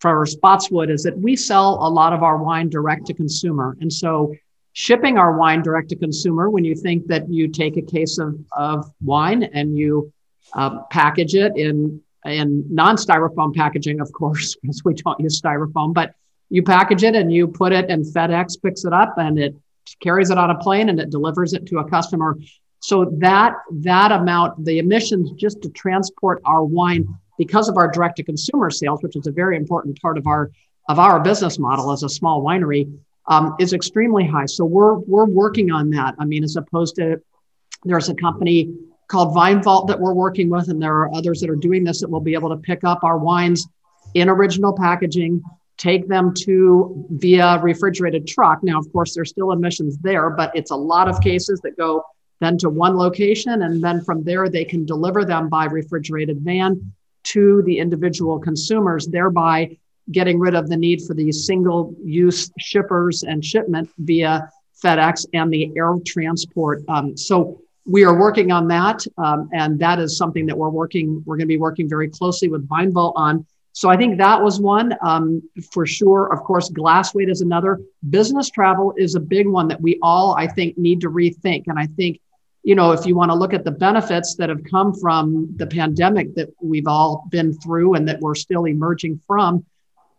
for 0.00 0.24
Spotswood 0.26 0.90
is 0.90 1.02
that 1.02 1.18
we 1.18 1.34
sell 1.34 1.78
a 1.80 1.88
lot 1.88 2.12
of 2.12 2.22
our 2.22 2.36
wine 2.36 2.68
direct 2.68 3.06
to 3.06 3.14
consumer, 3.14 3.76
and 3.80 3.92
so 3.92 4.34
shipping 4.74 5.18
our 5.18 5.36
wine 5.36 5.62
direct 5.62 5.88
to 5.88 5.96
consumer. 5.96 6.50
When 6.50 6.64
you 6.64 6.74
think 6.74 7.06
that 7.06 7.28
you 7.30 7.48
take 7.48 7.76
a 7.76 7.82
case 7.82 8.18
of 8.18 8.38
of 8.52 8.92
wine 9.02 9.44
and 9.44 9.76
you 9.76 10.12
uh, 10.52 10.82
package 10.90 11.34
it 11.34 11.56
in 11.56 12.02
in 12.26 12.64
non 12.68 12.96
styrofoam 12.96 13.54
packaging, 13.54 14.00
of 14.00 14.12
course, 14.12 14.56
because 14.62 14.84
we 14.84 14.92
don't 14.92 15.18
use 15.20 15.40
styrofoam, 15.40 15.94
but 15.94 16.14
you 16.50 16.62
package 16.62 17.02
it 17.02 17.14
and 17.14 17.32
you 17.32 17.48
put 17.48 17.72
it, 17.72 17.90
and 17.90 18.04
FedEx 18.04 18.60
picks 18.62 18.84
it 18.84 18.92
up 18.92 19.14
and 19.16 19.38
it 19.38 19.54
carries 20.00 20.30
it 20.30 20.38
on 20.38 20.50
a 20.50 20.58
plane 20.58 20.88
and 20.88 21.00
it 21.00 21.10
delivers 21.10 21.52
it 21.52 21.66
to 21.66 21.78
a 21.78 21.88
customer. 21.88 22.38
So 22.80 23.12
that 23.18 23.54
that 23.80 24.12
amount, 24.12 24.64
the 24.64 24.78
emissions 24.78 25.32
just 25.32 25.62
to 25.62 25.68
transport 25.70 26.40
our 26.44 26.64
wine 26.64 27.06
because 27.36 27.68
of 27.68 27.76
our 27.76 27.90
direct 27.90 28.16
to 28.16 28.22
consumer 28.22 28.70
sales, 28.70 29.02
which 29.02 29.16
is 29.16 29.26
a 29.26 29.32
very 29.32 29.56
important 29.56 30.00
part 30.00 30.18
of 30.18 30.26
our 30.26 30.50
of 30.88 30.98
our 30.98 31.20
business 31.20 31.58
model 31.58 31.92
as 31.92 32.02
a 32.02 32.08
small 32.08 32.42
winery, 32.42 32.90
um, 33.26 33.54
is 33.58 33.72
extremely 33.72 34.26
high. 34.26 34.46
So 34.46 34.64
we're 34.64 34.94
we're 34.94 35.26
working 35.26 35.70
on 35.70 35.90
that. 35.90 36.14
I 36.18 36.24
mean, 36.24 36.44
as 36.44 36.56
opposed 36.56 36.96
to 36.96 37.20
there's 37.84 38.08
a 38.08 38.14
company 38.14 38.74
called 39.08 39.34
Vine 39.34 39.62
Vault 39.62 39.88
that 39.88 39.98
we're 39.98 40.14
working 40.14 40.50
with, 40.50 40.68
and 40.68 40.80
there 40.80 40.94
are 40.94 41.14
others 41.14 41.40
that 41.40 41.50
are 41.50 41.56
doing 41.56 41.84
this 41.84 42.00
that 42.00 42.10
will 42.10 42.20
be 42.20 42.34
able 42.34 42.50
to 42.50 42.56
pick 42.56 42.84
up 42.84 43.04
our 43.04 43.18
wines 43.18 43.66
in 44.14 44.28
original 44.28 44.72
packaging 44.72 45.42
take 45.78 46.08
them 46.08 46.34
to 46.34 47.06
via 47.10 47.60
refrigerated 47.62 48.26
truck. 48.26 48.62
Now, 48.62 48.78
of 48.78 48.92
course, 48.92 49.14
there's 49.14 49.30
still 49.30 49.52
emissions 49.52 49.96
there, 49.98 50.30
but 50.30 50.54
it's 50.54 50.72
a 50.72 50.76
lot 50.76 51.08
of 51.08 51.20
cases 51.20 51.60
that 51.60 51.76
go 51.76 52.04
then 52.40 52.58
to 52.58 52.68
one 52.68 52.96
location. 52.96 53.62
And 53.62 53.82
then 53.82 54.02
from 54.02 54.22
there, 54.24 54.48
they 54.48 54.64
can 54.64 54.84
deliver 54.84 55.24
them 55.24 55.48
by 55.48 55.64
refrigerated 55.66 56.40
van 56.40 56.92
to 57.24 57.62
the 57.62 57.78
individual 57.78 58.38
consumers, 58.38 59.06
thereby 59.06 59.76
getting 60.10 60.38
rid 60.38 60.54
of 60.54 60.68
the 60.68 60.76
need 60.76 61.02
for 61.02 61.14
these 61.14 61.46
single 61.46 61.94
use 62.02 62.50
shippers 62.58 63.22
and 63.22 63.44
shipment 63.44 63.88
via 63.98 64.48
FedEx 64.82 65.26
and 65.34 65.52
the 65.52 65.72
air 65.76 65.94
transport. 66.06 66.82
Um, 66.88 67.16
so 67.16 67.60
we 67.84 68.04
are 68.04 68.18
working 68.18 68.52
on 68.52 68.68
that. 68.68 69.04
Um, 69.16 69.48
and 69.52 69.78
that 69.80 69.98
is 69.98 70.16
something 70.16 70.46
that 70.46 70.56
we're 70.56 70.70
working, 70.70 71.22
we're 71.26 71.36
going 71.36 71.46
to 71.46 71.54
be 71.54 71.58
working 71.58 71.88
very 71.88 72.08
closely 72.08 72.48
with 72.48 72.68
VineVault 72.68 73.12
on 73.16 73.46
so 73.72 73.88
I 73.88 73.96
think 73.96 74.18
that 74.18 74.42
was 74.42 74.60
one 74.60 74.94
um, 75.02 75.42
for 75.72 75.86
sure. 75.86 76.32
Of 76.32 76.40
course, 76.40 76.68
glass 76.68 77.14
weight 77.14 77.28
is 77.28 77.42
another. 77.42 77.80
Business 78.10 78.50
travel 78.50 78.92
is 78.96 79.14
a 79.14 79.20
big 79.20 79.46
one 79.46 79.68
that 79.68 79.80
we 79.80 79.98
all, 80.02 80.34
I 80.36 80.46
think, 80.46 80.76
need 80.76 81.00
to 81.02 81.10
rethink. 81.10 81.64
And 81.68 81.78
I 81.78 81.86
think, 81.86 82.20
you 82.64 82.74
know, 82.74 82.92
if 82.92 83.06
you 83.06 83.14
want 83.14 83.30
to 83.30 83.36
look 83.36 83.54
at 83.54 83.64
the 83.64 83.70
benefits 83.70 84.34
that 84.36 84.48
have 84.48 84.64
come 84.64 84.94
from 84.94 85.54
the 85.56 85.66
pandemic 85.66 86.34
that 86.34 86.48
we've 86.60 86.88
all 86.88 87.24
been 87.30 87.52
through 87.60 87.94
and 87.94 88.08
that 88.08 88.20
we're 88.20 88.34
still 88.34 88.64
emerging 88.64 89.20
from, 89.26 89.64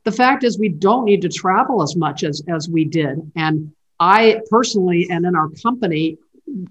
the 0.06 0.12
fact 0.12 0.44
is 0.44 0.58
we 0.58 0.70
don't 0.70 1.06
need 1.06 1.22
to 1.24 1.30
travel 1.30 1.84
as 1.84 1.96
much 1.96 2.24
as 2.24 2.42
as 2.48 2.70
we 2.70 2.86
did. 2.86 3.20
And 3.36 3.74
I 4.00 4.42
personally, 4.50 5.08
and 5.10 5.26
in 5.26 5.36
our 5.36 5.50
company, 5.62 6.18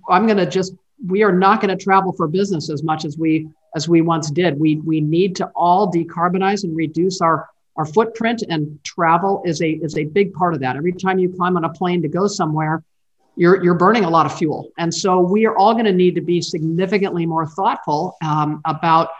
I'm 0.09 0.26
going 0.26 0.39
to 0.39 0.47
just 0.47 0.74
we 1.07 1.22
are 1.22 1.33
not 1.33 1.61
going 1.61 1.76
to 1.76 1.83
travel 1.83 2.12
for 2.12 2.26
business 2.26 2.70
as 2.70 2.83
much 2.83 3.05
as 3.05 3.18
we 3.18 3.49
as 3.74 3.88
we 3.88 4.00
once 4.00 4.30
did. 4.30 4.58
We, 4.58 4.76
we 4.76 5.00
need 5.00 5.36
to 5.36 5.50
all 5.54 5.90
decarbonize 5.90 6.64
and 6.64 6.76
reduce 6.76 7.20
our, 7.20 7.48
our 7.76 7.84
footprint, 7.84 8.42
and 8.48 8.78
travel 8.84 9.42
is 9.44 9.60
a, 9.62 9.70
is 9.70 9.96
a 9.96 10.04
big 10.04 10.32
part 10.32 10.54
of 10.54 10.60
that. 10.60 10.76
Every 10.76 10.92
time 10.92 11.18
you 11.18 11.28
climb 11.28 11.56
on 11.56 11.64
a 11.64 11.68
plane 11.68 12.02
to 12.02 12.08
go 12.08 12.26
somewhere, 12.26 12.82
you're, 13.36 13.62
you're 13.62 13.74
burning 13.74 14.04
a 14.04 14.10
lot 14.10 14.26
of 14.26 14.36
fuel. 14.36 14.70
And 14.78 14.92
so 14.92 15.20
we 15.20 15.46
are 15.46 15.56
all 15.56 15.72
going 15.74 15.84
to 15.84 15.92
need 15.92 16.16
to 16.16 16.20
be 16.20 16.40
significantly 16.40 17.24
more 17.24 17.46
thoughtful 17.46 18.16
um, 18.22 18.60
about 18.64 19.10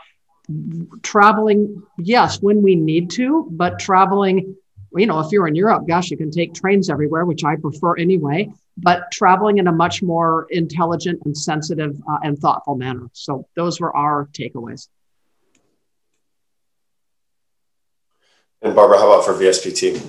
traveling, 1.03 1.83
yes, 1.99 2.43
when 2.43 2.63
we 2.63 2.75
need 2.75 3.11
to, 3.11 3.47
but 3.51 3.79
traveling, 3.79 4.57
you 4.97 5.07
know, 5.07 5.21
if 5.21 5.31
you're 5.31 5.47
in 5.47 5.55
Europe, 5.55 5.87
gosh, 5.87 6.11
you 6.11 6.17
can 6.17 6.31
take 6.31 6.55
trains 6.55 6.91
everywhere, 6.91 7.27
which 7.27 7.45
I 7.45 7.57
prefer 7.57 7.97
anyway 7.97 8.51
but 8.81 9.11
traveling 9.11 9.59
in 9.59 9.67
a 9.67 9.73
much 9.73 10.03
more 10.03 10.47
intelligent 10.51 11.21
and 11.25 11.37
sensitive 11.37 12.01
uh, 12.09 12.19
and 12.23 12.39
thoughtful 12.39 12.77
manner. 12.77 13.09
So 13.13 13.47
those 13.57 13.81
were 13.81 13.95
our 13.97 14.29
takeaways. 14.33 14.89
And 18.63 18.75
Barbara, 18.75 18.99
how 18.99 19.13
about 19.13 19.25
for 19.25 19.35
VSPT? 19.35 20.01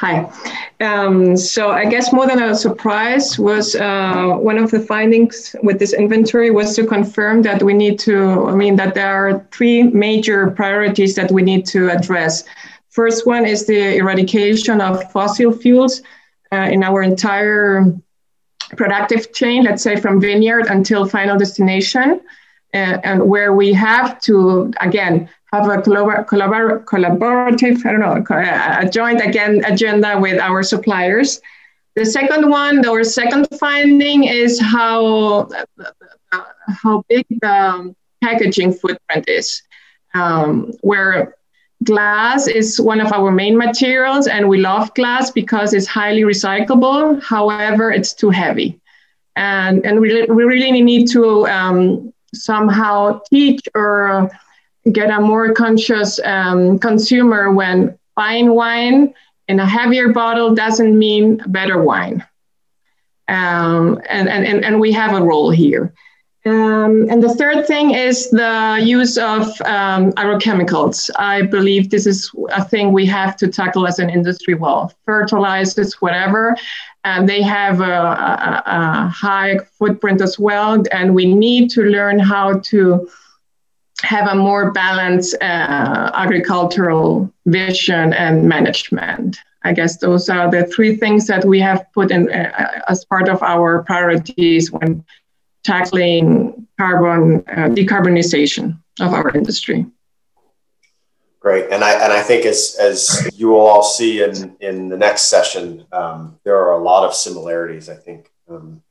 Hi. 0.00 0.32
Um, 0.80 1.36
so 1.36 1.72
I 1.72 1.84
guess 1.84 2.10
more 2.10 2.26
than 2.26 2.42
a 2.42 2.54
surprise 2.54 3.38
was 3.38 3.76
uh, 3.76 4.28
one 4.40 4.56
of 4.56 4.70
the 4.70 4.80
findings 4.80 5.54
with 5.62 5.78
this 5.78 5.92
inventory 5.92 6.50
was 6.50 6.74
to 6.76 6.86
confirm 6.86 7.42
that 7.42 7.62
we 7.62 7.74
need 7.74 7.98
to, 7.98 8.46
I 8.46 8.54
mean, 8.54 8.76
that 8.76 8.94
there 8.94 9.12
are 9.12 9.46
three 9.52 9.82
major 9.82 10.52
priorities 10.52 11.14
that 11.16 11.30
we 11.30 11.42
need 11.42 11.66
to 11.66 11.90
address. 11.90 12.44
First 12.88 13.26
one 13.26 13.44
is 13.44 13.66
the 13.66 13.96
eradication 13.96 14.80
of 14.80 15.12
fossil 15.12 15.52
fuels 15.52 16.00
uh, 16.50 16.56
in 16.56 16.82
our 16.82 17.02
entire 17.02 17.84
productive 18.78 19.34
chain, 19.34 19.64
let's 19.64 19.82
say 19.82 19.96
from 19.96 20.18
vineyard 20.18 20.64
until 20.68 21.04
final 21.04 21.36
destination, 21.36 22.22
uh, 22.72 22.96
and 23.04 23.28
where 23.28 23.52
we 23.52 23.74
have 23.74 24.18
to, 24.22 24.72
again, 24.80 25.28
have 25.52 25.66
a 25.68 25.78
collabor- 25.78 26.24
collabor- 26.26 26.84
collaborative, 26.84 27.84
I 27.84 27.92
don't 27.92 28.00
know, 28.00 28.24
a 28.84 28.88
joint 28.88 29.20
again 29.20 29.64
agenda 29.64 30.18
with 30.18 30.40
our 30.40 30.62
suppliers. 30.62 31.40
The 31.96 32.06
second 32.06 32.48
one, 32.48 32.86
our 32.86 33.02
second 33.02 33.48
finding 33.58 34.24
is 34.24 34.60
how 34.60 35.48
how 36.82 37.04
big 37.08 37.26
the 37.28 37.94
packaging 38.22 38.72
footprint 38.72 39.28
is, 39.28 39.62
um, 40.14 40.72
where 40.82 41.34
glass 41.82 42.46
is 42.46 42.80
one 42.80 43.00
of 43.00 43.12
our 43.12 43.32
main 43.32 43.56
materials, 43.56 44.28
and 44.28 44.48
we 44.48 44.58
love 44.58 44.94
glass 44.94 45.30
because 45.32 45.74
it's 45.74 45.86
highly 45.86 46.22
recyclable. 46.22 47.20
However, 47.22 47.90
it's 47.90 48.12
too 48.12 48.30
heavy, 48.30 48.78
and 49.34 49.84
and 49.84 50.00
we, 50.00 50.24
we 50.26 50.44
really 50.44 50.80
need 50.82 51.08
to 51.08 51.46
um, 51.48 52.12
somehow 52.32 53.20
teach 53.30 53.62
or 53.74 54.30
get 54.92 55.10
a 55.10 55.20
more 55.20 55.52
conscious 55.52 56.20
um, 56.24 56.78
consumer 56.78 57.52
when 57.52 57.98
buying 58.16 58.54
wine 58.54 59.14
in 59.48 59.60
a 59.60 59.66
heavier 59.66 60.10
bottle 60.12 60.54
doesn't 60.54 60.98
mean 60.98 61.42
better 61.48 61.82
wine. 61.82 62.24
Um, 63.28 64.00
and, 64.08 64.28
and, 64.28 64.64
and 64.64 64.80
we 64.80 64.92
have 64.92 65.14
a 65.14 65.22
role 65.22 65.50
here. 65.50 65.92
Um, 66.46 67.06
and 67.10 67.22
the 67.22 67.34
third 67.34 67.66
thing 67.66 67.90
is 67.90 68.30
the 68.30 68.80
use 68.82 69.18
of 69.18 69.42
um, 69.62 70.12
agrochemicals. 70.12 71.10
I 71.16 71.42
believe 71.42 71.90
this 71.90 72.06
is 72.06 72.30
a 72.50 72.64
thing 72.64 72.92
we 72.92 73.04
have 73.06 73.36
to 73.36 73.48
tackle 73.48 73.86
as 73.86 73.98
an 73.98 74.08
industry 74.08 74.54
well. 74.54 74.92
Fertilizers, 75.04 76.00
whatever, 76.00 76.56
and 77.04 77.28
they 77.28 77.42
have 77.42 77.80
a, 77.80 77.92
a, 77.92 78.62
a 78.66 79.08
high 79.08 79.58
footprint 79.78 80.22
as 80.22 80.38
well. 80.38 80.82
And 80.92 81.14
we 81.14 81.26
need 81.32 81.70
to 81.72 81.82
learn 81.82 82.18
how 82.18 82.60
to 82.70 83.08
have 84.02 84.28
a 84.28 84.34
more 84.34 84.70
balanced 84.72 85.34
uh, 85.40 86.10
agricultural 86.14 87.32
vision 87.46 88.12
and 88.12 88.48
management. 88.48 89.38
I 89.62 89.72
guess 89.72 89.98
those 89.98 90.28
are 90.28 90.50
the 90.50 90.64
three 90.66 90.96
things 90.96 91.26
that 91.26 91.44
we 91.44 91.60
have 91.60 91.86
put 91.92 92.10
in 92.10 92.30
uh, 92.30 92.82
as 92.88 93.04
part 93.04 93.28
of 93.28 93.42
our 93.42 93.82
priorities 93.82 94.72
when 94.72 95.04
tackling 95.64 96.66
carbon 96.78 97.44
uh, 97.48 97.68
decarbonization 97.68 98.78
of 99.00 99.12
our 99.12 99.30
industry. 99.36 99.86
Great, 101.40 101.70
and 101.70 101.82
I 101.82 101.92
and 101.92 102.12
I 102.12 102.22
think 102.22 102.44
as 102.44 102.76
as 102.78 103.30
you 103.34 103.48
will 103.48 103.60
all 103.60 103.82
see 103.82 104.22
in 104.22 104.56
in 104.60 104.88
the 104.88 104.96
next 104.96 105.22
session, 105.22 105.86
um, 105.90 106.38
there 106.44 106.56
are 106.56 106.72
a 106.72 106.82
lot 106.82 107.06
of 107.06 107.14
similarities. 107.14 107.88
I 107.88 107.94
think 107.94 108.30
um, 108.48 108.82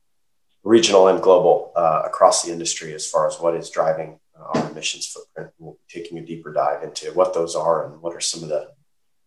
regional 0.64 1.08
and 1.08 1.22
global 1.22 1.72
uh, 1.76 2.02
across 2.04 2.42
the 2.42 2.52
industry 2.52 2.92
as 2.92 3.08
far 3.08 3.28
as 3.28 3.40
what 3.40 3.54
is 3.54 3.70
driving 3.70 4.18
our 4.40 4.70
emissions 4.70 5.06
footprint. 5.06 5.50
We'll 5.58 5.74
be 5.74 6.00
taking 6.00 6.18
a 6.18 6.22
deeper 6.22 6.52
dive 6.52 6.82
into 6.82 7.12
what 7.12 7.34
those 7.34 7.54
are 7.54 7.86
and 7.86 8.00
what 8.02 8.14
are 8.14 8.20
some 8.20 8.42
of 8.42 8.48
the, 8.48 8.70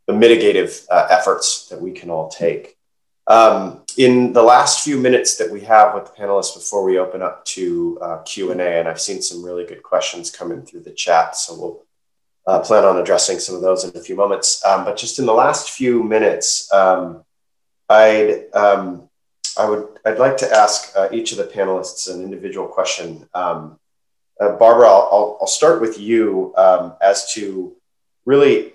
the 0.08 0.14
mitigative 0.14 0.86
uh, 0.90 1.08
efforts 1.10 1.68
that 1.70 1.82
we 1.82 1.92
can 1.92 2.10
all 2.10 2.30
take. 2.30 2.78
Um, 3.26 3.84
in 3.98 4.34
the 4.34 4.44
last 4.44 4.84
few 4.84 4.98
minutes 4.98 5.38
that 5.38 5.50
we 5.50 5.62
have 5.62 5.94
with 5.94 6.06
the 6.06 6.12
panelists 6.12 6.54
before 6.54 6.84
we 6.84 6.98
open 6.98 7.22
up 7.22 7.46
to 7.46 7.98
uh, 8.02 8.18
Q&A, 8.24 8.80
and 8.80 8.88
I've 8.88 9.00
seen 9.00 9.22
some 9.22 9.44
really 9.44 9.66
good 9.66 9.82
questions 9.82 10.30
coming 10.30 10.64
through 10.64 10.82
the 10.82 10.92
chat, 10.92 11.38
so 11.38 11.56
we'll 11.58 11.86
uh, 12.46 12.60
plan 12.60 12.84
on 12.84 12.98
addressing 12.98 13.40
some 13.40 13.56
of 13.56 13.62
those 13.62 13.86
in 13.86 13.98
a 13.98 14.04
few 14.04 14.16
moments. 14.16 14.64
Um, 14.66 14.84
but 14.84 14.98
just 14.98 15.20
in 15.20 15.26
the 15.26 15.34
last 15.34 15.72
few 15.72 16.04
minutes, 16.04 16.72
um, 16.74 17.24
I'd 17.90 18.48
um, 18.54 19.10
I 19.58 19.70
would 19.70 19.88
I'd 20.06 20.20
like 20.20 20.38
to 20.38 20.52
ask 20.52 20.92
uh, 20.96 21.10
each 21.12 21.32
of 21.32 21.38
the 21.38 21.46
panelists 21.46 22.14
an 22.14 22.22
individual 22.22 22.68
question. 22.68 23.30
Um, 23.34 23.80
uh, 24.44 24.58
Barbara, 24.58 24.88
I'll, 24.88 25.38
I'll, 25.42 25.48
start 25.48 25.82
with 25.82 26.00
you 26.00 26.54
um, 26.58 26.96
as 27.02 27.34
to 27.34 27.76
really, 28.26 28.74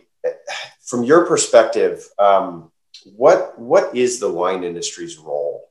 from 0.83 1.05
your 1.05 1.27
perspective, 1.27 2.09
um, 2.19 2.71
what 3.17 3.59
what 3.59 3.95
is 3.95 4.19
the 4.19 4.31
wine 4.31 4.65
industry's 4.65 5.19
role 5.19 5.71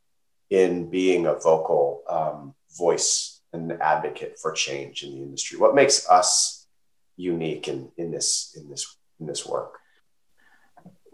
in 0.49 0.89
being 0.89 1.25
a 1.25 1.33
vocal 1.33 2.03
um, 2.09 2.53
voice 2.77 3.41
and 3.53 3.71
advocate 3.81 4.39
for 4.39 4.51
change 4.51 5.03
in 5.03 5.11
the 5.11 5.23
industry? 5.23 5.57
What 5.57 5.75
makes 5.75 6.07
us 6.09 6.67
unique 7.15 7.67
in, 7.67 7.89
in 7.97 8.11
this 8.11 8.55
in 8.55 8.69
this 8.69 8.95
in 9.19 9.25
this 9.25 9.45
work? 9.45 9.79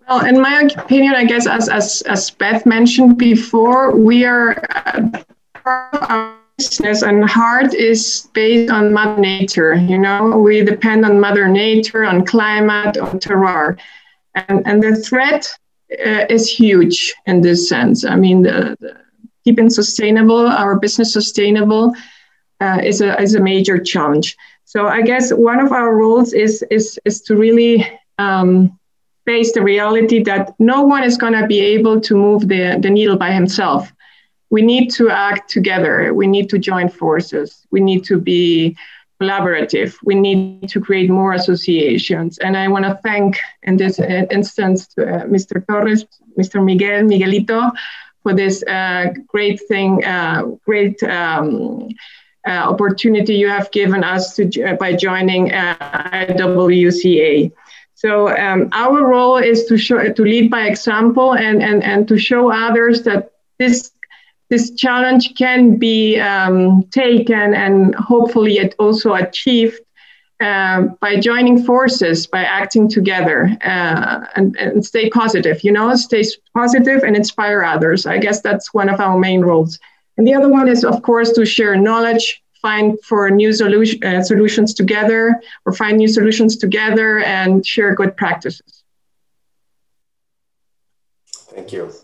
Well, 0.07 0.25
in 0.25 0.41
my 0.41 0.69
opinion, 0.75 1.15
I 1.15 1.23
guess 1.23 1.47
as 1.47 1.69
as, 1.69 2.01
as 2.03 2.29
Beth 2.29 2.65
mentioned 2.65 3.17
before, 3.17 3.95
we 3.95 4.25
are 4.25 4.63
uh, 5.65 6.33
business 6.57 7.01
and 7.01 7.27
heart 7.29 7.73
is 7.73 8.29
based 8.33 8.71
on 8.71 8.93
mother 8.93 9.19
nature 9.19 9.75
you 9.75 9.97
know? 9.97 10.37
We 10.37 10.63
depend 10.63 11.05
on 11.05 11.19
mother 11.19 11.47
nature 11.47 12.03
on 12.03 12.25
climate 12.25 12.97
on 12.97 13.19
terroir. 13.19 13.79
And, 14.35 14.65
and 14.65 14.81
the 14.81 14.95
threat 14.95 15.47
uh, 15.91 16.25
is 16.29 16.49
huge 16.49 17.13
in 17.25 17.41
this 17.41 17.69
sense. 17.69 18.05
I 18.05 18.15
mean 18.15 18.43
the, 18.43 18.75
the 18.79 18.97
keeping 19.43 19.69
sustainable 19.69 20.47
our 20.47 20.79
business 20.79 21.11
sustainable 21.13 21.93
uh, 22.61 22.79
is 22.83 23.01
a 23.01 23.19
is 23.21 23.35
a 23.35 23.39
major 23.39 23.77
challenge. 23.77 24.35
So 24.65 24.87
i 24.87 25.01
guess 25.01 25.31
one 25.31 25.59
of 25.59 25.71
our 25.71 25.95
roles 25.95 26.33
is 26.33 26.63
is 26.71 26.99
is 27.05 27.21
to 27.23 27.35
really 27.35 27.87
um, 28.17 28.79
face 29.25 29.53
the 29.53 29.61
reality 29.61 30.21
that 30.23 30.53
no 30.59 30.83
one 30.83 31.03
is 31.03 31.17
going 31.17 31.33
to 31.33 31.47
be 31.47 31.59
able 31.59 31.99
to 32.01 32.15
move 32.15 32.47
the, 32.47 32.77
the 32.81 32.89
needle 32.89 33.17
by 33.17 33.31
himself 33.31 33.91
we 34.53 34.61
need 34.61 34.91
to 34.91 35.09
act 35.09 35.49
together. 35.49 36.13
We 36.13 36.27
need 36.27 36.47
to 36.51 36.59
join 36.59 36.87
forces. 36.87 37.65
We 37.71 37.79
need 37.81 38.03
to 38.05 38.19
be 38.19 38.77
collaborative. 39.19 39.95
We 40.03 40.13
need 40.13 40.69
to 40.69 40.79
create 40.79 41.09
more 41.09 41.33
associations. 41.33 42.37
And 42.37 42.55
I 42.55 42.67
want 42.67 42.85
to 42.85 42.99
thank, 43.01 43.39
in 43.63 43.77
this 43.77 43.97
instance, 44.37 44.79
uh, 44.99 45.25
Mr. 45.35 45.55
Torres, 45.65 46.05
Mr. 46.39 46.63
Miguel, 46.63 47.01
Miguelito, 47.01 47.71
for 48.21 48.33
this 48.35 48.61
uh, 48.67 49.05
great 49.25 49.59
thing, 49.67 50.05
uh, 50.05 50.43
great 50.67 51.01
um, 51.01 51.89
uh, 52.47 52.51
opportunity 52.73 53.33
you 53.33 53.49
have 53.49 53.71
given 53.71 54.03
us 54.03 54.35
to, 54.35 54.43
uh, 54.61 54.75
by 54.75 54.93
joining 54.93 55.51
uh, 55.51 55.75
IWCA. 56.27 57.51
So 57.95 58.29
um, 58.37 58.69
our 58.71 59.03
role 59.03 59.37
is 59.37 59.65
to 59.65 59.79
show, 59.79 60.13
to 60.13 60.23
lead 60.23 60.51
by 60.51 60.67
example 60.67 61.33
and, 61.33 61.63
and, 61.63 61.83
and 61.83 62.07
to 62.07 62.19
show 62.19 62.51
others 62.51 63.01
that 63.03 63.31
this 63.57 63.92
this 64.53 64.69
challenge 64.75 65.33
can 65.33 65.77
be 65.77 66.19
um, 66.19 66.83
taken 66.91 67.55
and 67.55 67.95
hopefully 67.95 68.59
it 68.59 68.75
also 68.77 69.15
achieved 69.15 69.79
uh, 70.41 70.81
by 71.01 71.19
joining 71.19 71.63
forces, 71.63 72.27
by 72.27 72.43
acting 72.43 72.87
together 72.87 73.57
uh, 73.65 74.27
and, 74.35 74.55
and, 74.57 74.85
stay 74.85 75.09
positive, 75.09 75.63
you 75.63 75.71
know, 75.71 75.95
stay 75.95 76.23
positive 76.55 77.01
and 77.01 77.15
inspire 77.15 77.63
others. 77.63 78.05
I 78.05 78.19
guess 78.19 78.41
that's 78.41 78.75
one 78.75 78.89
of 78.89 78.99
our 78.99 79.17
main 79.17 79.41
roles. 79.41 79.79
And 80.17 80.27
the 80.27 80.35
other 80.35 80.49
one 80.49 80.67
is, 80.67 80.83
of 80.85 81.01
course, 81.01 81.31
to 81.31 81.45
share 81.45 81.75
knowledge, 81.75 82.43
find 82.61 82.99
for 83.01 83.31
new 83.31 83.49
uh, 83.49 84.21
solutions 84.21 84.75
together, 84.75 85.41
or 85.65 85.73
find 85.73 85.97
new 85.97 86.07
solutions 86.07 86.57
together 86.57 87.19
and 87.19 87.65
share 87.65 87.95
good 87.95 88.15
practices. 88.15 88.83
Thank 91.55 91.71
you. 91.73 92.02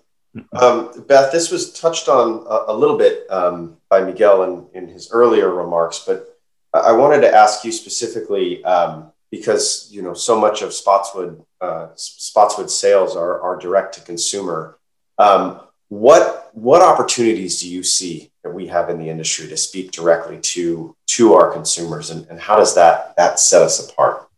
Um, 0.53 1.05
Beth, 1.07 1.32
this 1.32 1.51
was 1.51 1.73
touched 1.73 2.07
on 2.07 2.45
a, 2.47 2.71
a 2.71 2.75
little 2.75 2.97
bit 2.97 3.30
um, 3.32 3.77
by 3.89 4.01
Miguel 4.01 4.43
in, 4.43 4.67
in, 4.73 4.88
his 4.88 5.09
earlier 5.11 5.49
remarks, 5.53 6.03
but 6.05 6.39
I 6.73 6.91
wanted 6.91 7.21
to 7.21 7.34
ask 7.34 7.63
you 7.65 7.71
specifically 7.71 8.63
um, 8.63 9.11
because 9.32 9.89
you 9.91 10.01
know 10.01 10.13
so 10.13 10.39
much 10.39 10.61
of 10.61 10.73
Spotswood 10.73 11.43
uh, 11.61 11.88
Spotswood 11.95 12.69
sales 12.69 13.15
are, 13.15 13.41
are 13.41 13.57
direct 13.57 13.95
to 13.95 14.01
consumer. 14.01 14.77
Um, 15.17 15.61
what 15.89 16.51
what 16.53 16.82
opportunities 16.82 17.59
do 17.59 17.69
you 17.69 17.82
see 17.84 18.32
that 18.43 18.51
we 18.51 18.67
have 18.67 18.89
in 18.89 18.99
the 18.99 19.09
industry 19.09 19.47
to 19.47 19.57
speak 19.57 19.91
directly 19.91 20.39
to 20.39 20.95
to 21.07 21.34
our 21.34 21.51
consumers, 21.51 22.11
and, 22.11 22.27
and 22.27 22.39
how 22.39 22.57
does 22.57 22.75
that 22.75 23.15
that 23.17 23.39
set 23.39 23.63
us 23.63 23.89
apart 23.89 24.30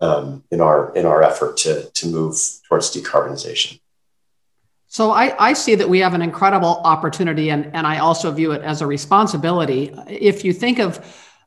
um, 0.00 0.44
in 0.50 0.60
our 0.60 0.94
in 0.94 1.06
our 1.06 1.22
effort 1.22 1.56
to 1.58 1.90
to 1.90 2.06
move 2.06 2.36
towards 2.68 2.94
decarbonization? 2.94 3.79
So 4.92 5.12
I, 5.12 5.50
I 5.50 5.52
see 5.52 5.76
that 5.76 5.88
we 5.88 6.00
have 6.00 6.14
an 6.14 6.20
incredible 6.20 6.80
opportunity, 6.82 7.50
and, 7.50 7.70
and 7.76 7.86
I 7.86 7.98
also 7.98 8.32
view 8.32 8.50
it 8.50 8.62
as 8.62 8.82
a 8.82 8.88
responsibility. 8.88 9.94
If 10.08 10.44
you 10.44 10.52
think 10.52 10.80
of 10.80 10.98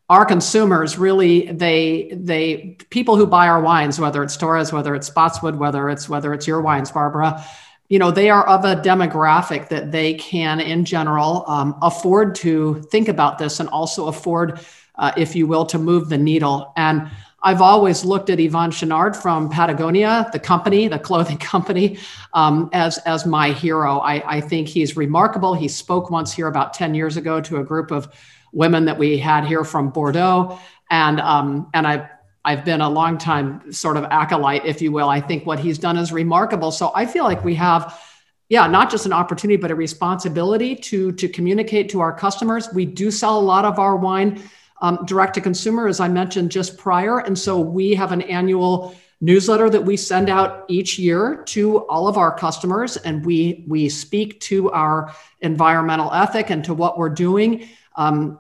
our 0.08 0.26
consumers, 0.26 0.98
really, 0.98 1.52
they 1.52 2.14
they 2.14 2.78
people 2.90 3.18
who 3.18 3.28
buy 3.28 3.50
our 3.50 3.62
wines, 3.62 4.00
whether 4.00 4.24
it's 4.24 4.38
Torres, 4.38 4.72
whether 4.72 4.96
it's 4.96 5.08
Spotswood, 5.08 5.58
whether 5.58 5.90
it's 5.90 6.08
whether 6.08 6.34
it's 6.34 6.48
your 6.48 6.62
wines, 6.62 6.90
Barbara, 6.90 7.44
you 7.90 8.00
know, 8.00 8.12
they 8.12 8.30
are 8.30 8.48
of 8.48 8.64
a 8.64 8.78
demographic 8.78 9.68
that 9.68 9.92
they 9.92 10.14
can, 10.14 10.62
in 10.62 10.86
general, 10.86 11.44
um, 11.48 11.78
afford 11.82 12.36
to 12.36 12.82
think 12.92 13.10
about 13.10 13.40
this 13.40 13.60
and 13.60 13.68
also 13.68 14.08
afford, 14.08 14.62
uh, 14.96 15.12
if 15.18 15.36
you 15.36 15.48
will, 15.48 15.66
to 15.66 15.78
move 15.78 16.08
the 16.08 16.18
needle. 16.18 16.72
And 16.78 17.12
I've 17.44 17.62
always 17.62 18.06
looked 18.06 18.30
at 18.30 18.40
Yvon 18.40 18.70
Chouinard 18.70 19.16
from 19.16 19.50
Patagonia, 19.50 20.30
the 20.32 20.40
company, 20.40 20.88
the 20.88 20.98
clothing 20.98 21.38
company, 21.54 21.98
um, 22.34 22.70
as, 22.72 22.98
as 23.00 23.26
my 23.26 23.52
hero. 23.52 24.00
I, 24.00 24.38
I 24.38 24.42
think 24.42 24.70
he's 24.70 24.96
remarkable. 24.96 25.54
He 25.54 25.68
spoke 25.68 26.10
once 26.10 26.32
here 26.32 26.48
about 26.48 26.74
10 26.74 26.96
years 26.96 27.18
ago 27.18 27.42
to 27.42 27.58
a 27.58 27.64
group 27.64 27.92
of 27.92 28.08
women 28.54 28.86
that 28.86 28.98
we 28.98 29.18
had 29.18 29.46
here 29.46 29.66
from 29.66 29.90
Bordeaux. 29.90 30.58
And, 30.90 31.20
um, 31.20 31.70
and 31.74 31.86
I've, 31.86 32.08
I've 32.46 32.64
been 32.64 32.82
a 32.82 32.90
long 32.90 33.18
time 33.18 33.72
sort 33.72 33.98
of 33.98 34.06
acolyte, 34.06 34.66
if 34.66 34.82
you 34.82 34.92
will. 34.92 35.10
I 35.10 35.20
think 35.20 35.46
what 35.46 35.60
he's 35.60 35.78
done 35.78 35.98
is 35.98 36.12
remarkable. 36.12 36.72
So 36.72 36.92
I 36.96 37.06
feel 37.06 37.24
like 37.24 37.44
we 37.44 37.56
have, 37.56 38.00
yeah, 38.48 38.68
not 38.68 38.90
just 38.90 39.06
an 39.06 39.14
opportunity, 39.14 39.58
but 39.58 39.72
a 39.72 39.76
responsibility 39.76 40.76
to, 40.76 41.12
to 41.14 41.28
communicate 41.28 41.90
to 41.90 42.00
our 42.02 42.14
customers. 42.14 42.70
We 42.74 42.86
do 42.86 43.12
sell 43.12 43.40
a 43.40 43.42
lot 43.42 43.66
of 43.66 43.80
our 43.80 43.96
wine 43.96 44.42
um, 44.84 45.00
direct 45.06 45.34
to 45.36 45.42
consumer, 45.42 45.88
as 45.88 46.00
I 46.02 46.10
mentioned 46.10 46.52
just 46.52 46.78
prior. 46.78 47.20
And 47.20 47.40
so 47.40 47.60
we 47.60 47.96
have 47.96 48.12
an 48.12 48.22
annual 48.24 48.94
newsletter 49.22 49.70
that 49.70 49.84
we 49.84 49.96
send 49.96 50.30
out 50.30 50.66
each 50.68 51.00
year 51.00 51.42
to 51.46 51.88
all 51.88 52.10
of 52.10 52.18
our 52.18 52.38
customers, 52.38 52.98
and 52.98 53.26
we 53.26 53.64
we 53.68 53.88
speak 53.88 54.40
to 54.42 54.70
our 54.72 55.14
environmental 55.40 56.12
ethic 56.12 56.50
and 56.50 56.66
to 56.66 56.74
what 56.74 56.98
we're 56.98 57.10
doing. 57.10 57.70
Um, 57.96 58.40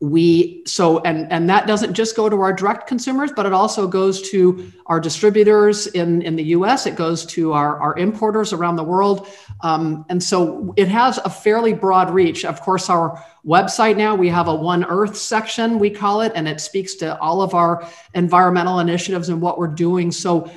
we 0.00 0.62
so 0.66 0.98
and 1.00 1.32
and 1.32 1.48
that 1.48 1.66
doesn't 1.66 1.94
just 1.94 2.14
go 2.14 2.28
to 2.28 2.38
our 2.42 2.52
direct 2.52 2.86
consumers 2.86 3.32
but 3.34 3.46
it 3.46 3.54
also 3.54 3.88
goes 3.88 4.20
to 4.30 4.70
our 4.88 5.00
distributors 5.00 5.86
in 5.86 6.20
in 6.20 6.36
the 6.36 6.44
us 6.44 6.84
it 6.84 6.96
goes 6.96 7.24
to 7.24 7.54
our 7.54 7.80
our 7.80 7.96
importers 7.96 8.52
around 8.52 8.76
the 8.76 8.84
world. 8.84 9.26
Um, 9.62 10.04
and 10.10 10.22
so 10.22 10.74
it 10.76 10.88
has 10.88 11.16
a 11.18 11.30
fairly 11.30 11.72
broad 11.72 12.10
reach. 12.10 12.44
Of 12.44 12.60
course 12.60 12.90
our 12.90 13.24
website 13.46 13.96
now 13.96 14.14
we 14.14 14.28
have 14.28 14.48
a 14.48 14.54
one 14.54 14.84
earth 14.84 15.16
section 15.16 15.78
we 15.78 15.88
call 15.88 16.20
it 16.20 16.32
and 16.34 16.46
it 16.46 16.60
speaks 16.60 16.94
to 16.96 17.18
all 17.18 17.40
of 17.40 17.54
our 17.54 17.88
environmental 18.12 18.80
initiatives 18.80 19.30
and 19.30 19.40
what 19.40 19.56
we're 19.56 19.66
doing. 19.66 20.12
So 20.12 20.50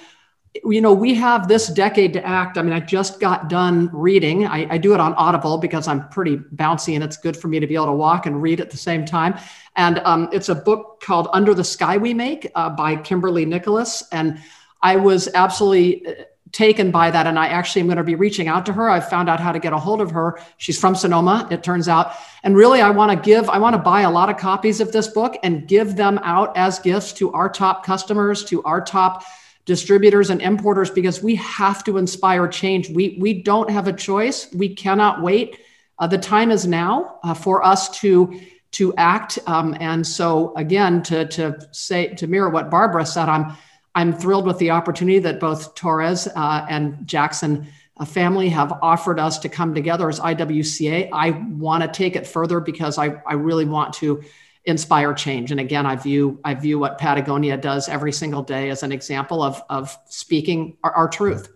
you 0.64 0.82
know, 0.82 0.93
we 0.93 1.14
have 1.16 1.47
this 1.47 1.68
decade 1.68 2.14
to 2.14 2.26
act. 2.26 2.57
I 2.57 2.62
mean, 2.62 2.74
I 2.74 2.80
just 2.80 3.20
got 3.20 3.49
done 3.49 3.89
reading. 3.93 4.45
I, 4.45 4.74
I, 4.74 4.78
do 4.78 4.93
it 4.93 4.99
on 4.99 5.14
Audible 5.14 5.57
because 5.57 5.88
I'm 5.88 6.07
pretty 6.10 6.38
bouncy 6.38 6.95
and 6.95 7.03
it's 7.03 7.18
good 7.18 7.36
for 7.36 7.47
me 7.47 7.60
to 7.60 7.68
be 7.68 7.76
able 7.76 7.88
to 7.88 7.93
walk 7.93 8.26
and 8.26 8.41
read 8.41 8.60
at 8.60 8.70
the 8.70 8.78
same 8.78 9.05
time. 9.05 9.38
And 9.76 9.99
um, 9.99 10.30
it's 10.32 10.49
a 10.49 10.55
book 10.55 11.01
called 11.01 11.28
Under 11.34 11.53
the 11.53 11.64
Sky 11.64 11.97
We 11.97 12.14
Make 12.14 12.49
uh, 12.55 12.70
by 12.70 12.95
Kimberly 12.95 13.45
Nicholas. 13.45 14.03
And 14.12 14.39
I 14.82 14.95
was 14.95 15.30
absolutely 15.34 16.05
uh, 16.05 16.14
taken 16.51 16.91
by 16.91 17.12
that. 17.12 17.28
And 17.28 17.38
I 17.38 17.47
actually 17.47 17.82
am 17.82 17.88
going 17.88 17.97
to 17.97 18.03
be 18.03 18.16
reaching 18.16 18.47
out 18.47 18.66
to 18.66 18.74
her. 18.74 18.89
I 18.89 18.99
found 18.99 19.30
out 19.30 19.39
how 19.39 19.51
to 19.51 19.60
get 19.60 19.74
a 19.74 19.78
hold 19.78 20.01
of 20.01 20.12
her. 20.12 20.39
She's 20.57 20.80
from 20.80 20.95
Sonoma, 20.95 21.47
it 21.51 21.64
turns 21.64 21.88
out. 21.88 22.14
And 22.43 22.55
really, 22.55 22.82
I 22.82 22.89
want 22.89 23.12
to 23.12 23.30
give, 23.30 23.49
I 23.49 23.60
want 23.60 23.76
to 23.76 23.82
buy 23.82 24.01
a 24.01 24.12
lot 24.12 24.30
of 24.30 24.38
copies 24.38 24.82
of 24.82 24.91
this 24.91 25.07
book 25.07 25.38
and 25.43 25.68
give 25.68 25.95
them 25.95 26.20
out 26.24 26.57
as 26.57 26.80
gifts 26.80 27.14
to 27.14 27.32
our 27.34 27.49
top 27.49 27.86
customers, 27.86 28.43
to 28.45 28.64
our 28.64 28.82
top 28.82 29.24
distributors 29.66 30.30
and 30.30 30.41
importers 30.41 30.89
because 30.89 31.22
we 31.22 31.36
have 31.36 31.84
to 31.84 31.97
inspire 31.97 32.47
change. 32.47 32.89
We, 32.89 33.18
we 33.20 33.41
don't 33.41 33.70
have 33.70 33.88
a 33.88 33.93
choice. 33.93 34.51
We 34.53 34.74
cannot 34.76 35.22
wait. 35.22 35.60
Uh, 35.99 36.07
the 36.07 36.18
time 36.18 36.49
is 36.51 36.66
now 36.66 37.20
uh, 37.24 37.34
for 37.34 37.64
us 37.64 37.99
to 37.99 38.39
to 38.72 38.93
act. 38.97 39.39
Um, 39.47 39.76
and 39.80 40.05
so 40.05 40.53
again, 40.55 41.01
to 41.03 41.26
to 41.28 41.68
say 41.72 42.14
to 42.16 42.28
mirror 42.28 42.49
what 42.49 42.70
Barbara 42.70 43.05
said, 43.05 43.28
I'm 43.28 43.57
I'm 43.95 44.14
thrilled 44.14 44.45
with 44.45 44.60
the 44.60 44.72
opportunity 44.72 45.20
that 45.20 45.39
both 45.39 45.76
Torres 45.76 46.28
uh, 46.28 46.66
and 46.70 47.05
Jackson 47.05 47.68
uh, 47.97 48.05
family 48.05 48.49
have 48.49 48.72
offered 48.82 49.20
us 49.20 49.39
to 49.39 49.49
come 49.49 49.74
together 49.74 50.07
as 50.07 50.20
IWCA. 50.20 51.10
I 51.12 51.32
want 51.32 51.84
to 51.84 51.89
take 51.89 52.16
it 52.16 52.26
further 52.26 52.60
because 52.60 52.97
I, 52.97 53.22
I 53.26 53.34
really 53.34 53.66
want 53.66 53.93
to 53.95 54.24
inspire 54.66 55.14
change. 55.14 55.51
And 55.51 55.60
again, 55.60 55.86
I 55.86 55.95
view 55.95 56.39
I 56.43 56.53
view 56.53 56.80
what 56.80 56.97
Patagonia 56.97 57.57
does 57.57 57.89
every 57.89 58.12
single 58.12 58.43
day 58.43 58.70
as 58.70 58.84
an 58.84 58.91
example 58.91 59.41
of 59.41 59.62
of 59.70 59.97
speaking 60.07 60.78
our, 60.84 60.91
our 60.91 61.07
truth. 61.07 61.49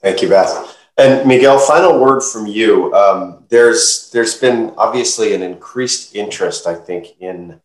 Thank 0.00 0.22
you, 0.22 0.28
Beth. 0.28 0.76
And 0.96 1.26
Miguel, 1.26 1.58
final 1.58 1.98
word 1.98 2.20
from 2.20 2.46
you. 2.46 2.94
Um, 2.94 3.44
there's 3.48 4.10
there's 4.12 4.38
been 4.38 4.72
obviously 4.76 5.34
an 5.34 5.42
increased 5.42 6.14
interest, 6.14 6.66
I 6.66 6.74
think, 6.74 7.20
in 7.20 7.60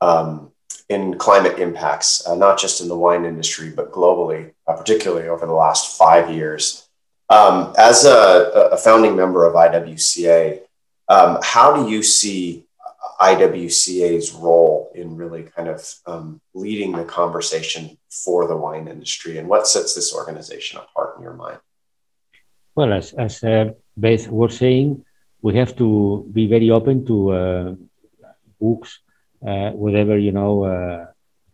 um, 0.00 0.52
in 0.88 1.18
climate 1.18 1.58
impacts, 1.58 2.26
uh, 2.26 2.34
not 2.34 2.58
just 2.58 2.80
in 2.80 2.88
the 2.88 2.96
wine 2.96 3.24
industry, 3.24 3.70
but 3.70 3.92
globally, 3.92 4.52
uh, 4.66 4.74
particularly 4.74 5.28
over 5.28 5.44
the 5.46 5.52
last 5.52 5.98
five 5.98 6.30
years. 6.30 6.88
Um, 7.30 7.74
as 7.76 8.06
a, 8.06 8.70
a, 8.72 8.76
founding 8.78 9.14
member 9.14 9.44
of 9.44 9.52
IWCA, 9.54 10.60
um, 11.08 11.38
how 11.42 11.74
do 11.76 11.90
you 11.90 12.02
see 12.02 12.66
IWCA's 13.20 14.32
role 14.32 14.92
in 14.94 15.16
really 15.16 15.42
kind 15.42 15.68
of 15.68 15.94
um, 16.06 16.40
leading 16.54 16.92
the 16.92 17.04
conversation 17.04 17.98
for 18.10 18.46
the 18.46 18.56
wine 18.56 18.86
industry, 18.88 19.38
and 19.38 19.48
what 19.48 19.66
sets 19.66 19.94
this 19.94 20.14
organization 20.14 20.78
apart 20.78 21.16
in 21.16 21.22
your 21.22 21.34
mind? 21.34 21.58
Well, 22.74 22.92
as, 22.92 23.12
as 23.14 23.42
uh, 23.42 23.70
Beth 23.96 24.28
was 24.28 24.56
saying, 24.56 25.04
we 25.42 25.56
have 25.56 25.76
to 25.76 26.28
be 26.32 26.46
very 26.46 26.70
open 26.70 27.04
to 27.06 27.30
uh, 27.32 27.74
books, 28.60 29.00
uh, 29.46 29.70
whatever, 29.70 30.16
you 30.18 30.32
know, 30.32 30.64
uh, 30.64 31.06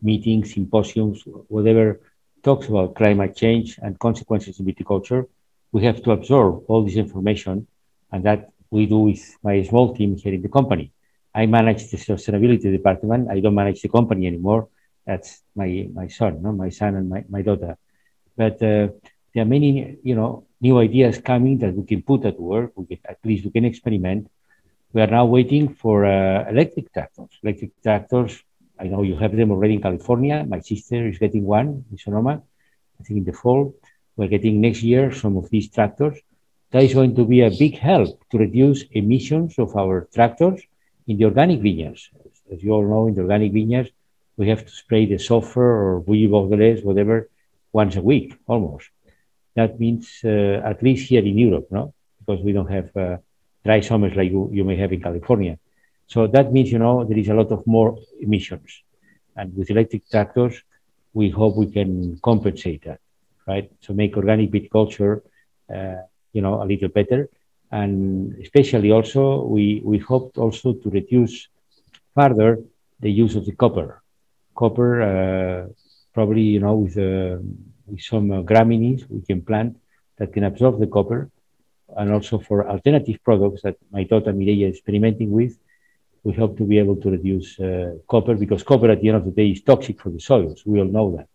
meetings, 0.03 0.53
symposiums, 0.53 1.23
whatever 1.49 2.01
talks 2.43 2.69
about 2.69 2.95
climate 2.95 3.35
change 3.35 3.79
and 3.83 3.99
consequences 3.99 4.61
in 4.61 4.67
viticulture. 4.67 5.27
We 5.73 5.85
have 5.85 6.03
to 6.03 6.13
absorb 6.13 6.65
all 6.69 6.85
this 6.85 6.97
information, 6.97 7.67
and 8.13 8.23
that 8.25 8.51
we 8.71 8.87
do 8.87 8.99
with 8.99 9.23
my 9.43 9.63
small 9.63 9.95
team 9.95 10.17
here 10.17 10.35
in 10.35 10.43
the 10.43 10.49
company. 10.49 10.93
I 11.35 11.47
manage 11.47 11.91
the 11.91 11.97
sustainability 11.97 12.71
department. 12.71 13.31
I 13.31 13.41
don't 13.41 13.55
manage 13.55 13.83
the 13.83 13.89
company 13.89 14.27
anymore. 14.27 14.69
That's 15.07 15.43
my 15.55 15.89
my 15.93 16.09
son, 16.09 16.43
no, 16.43 16.53
my 16.53 16.71
son 16.71 16.95
and 16.95 17.09
my, 17.09 17.25
my 17.29 17.43
daughter. 17.43 17.77
But 18.37 18.55
uh, 18.63 18.89
there 19.33 19.43
are 19.43 19.53
many, 19.57 19.99
you 20.03 20.15
know, 20.15 20.47
new 20.61 20.79
ideas 20.79 21.19
coming 21.19 21.59
that 21.59 21.75
we 21.75 21.85
can 21.85 22.03
put 22.03 22.25
at 22.25 22.39
work. 22.41 22.73
We 22.77 22.87
can, 22.87 22.99
at 23.05 23.19
least 23.25 23.45
we 23.45 23.51
can 23.51 23.65
experiment. 23.65 24.31
We 24.93 25.03
are 25.03 25.09
now 25.09 25.27
waiting 25.27 25.75
for 25.75 26.05
uh, 26.05 26.49
electric 26.49 26.93
tractors. 26.93 27.31
Electric 27.43 27.83
tractors. 27.83 28.43
I 28.79 28.85
know 28.85 29.03
you 29.03 29.17
have 29.17 29.37
them 29.37 29.51
already 29.51 29.75
in 29.75 29.83
California. 29.83 30.45
My 30.49 30.61
sister 30.61 31.09
is 31.09 31.19
getting 31.19 31.45
one 31.45 31.85
in 31.91 31.99
Sonoma. 31.99 32.43
I 33.01 33.03
think 33.03 33.19
in 33.19 33.25
the 33.25 33.33
fall. 33.33 33.75
We're 34.17 34.29
getting 34.29 34.61
next 34.61 34.83
year 34.83 35.13
some 35.13 35.37
of 35.37 35.51
these 35.51 35.69
tractors. 35.69 36.17
That 36.75 36.83
is 36.83 36.93
going 36.93 37.15
to 37.15 37.25
be 37.25 37.41
a 37.43 37.53
big 37.53 37.79
help 37.79 38.29
to 38.31 38.37
reduce 38.37 38.83
emissions 38.91 39.61
of 39.61 39.77
our 39.77 40.09
tractors 40.13 40.61
in 41.07 41.17
the 41.19 41.27
organic 41.27 41.61
vineyards. 41.61 42.11
As 42.53 42.65
you 42.65 42.73
all 42.73 42.85
know, 42.85 43.07
in 43.07 43.15
the 43.15 43.21
organic 43.21 43.53
vineyards, 43.53 43.91
we 44.37 44.49
have 44.49 44.65
to 44.67 44.73
spray 44.73 45.07
the 45.07 45.19
sulfur 45.19 45.63
or 45.63 46.01
bouillie 46.01 46.27
bordelaise, 46.27 46.83
whatever, 46.83 47.31
once 47.73 47.95
a 47.95 48.03
week 48.03 48.37
almost. 48.49 48.89
That 49.55 49.79
means 49.79 50.19
uh, 50.25 50.63
at 50.71 50.83
least 50.83 51.09
here 51.11 51.25
in 51.25 51.39
Europe, 51.39 51.69
no, 51.71 51.95
because 52.19 52.43
we 52.43 52.51
don't 52.51 52.73
have 52.73 52.89
uh, 52.97 53.19
dry 53.65 53.79
summers 53.79 54.17
like 54.17 54.33
you, 54.33 54.51
you 54.53 54.65
may 54.65 54.75
have 54.75 54.93
in 54.93 55.01
California. 55.01 55.61
So 56.09 56.27
that 56.27 56.53
means 56.53 56.73
you 56.73 56.81
know 56.81 57.05
there 57.05 57.19
is 57.19 57.29
a 57.29 57.35
lot 57.35 57.53
of 57.53 57.65
more 57.69 58.01
emissions, 58.21 58.83
and 59.37 59.57
with 59.57 59.71
electric 59.71 60.11
tractors, 60.11 60.61
we 61.13 61.31
hope 61.31 61.55
we 61.57 61.71
can 61.71 62.19
compensate 62.21 62.83
that, 62.87 62.99
right? 63.47 63.71
So 63.81 63.93
make 63.93 64.17
organic 64.17 64.51
viticulture, 64.51 65.23
uh, 65.73 66.03
you 66.35 66.43
know, 66.43 66.63
a 66.63 66.67
little 66.73 66.89
better, 66.99 67.21
and 67.71 67.95
especially 68.45 68.91
also 68.99 69.23
we 69.55 69.65
we 69.91 69.99
hope 70.11 70.27
also 70.45 70.69
to 70.83 70.87
reduce 70.91 71.49
further 72.17 72.51
the 73.01 73.11
use 73.25 73.35
of 73.37 73.45
the 73.49 73.55
copper. 73.63 73.89
Copper, 74.63 74.91
uh, 75.11 75.61
probably 76.17 76.47
you 76.55 76.61
know 76.65 76.75
with 76.83 76.97
uh, 76.99 77.39
with 77.87 78.03
some 78.13 78.31
uh, 78.31 78.43
gramineas 78.51 79.01
we 79.09 79.21
can 79.23 79.41
plant 79.49 79.73
that 80.19 80.33
can 80.35 80.45
absorb 80.45 80.79
the 80.79 80.91
copper, 80.97 81.31
and 81.99 82.13
also 82.13 82.39
for 82.39 82.69
alternative 82.69 83.19
products 83.25 83.63
that 83.63 83.77
my 83.91 84.03
daughter 84.05 84.33
Mireia 84.33 84.69
is 84.69 84.77
experimenting 84.77 85.31
with, 85.31 85.55
we 86.25 86.33
hope 86.33 86.57
to 86.59 86.65
be 86.65 86.79
able 86.79 86.97
to 86.97 87.11
reduce 87.11 87.59
uh, 87.61 87.95
copper 88.09 88.35
because 88.35 88.63
copper 88.63 88.91
at 88.91 89.01
the 89.01 89.09
end 89.09 89.19
of 89.19 89.25
the 89.25 89.31
day 89.31 89.49
is 89.49 89.63
toxic 89.63 90.01
for 90.01 90.11
the 90.11 90.21
soils. 90.21 90.63
We 90.65 90.81
all 90.81 90.93
know 90.97 91.17
that. 91.17 91.29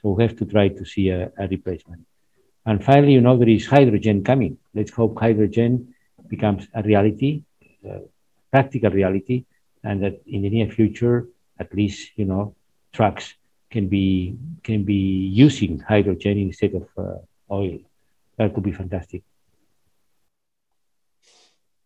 So 0.00 0.10
we 0.10 0.22
have 0.24 0.36
to 0.36 0.46
try 0.46 0.68
to 0.68 0.84
see 0.84 1.10
a, 1.10 1.30
a 1.36 1.46
replacement. 1.46 2.02
And 2.64 2.82
finally, 2.84 3.12
you 3.12 3.20
know, 3.20 3.36
there 3.36 3.48
is 3.48 3.66
hydrogen 3.66 4.22
coming. 4.22 4.58
Let's 4.74 4.92
hope 4.92 5.18
hydrogen 5.18 5.94
becomes 6.28 6.68
a 6.74 6.82
reality, 6.82 7.42
uh, 7.88 7.98
practical 8.50 8.90
reality, 8.90 9.44
and 9.82 10.02
that 10.02 10.22
in 10.26 10.42
the 10.42 10.50
near 10.50 10.68
future, 10.68 11.26
at 11.58 11.74
least, 11.74 12.12
you 12.16 12.24
know, 12.24 12.54
trucks 12.92 13.34
can 13.70 13.88
be 13.88 14.36
can 14.62 14.84
be 14.84 15.26
using 15.46 15.80
hydrogen 15.80 16.38
instead 16.38 16.74
of 16.74 16.86
uh, 16.96 17.18
oil. 17.50 17.78
That 18.36 18.54
could 18.54 18.62
be 18.62 18.72
fantastic. 18.72 19.22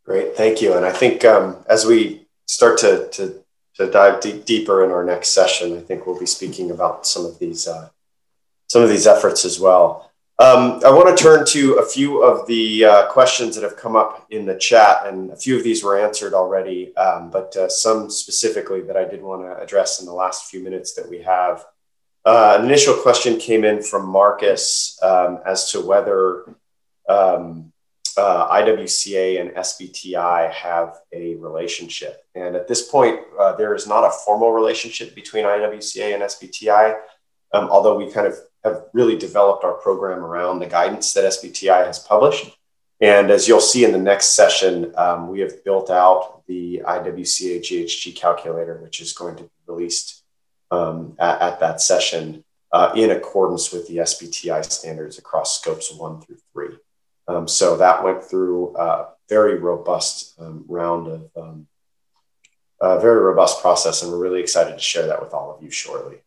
Great, 0.05 0.37
thank 0.37 0.63
you. 0.63 0.75
And 0.75 0.85
I 0.85 0.93
think 0.93 1.25
um, 1.25 1.65
as 1.69 1.85
we 1.85 2.27
start 2.47 2.79
to, 2.79 3.09
to, 3.11 3.43
to 3.75 3.91
dive 3.91 4.21
deep, 4.21 4.45
deeper 4.45 4.85
in 4.85 4.93
our 4.93 5.05
next 5.05 5.31
session, 5.31 5.77
I 5.77 5.81
think 5.81 6.07
we'll 6.07 6.19
be 6.19 6.27
speaking 6.27 6.71
about 6.71 7.07
some 7.07 7.25
of 7.27 7.39
these 7.39 7.67
uh, 7.67 7.89
some 8.69 8.83
of 8.83 8.89
these 8.89 9.07
efforts 9.07 9.45
as 9.45 9.59
well. 9.59 10.06
Um, 10.39 10.83
I 10.85 10.91
want 10.91 11.17
to 11.17 11.23
turn 11.23 11.47
to 11.47 11.77
a 11.77 11.87
few 11.87 12.23
of 12.23 12.47
the 12.47 12.85
uh, 12.85 13.07
questions 13.07 13.55
that 13.55 13.63
have 13.63 13.79
come 13.79 13.97
up 13.97 14.27
in 14.29 14.45
the 14.45 14.55
chat, 14.55 15.07
and 15.07 15.31
a 15.31 15.37
few 15.37 15.57
of 15.57 15.65
these 15.65 15.83
were 15.83 15.99
answered 15.99 16.35
already, 16.35 16.95
um, 16.97 17.31
but 17.31 17.57
uh, 17.57 17.71
some 17.71 18.11
specifically 18.11 18.83
that 18.83 18.99
I 18.99 19.05
did 19.05 19.23
want 19.23 19.43
to 19.43 19.59
address 19.59 19.99
in 19.99 20.05
the 20.05 20.13
last 20.13 20.51
few 20.51 20.63
minutes 20.63 20.93
that 20.95 21.09
we 21.09 21.23
have. 21.23 21.65
Uh, 22.27 22.57
an 22.59 22.67
initial 22.67 22.93
question 22.93 23.39
came 23.39 23.65
in 23.65 23.83
from 23.83 24.07
Marcus 24.07 24.99
um, 25.03 25.39
as 25.47 25.71
to 25.71 25.81
whether 25.81 26.55
um, 27.09 27.73
uh, 28.19 28.49
IWCA 28.49 29.41
and 29.41 29.51
SBTI 29.53 30.53
have 30.53 30.99
a 31.15 31.37
relationship. 31.37 32.27
And 32.35 32.57
at 32.57 32.69
this 32.69 32.91
point, 32.91 33.21
uh, 33.39 33.57
there 33.57 33.75
is 33.75 33.87
not 33.87 34.05
a 34.05 34.11
formal 34.11 34.53
relationship 34.53 35.15
between 35.15 35.45
IWCA 35.45 36.13
and 36.13 36.23
SBTI, 36.25 36.99
um, 37.55 37.71
although 37.71 37.97
we 37.97 38.11
kind 38.11 38.27
of 38.27 38.35
have 38.67 38.85
really 38.93 39.17
developed 39.17 39.65
our 39.65 39.75
program 39.75 40.19
around 40.19 40.59
the 40.59 40.67
guidance 40.67 41.13
that 41.15 41.25
SBTI 41.25 41.87
has 41.87 41.99
published. 41.99 42.57
And 43.01 43.31
as 43.31 43.47
you'll 43.47 43.61
see 43.61 43.85
in 43.85 43.93
the 43.93 43.99
next 43.99 44.35
session, 44.35 44.93
um, 44.97 45.29
we 45.29 45.41
have 45.41 45.65
built 45.65 45.91
out 45.91 46.43
the 46.47 46.83
IWCA 46.85 47.61
GHG 47.61 48.17
calculator, 48.17 48.79
which 48.83 49.01
is 49.01 49.13
going 49.13 49.37
to 49.37 49.45
be 49.45 49.51
released 49.67 50.23
um, 50.71 51.15
at, 51.19 51.41
at, 51.41 51.61
that 51.61 51.81
session 51.81 52.43
uh, 52.73 52.93
in 52.97 53.11
accordance 53.11 53.73
with 53.73 53.87
the 53.87 53.99
SBTI 53.99 54.65
standards 54.65 55.19
across 55.19 55.61
scopes 55.61 55.93
one 55.93 56.21
through 56.21 56.39
three. 56.53 56.77
Um, 57.29 57.47
so 57.47 57.77
that 57.77 58.03
went 58.03 58.25
through 58.25 58.77
a 58.77 59.09
very 59.29 59.59
robust 59.59 60.39
um, 60.41 60.65
round 60.67 61.07
of 61.09 61.31
um, 61.37 61.67
a 62.81 63.01
very 63.01 63.21
robust 63.21 63.61
process, 63.61 64.03
and 64.03 64.13
we're 64.13 64.19
really 64.19 64.41
excited 64.41 64.73
to 64.73 64.83
share 64.83 65.07
that 65.07 65.23
with 65.23 65.33
all 65.33 65.55
of 65.55 65.63
you 65.63 65.71
shortly. 65.71 66.19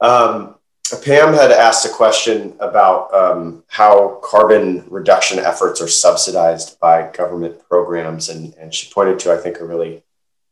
Um, 0.00 0.56
Pam 1.02 1.32
had 1.32 1.50
asked 1.50 1.86
a 1.86 1.88
question 1.88 2.54
about 2.60 3.12
um, 3.14 3.64
how 3.68 4.20
carbon 4.22 4.84
reduction 4.88 5.38
efforts 5.38 5.80
are 5.80 5.88
subsidized 5.88 6.78
by 6.78 7.10
government 7.10 7.66
programs, 7.68 8.28
and, 8.28 8.54
and 8.54 8.72
she 8.72 8.92
pointed 8.92 9.18
to, 9.20 9.32
I 9.32 9.38
think, 9.38 9.60
a 9.60 9.64
really 9.64 10.02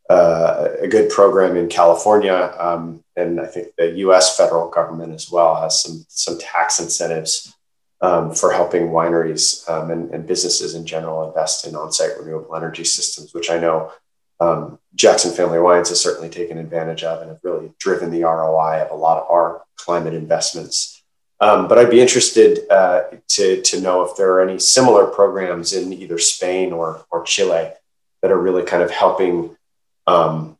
uh, 0.09 0.69
a 0.81 0.87
good 0.87 1.09
program 1.09 1.55
in 1.55 1.69
California, 1.69 2.53
um, 2.59 3.03
and 3.15 3.39
I 3.39 3.45
think 3.45 3.69
the 3.77 3.91
U.S. 3.99 4.35
federal 4.35 4.69
government 4.69 5.13
as 5.13 5.31
well 5.31 5.55
has 5.61 5.81
some 5.81 6.05
some 6.09 6.37
tax 6.39 6.79
incentives 6.79 7.55
um, 8.01 8.33
for 8.33 8.51
helping 8.51 8.89
wineries 8.89 9.67
um, 9.69 9.91
and, 9.91 10.13
and, 10.13 10.27
businesses 10.27 10.75
in 10.75 10.85
general 10.85 11.25
invest 11.25 11.65
in 11.65 11.73
on-site 11.73 12.17
renewable 12.19 12.53
energy 12.53 12.83
systems, 12.83 13.33
which 13.33 13.49
I 13.49 13.57
know 13.57 13.93
um, 14.41 14.77
Jackson 14.95 15.31
Family 15.33 15.59
Wines 15.59 15.89
has 15.89 15.99
certainly 15.99 16.29
taken 16.29 16.57
advantage 16.57 17.03
of 17.03 17.21
and 17.21 17.29
have 17.29 17.39
really 17.43 17.71
driven 17.79 18.11
the 18.11 18.23
ROI 18.23 18.83
of 18.83 18.91
a 18.91 18.95
lot 18.95 19.21
of 19.21 19.29
our 19.29 19.63
climate 19.75 20.13
investments. 20.13 21.01
Um, 21.39 21.67
but 21.67 21.77
I'd 21.77 21.89
be 21.89 21.99
interested 21.99 22.69
uh, 22.69 23.03
to 23.29 23.61
to 23.61 23.81
know 23.81 24.03
if 24.03 24.15
there 24.15 24.31
are 24.33 24.41
any 24.41 24.59
similar 24.59 25.07
programs 25.07 25.73
in 25.73 25.91
either 25.91 26.17
Spain 26.17 26.71
or 26.71 27.05
or 27.11 27.23
Chile 27.23 27.71
that 28.21 28.31
are 28.31 28.39
really 28.39 28.63
kind 28.63 28.83
of 28.83 28.91
helping 28.91 29.57
um, 30.07 30.57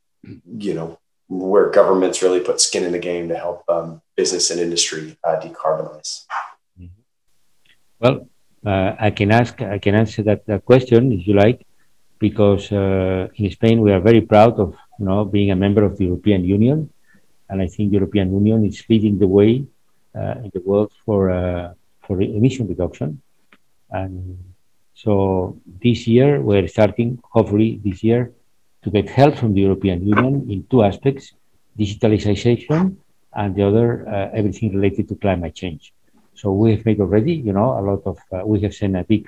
you 0.58 0.74
know, 0.74 1.00
where 1.28 1.70
governments 1.70 2.22
really 2.22 2.40
put 2.40 2.62
skin 2.62 2.84
in 2.84 2.92
the 2.92 3.00
game 3.00 3.30
to 3.30 3.36
help 3.36 3.64
um, 3.70 4.02
business 4.16 4.52
and 4.52 4.60
industry 4.60 5.18
uh, 5.24 5.40
decarbonize? 5.40 6.26
Well, 8.00 8.28
uh, 8.66 8.96
I 9.00 9.12
can 9.12 9.32
ask, 9.32 9.62
I 9.62 9.80
can 9.80 9.96
answer 9.96 10.24
that, 10.24 10.46
that 10.48 10.66
question 10.66 11.12
if 11.12 11.28
you 11.28 11.34
like, 11.34 11.66
because 12.28 12.72
uh, 12.72 13.28
in 13.42 13.52
Spain 13.58 13.78
we 13.86 13.92
are 13.96 14.04
very 14.10 14.24
proud 14.34 14.56
of 14.64 14.70
you 15.00 15.06
know 15.08 15.20
being 15.36 15.50
a 15.52 15.60
member 15.66 15.84
of 15.90 15.94
the 15.98 16.06
European 16.10 16.42
Union, 16.58 16.78
and 17.50 17.58
I 17.66 17.68
think 17.74 17.86
European 18.00 18.28
Union 18.40 18.60
is 18.72 18.78
leading 18.90 19.16
the 19.24 19.30
way 19.38 19.52
uh, 20.20 20.36
in 20.46 20.50
the 20.56 20.64
world 20.70 20.92
for 21.04 21.20
uh, 21.42 21.74
for 22.04 22.14
emission 22.22 22.66
reduction, 22.74 23.10
and 24.02 24.16
so 25.04 25.14
this 25.84 26.00
year 26.08 26.30
we're 26.48 26.68
starting, 26.68 27.10
hopefully 27.36 27.70
this 27.84 28.00
year, 28.10 28.22
to 28.84 28.90
get 28.96 29.06
help 29.10 29.34
from 29.42 29.52
the 29.56 29.62
European 29.68 30.00
Union 30.16 30.34
in 30.54 30.60
two 30.72 30.82
aspects 30.90 31.26
digitalization 31.78 32.80
and 33.42 33.50
the 33.56 33.64
other, 33.70 33.88
uh, 34.08 34.40
everything 34.40 34.68
related 34.78 35.10
to 35.10 35.16
climate 35.16 35.56
change. 35.62 35.84
So 36.36 36.46
we 36.52 36.72
have 36.74 36.86
made 36.86 37.00
already, 37.00 37.36
you 37.48 37.54
know, 37.58 37.70
a 37.80 37.84
lot 37.90 38.02
of, 38.12 38.18
uh, 38.32 38.46
we 38.46 38.62
have 38.62 38.74
sent 38.74 38.96
a 38.96 39.04
big, 39.04 39.26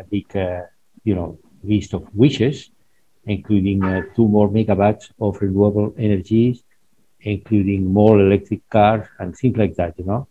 a 0.00 0.04
big, 0.04 0.26
uh, 0.36 0.62
you 1.04 1.14
know, 1.14 1.38
list 1.66 1.94
of 1.94 2.08
wishes 2.14 2.70
including 3.26 3.84
uh, 3.84 4.02
two 4.14 4.26
more 4.28 4.48
megawatts 4.48 5.10
of 5.20 5.40
renewable 5.42 5.94
energies, 5.98 6.62
including 7.20 7.92
more 7.92 8.20
electric 8.20 8.68
cars 8.70 9.06
and 9.18 9.36
things 9.36 9.56
like 9.56 9.74
that, 9.74 9.98
you 9.98 10.04
know. 10.04 10.26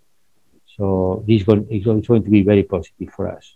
So 0.77 1.23
this 1.27 1.41
is 1.41 1.43
going, 1.43 1.67
is 1.69 1.83
going 1.83 2.01
to 2.01 2.19
be 2.21 2.43
very 2.43 2.63
positive 2.63 3.13
for 3.13 3.29
us. 3.29 3.55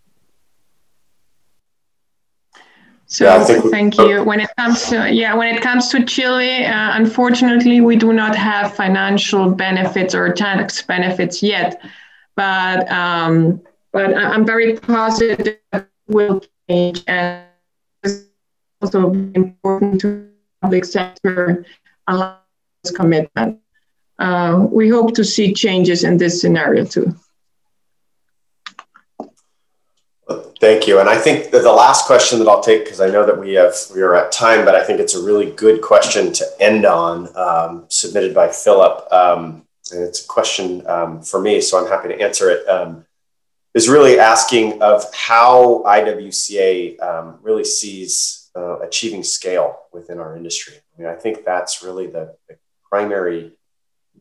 So 3.06 3.26
yeah, 3.26 3.44
thank 3.72 3.98
you. 3.98 4.24
When 4.24 4.40
it 4.40 4.52
comes 4.56 4.88
to 4.90 5.12
yeah, 5.12 5.34
when 5.34 5.56
it 5.56 5.64
comes 5.64 5.90
to 5.90 6.06
Chile, 6.06 6.64
uh, 6.64 6.96
unfortunately, 6.96 7.82
we 7.82 7.96
do 7.96 8.14
not 8.14 8.36
have 8.36 8.76
financial 8.76 9.50
benefits 9.50 10.14
or 10.14 10.32
tax 10.32 10.84
benefits 10.84 11.42
yet, 11.42 11.82
but 12.36 12.88
um, 12.92 13.62
but 13.92 14.16
I'm 14.16 14.46
very 14.46 14.78
positive 14.78 15.58
it 15.74 15.90
will 16.08 16.44
change 16.70 17.04
and 17.08 17.49
it's 18.04 18.26
also 18.82 19.12
important 19.12 20.02
to 20.02 20.30
public 20.62 20.86
sector 20.86 21.66
commitment. 22.96 23.60
Uh, 24.18 24.68
we 24.70 24.90
hope 24.90 25.14
to 25.16 25.24
see 25.24 25.54
changes 25.54 26.04
in 26.04 26.18
this 26.18 26.42
scenario 26.42 26.84
too. 26.84 27.16
Thank 30.60 30.88
you. 30.88 31.00
And 31.00 31.08
I 31.08 31.18
think 31.18 31.52
the 31.52 31.62
last 31.72 32.06
question 32.06 32.38
that 32.40 32.48
I'll 32.50 32.62
take, 32.62 32.84
because 32.84 33.00
I 33.00 33.10
know 33.10 33.26
that 33.26 33.40
we 33.40 33.54
have 33.54 33.74
we 33.96 34.02
are 34.02 34.14
at 34.16 34.34
time, 34.34 34.66
but 34.66 34.76
I 34.76 34.84
think 34.84 35.00
it's 35.00 35.16
a 35.16 35.24
really 35.24 35.52
good 35.52 35.82
question 35.82 36.34
to 36.34 36.46
end 36.60 36.86
on, 36.86 37.30
um, 37.38 37.86
submitted 37.88 38.36
by 38.36 38.50
Philip. 38.50 39.12
Um, 39.12 39.66
and 39.94 40.04
it's 40.04 40.24
a 40.24 40.28
question 40.28 40.86
um, 40.86 41.22
for 41.22 41.40
me, 41.40 41.62
so 41.62 41.80
I'm 41.80 41.90
happy 41.90 42.10
to 42.10 42.22
answer 42.22 42.50
it. 42.50 42.68
Is 43.80 43.88
really 43.88 44.20
asking 44.20 44.82
of 44.82 45.06
how 45.16 45.84
IWCA 45.86 47.02
um, 47.02 47.40
really 47.42 47.64
sees 47.64 48.50
uh, 48.54 48.80
achieving 48.80 49.24
scale 49.24 49.84
within 49.94 50.20
our 50.20 50.36
industry. 50.36 50.74
I 50.76 51.02
mean, 51.02 51.10
I 51.10 51.16
think 51.16 51.46
that's 51.46 51.82
really 51.82 52.08
the, 52.08 52.36
the 52.50 52.58
primary 52.90 53.54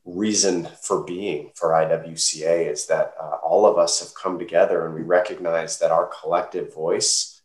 reason 0.04 0.68
for 0.80 1.02
being 1.02 1.50
for 1.56 1.70
IWCA 1.70 2.70
is 2.70 2.86
that 2.86 3.14
uh, 3.20 3.38
all 3.42 3.66
of 3.66 3.78
us 3.78 3.98
have 3.98 4.14
come 4.14 4.38
together 4.38 4.86
and 4.86 4.94
we 4.94 5.02
recognize 5.02 5.80
that 5.80 5.90
our 5.90 6.06
collective 6.06 6.72
voice 6.72 7.42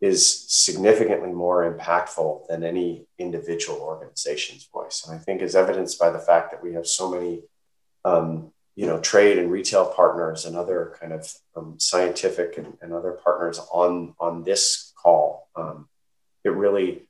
is 0.00 0.46
significantly 0.48 1.32
more 1.32 1.68
impactful 1.68 2.46
than 2.46 2.62
any 2.62 3.08
individual 3.18 3.80
organization's 3.80 4.68
voice. 4.72 5.04
And 5.04 5.16
I 5.16 5.18
think 5.18 5.42
is 5.42 5.56
evidenced 5.56 5.98
by 5.98 6.10
the 6.10 6.20
fact 6.20 6.52
that 6.52 6.62
we 6.62 6.74
have 6.74 6.86
so 6.86 7.10
many, 7.10 7.42
um, 8.04 8.52
you 8.76 8.86
know, 8.86 9.00
trade 9.00 9.38
and 9.38 9.50
retail 9.50 9.86
partners 9.86 10.44
and 10.44 10.54
other 10.54 10.94
kind 11.00 11.12
of 11.12 11.32
um, 11.56 11.74
scientific 11.78 12.58
and, 12.58 12.76
and, 12.80 12.92
other 12.92 13.12
partners 13.12 13.58
on 13.72 14.14
on 14.20 14.44
this 14.44 14.92
call. 15.02 15.48
Um, 15.56 15.88
it 16.44 16.50
really 16.50 17.02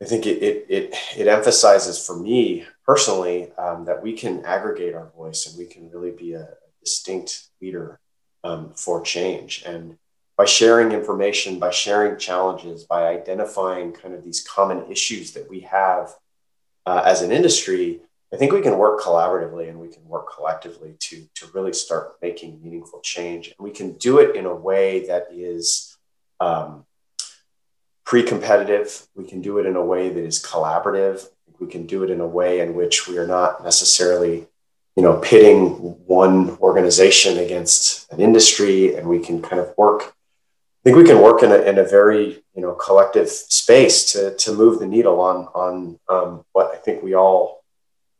I 0.00 0.04
think 0.04 0.26
it, 0.26 0.42
it, 0.42 0.66
it, 0.68 0.94
it, 1.16 1.28
emphasizes 1.28 2.04
for 2.04 2.16
me 2.16 2.66
personally 2.84 3.52
um, 3.52 3.84
that 3.84 4.02
we 4.02 4.14
can 4.14 4.44
aggregate 4.44 4.94
our 4.94 5.12
voice 5.16 5.46
and 5.46 5.56
we 5.56 5.66
can 5.66 5.90
really 5.90 6.10
be 6.10 6.32
a, 6.32 6.48
distinct 6.84 7.48
leader 7.60 8.00
um, 8.42 8.72
for 8.74 9.00
change. 9.00 9.62
And 9.64 9.98
by 10.36 10.44
sharing 10.44 10.92
information, 10.92 11.60
by 11.60 11.70
sharing 11.70 12.18
challenges, 12.18 12.82
by 12.82 13.06
identifying 13.06 13.92
kind 13.92 14.14
of 14.14 14.24
these 14.24 14.40
common 14.42 14.90
issues 14.90 15.32
that 15.34 15.48
we 15.48 15.60
have 15.60 16.14
uh, 16.86 17.02
as 17.04 17.22
an 17.22 17.30
industry, 17.30 18.00
I 18.32 18.38
think 18.38 18.52
we 18.52 18.62
can 18.62 18.78
work 18.78 19.00
collaboratively 19.00 19.68
and 19.68 19.78
we 19.78 19.88
can 19.88 20.06
work 20.08 20.32
collectively 20.34 20.94
to, 20.98 21.28
to 21.34 21.46
really 21.52 21.74
start 21.74 22.16
making 22.22 22.62
meaningful 22.62 23.00
change. 23.00 23.48
And 23.48 23.56
we 23.58 23.70
can 23.70 23.92
do 23.98 24.20
it 24.20 24.34
in 24.34 24.46
a 24.46 24.54
way 24.54 25.06
that 25.06 25.26
is 25.30 25.98
um, 26.40 26.86
pre-competitive. 28.04 29.06
We 29.14 29.24
can 29.24 29.42
do 29.42 29.58
it 29.58 29.66
in 29.66 29.76
a 29.76 29.84
way 29.84 30.08
that 30.08 30.24
is 30.24 30.42
collaborative. 30.42 31.28
We 31.60 31.66
can 31.66 31.86
do 31.86 32.04
it 32.04 32.10
in 32.10 32.20
a 32.20 32.26
way 32.26 32.60
in 32.60 32.74
which 32.74 33.06
we 33.06 33.18
are 33.18 33.26
not 33.26 33.62
necessarily, 33.62 34.46
you 34.96 35.02
know, 35.02 35.18
pitting 35.18 35.68
one 36.06 36.56
organization 36.58 37.38
against 37.38 38.10
an 38.12 38.20
industry, 38.20 38.96
and 38.96 39.06
we 39.08 39.18
can 39.18 39.42
kind 39.42 39.60
of 39.60 39.74
work. 39.76 40.02
I 40.02 40.82
think 40.84 40.96
we 40.96 41.04
can 41.04 41.20
work 41.20 41.42
in 41.42 41.52
a, 41.52 41.58
in 41.58 41.78
a 41.78 41.84
very 41.84 42.42
you 42.54 42.62
know 42.62 42.72
collective 42.72 43.28
space 43.28 44.12
to 44.12 44.34
to 44.36 44.52
move 44.52 44.80
the 44.80 44.86
needle 44.86 45.20
on 45.20 45.46
on 45.54 46.00
um, 46.08 46.44
what 46.52 46.74
I 46.74 46.78
think 46.78 47.02
we 47.02 47.14
all 47.14 47.61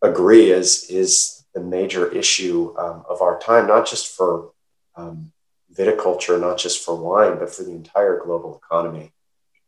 agree 0.02 0.50
is 0.50 0.84
is 0.90 1.44
the 1.54 1.60
major 1.60 2.10
issue 2.10 2.74
um, 2.78 3.04
of 3.08 3.20
our 3.20 3.38
time, 3.38 3.66
not 3.66 3.86
just 3.86 4.14
for 4.16 4.52
um, 4.96 5.32
viticulture, 5.74 6.40
not 6.40 6.58
just 6.58 6.84
for 6.84 6.94
wine, 6.96 7.38
but 7.38 7.54
for 7.54 7.62
the 7.62 7.72
entire 7.72 8.18
global 8.18 8.60
economy. 8.62 9.12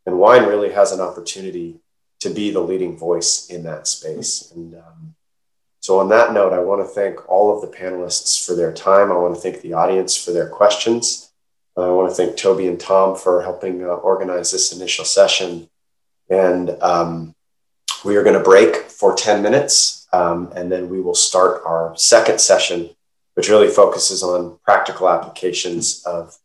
And 0.05 0.19
wine 0.19 0.45
really 0.45 0.71
has 0.71 0.91
an 0.91 1.01
opportunity 1.01 1.79
to 2.19 2.29
be 2.29 2.51
the 2.51 2.59
leading 2.59 2.97
voice 2.97 3.47
in 3.49 3.63
that 3.63 3.87
space. 3.87 4.51
And 4.55 4.75
um, 4.75 5.15
so, 5.79 5.99
on 5.99 6.09
that 6.09 6.33
note, 6.33 6.53
I 6.53 6.59
want 6.59 6.81
to 6.81 6.87
thank 6.87 7.29
all 7.29 7.55
of 7.55 7.61
the 7.61 7.75
panelists 7.75 8.43
for 8.43 8.55
their 8.55 8.73
time. 8.73 9.11
I 9.11 9.17
want 9.17 9.35
to 9.35 9.41
thank 9.41 9.61
the 9.61 9.73
audience 9.73 10.17
for 10.17 10.31
their 10.31 10.49
questions. 10.49 11.31
I 11.77 11.89
want 11.89 12.09
to 12.09 12.15
thank 12.15 12.37
Toby 12.37 12.67
and 12.67 12.79
Tom 12.79 13.15
for 13.15 13.41
helping 13.41 13.83
uh, 13.83 13.87
organize 13.87 14.51
this 14.51 14.71
initial 14.71 15.05
session. 15.05 15.69
And 16.29 16.69
um, 16.81 17.35
we 18.03 18.15
are 18.15 18.23
going 18.23 18.37
to 18.37 18.43
break 18.43 18.75
for 18.75 19.13
10 19.13 19.43
minutes, 19.43 20.04
um, 20.15 20.49
and 20.55 20.71
then 20.71 20.87
we 20.87 21.01
will 21.01 21.15
start 21.15 21.61
our 21.65 21.93
second 21.97 22.39
session, 22.39 22.89
which 23.33 23.49
really 23.49 23.67
focuses 23.67 24.23
on 24.23 24.57
practical 24.63 25.09
applications 25.09 26.01
of 26.05 26.37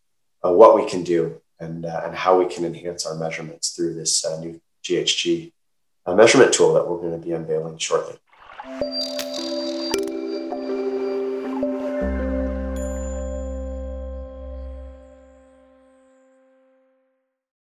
uh, 0.44 0.52
what 0.52 0.74
we 0.74 0.88
can 0.90 1.04
do 1.04 1.40
and, 1.60 1.86
uh, 1.86 2.02
and 2.04 2.16
how 2.16 2.36
we 2.36 2.46
can 2.52 2.64
enhance 2.64 3.06
our 3.06 3.14
measurements 3.14 3.70
through 3.70 3.94
this 3.94 4.24
uh, 4.24 4.40
new 4.40 4.60
GHG 4.82 5.52
uh, 6.06 6.14
measurement 6.16 6.52
tool 6.52 6.74
that 6.74 6.88
we're 6.88 6.98
going 6.98 7.18
to 7.18 7.24
be 7.24 7.32
unveiling 7.32 7.78
shortly. 7.78 8.16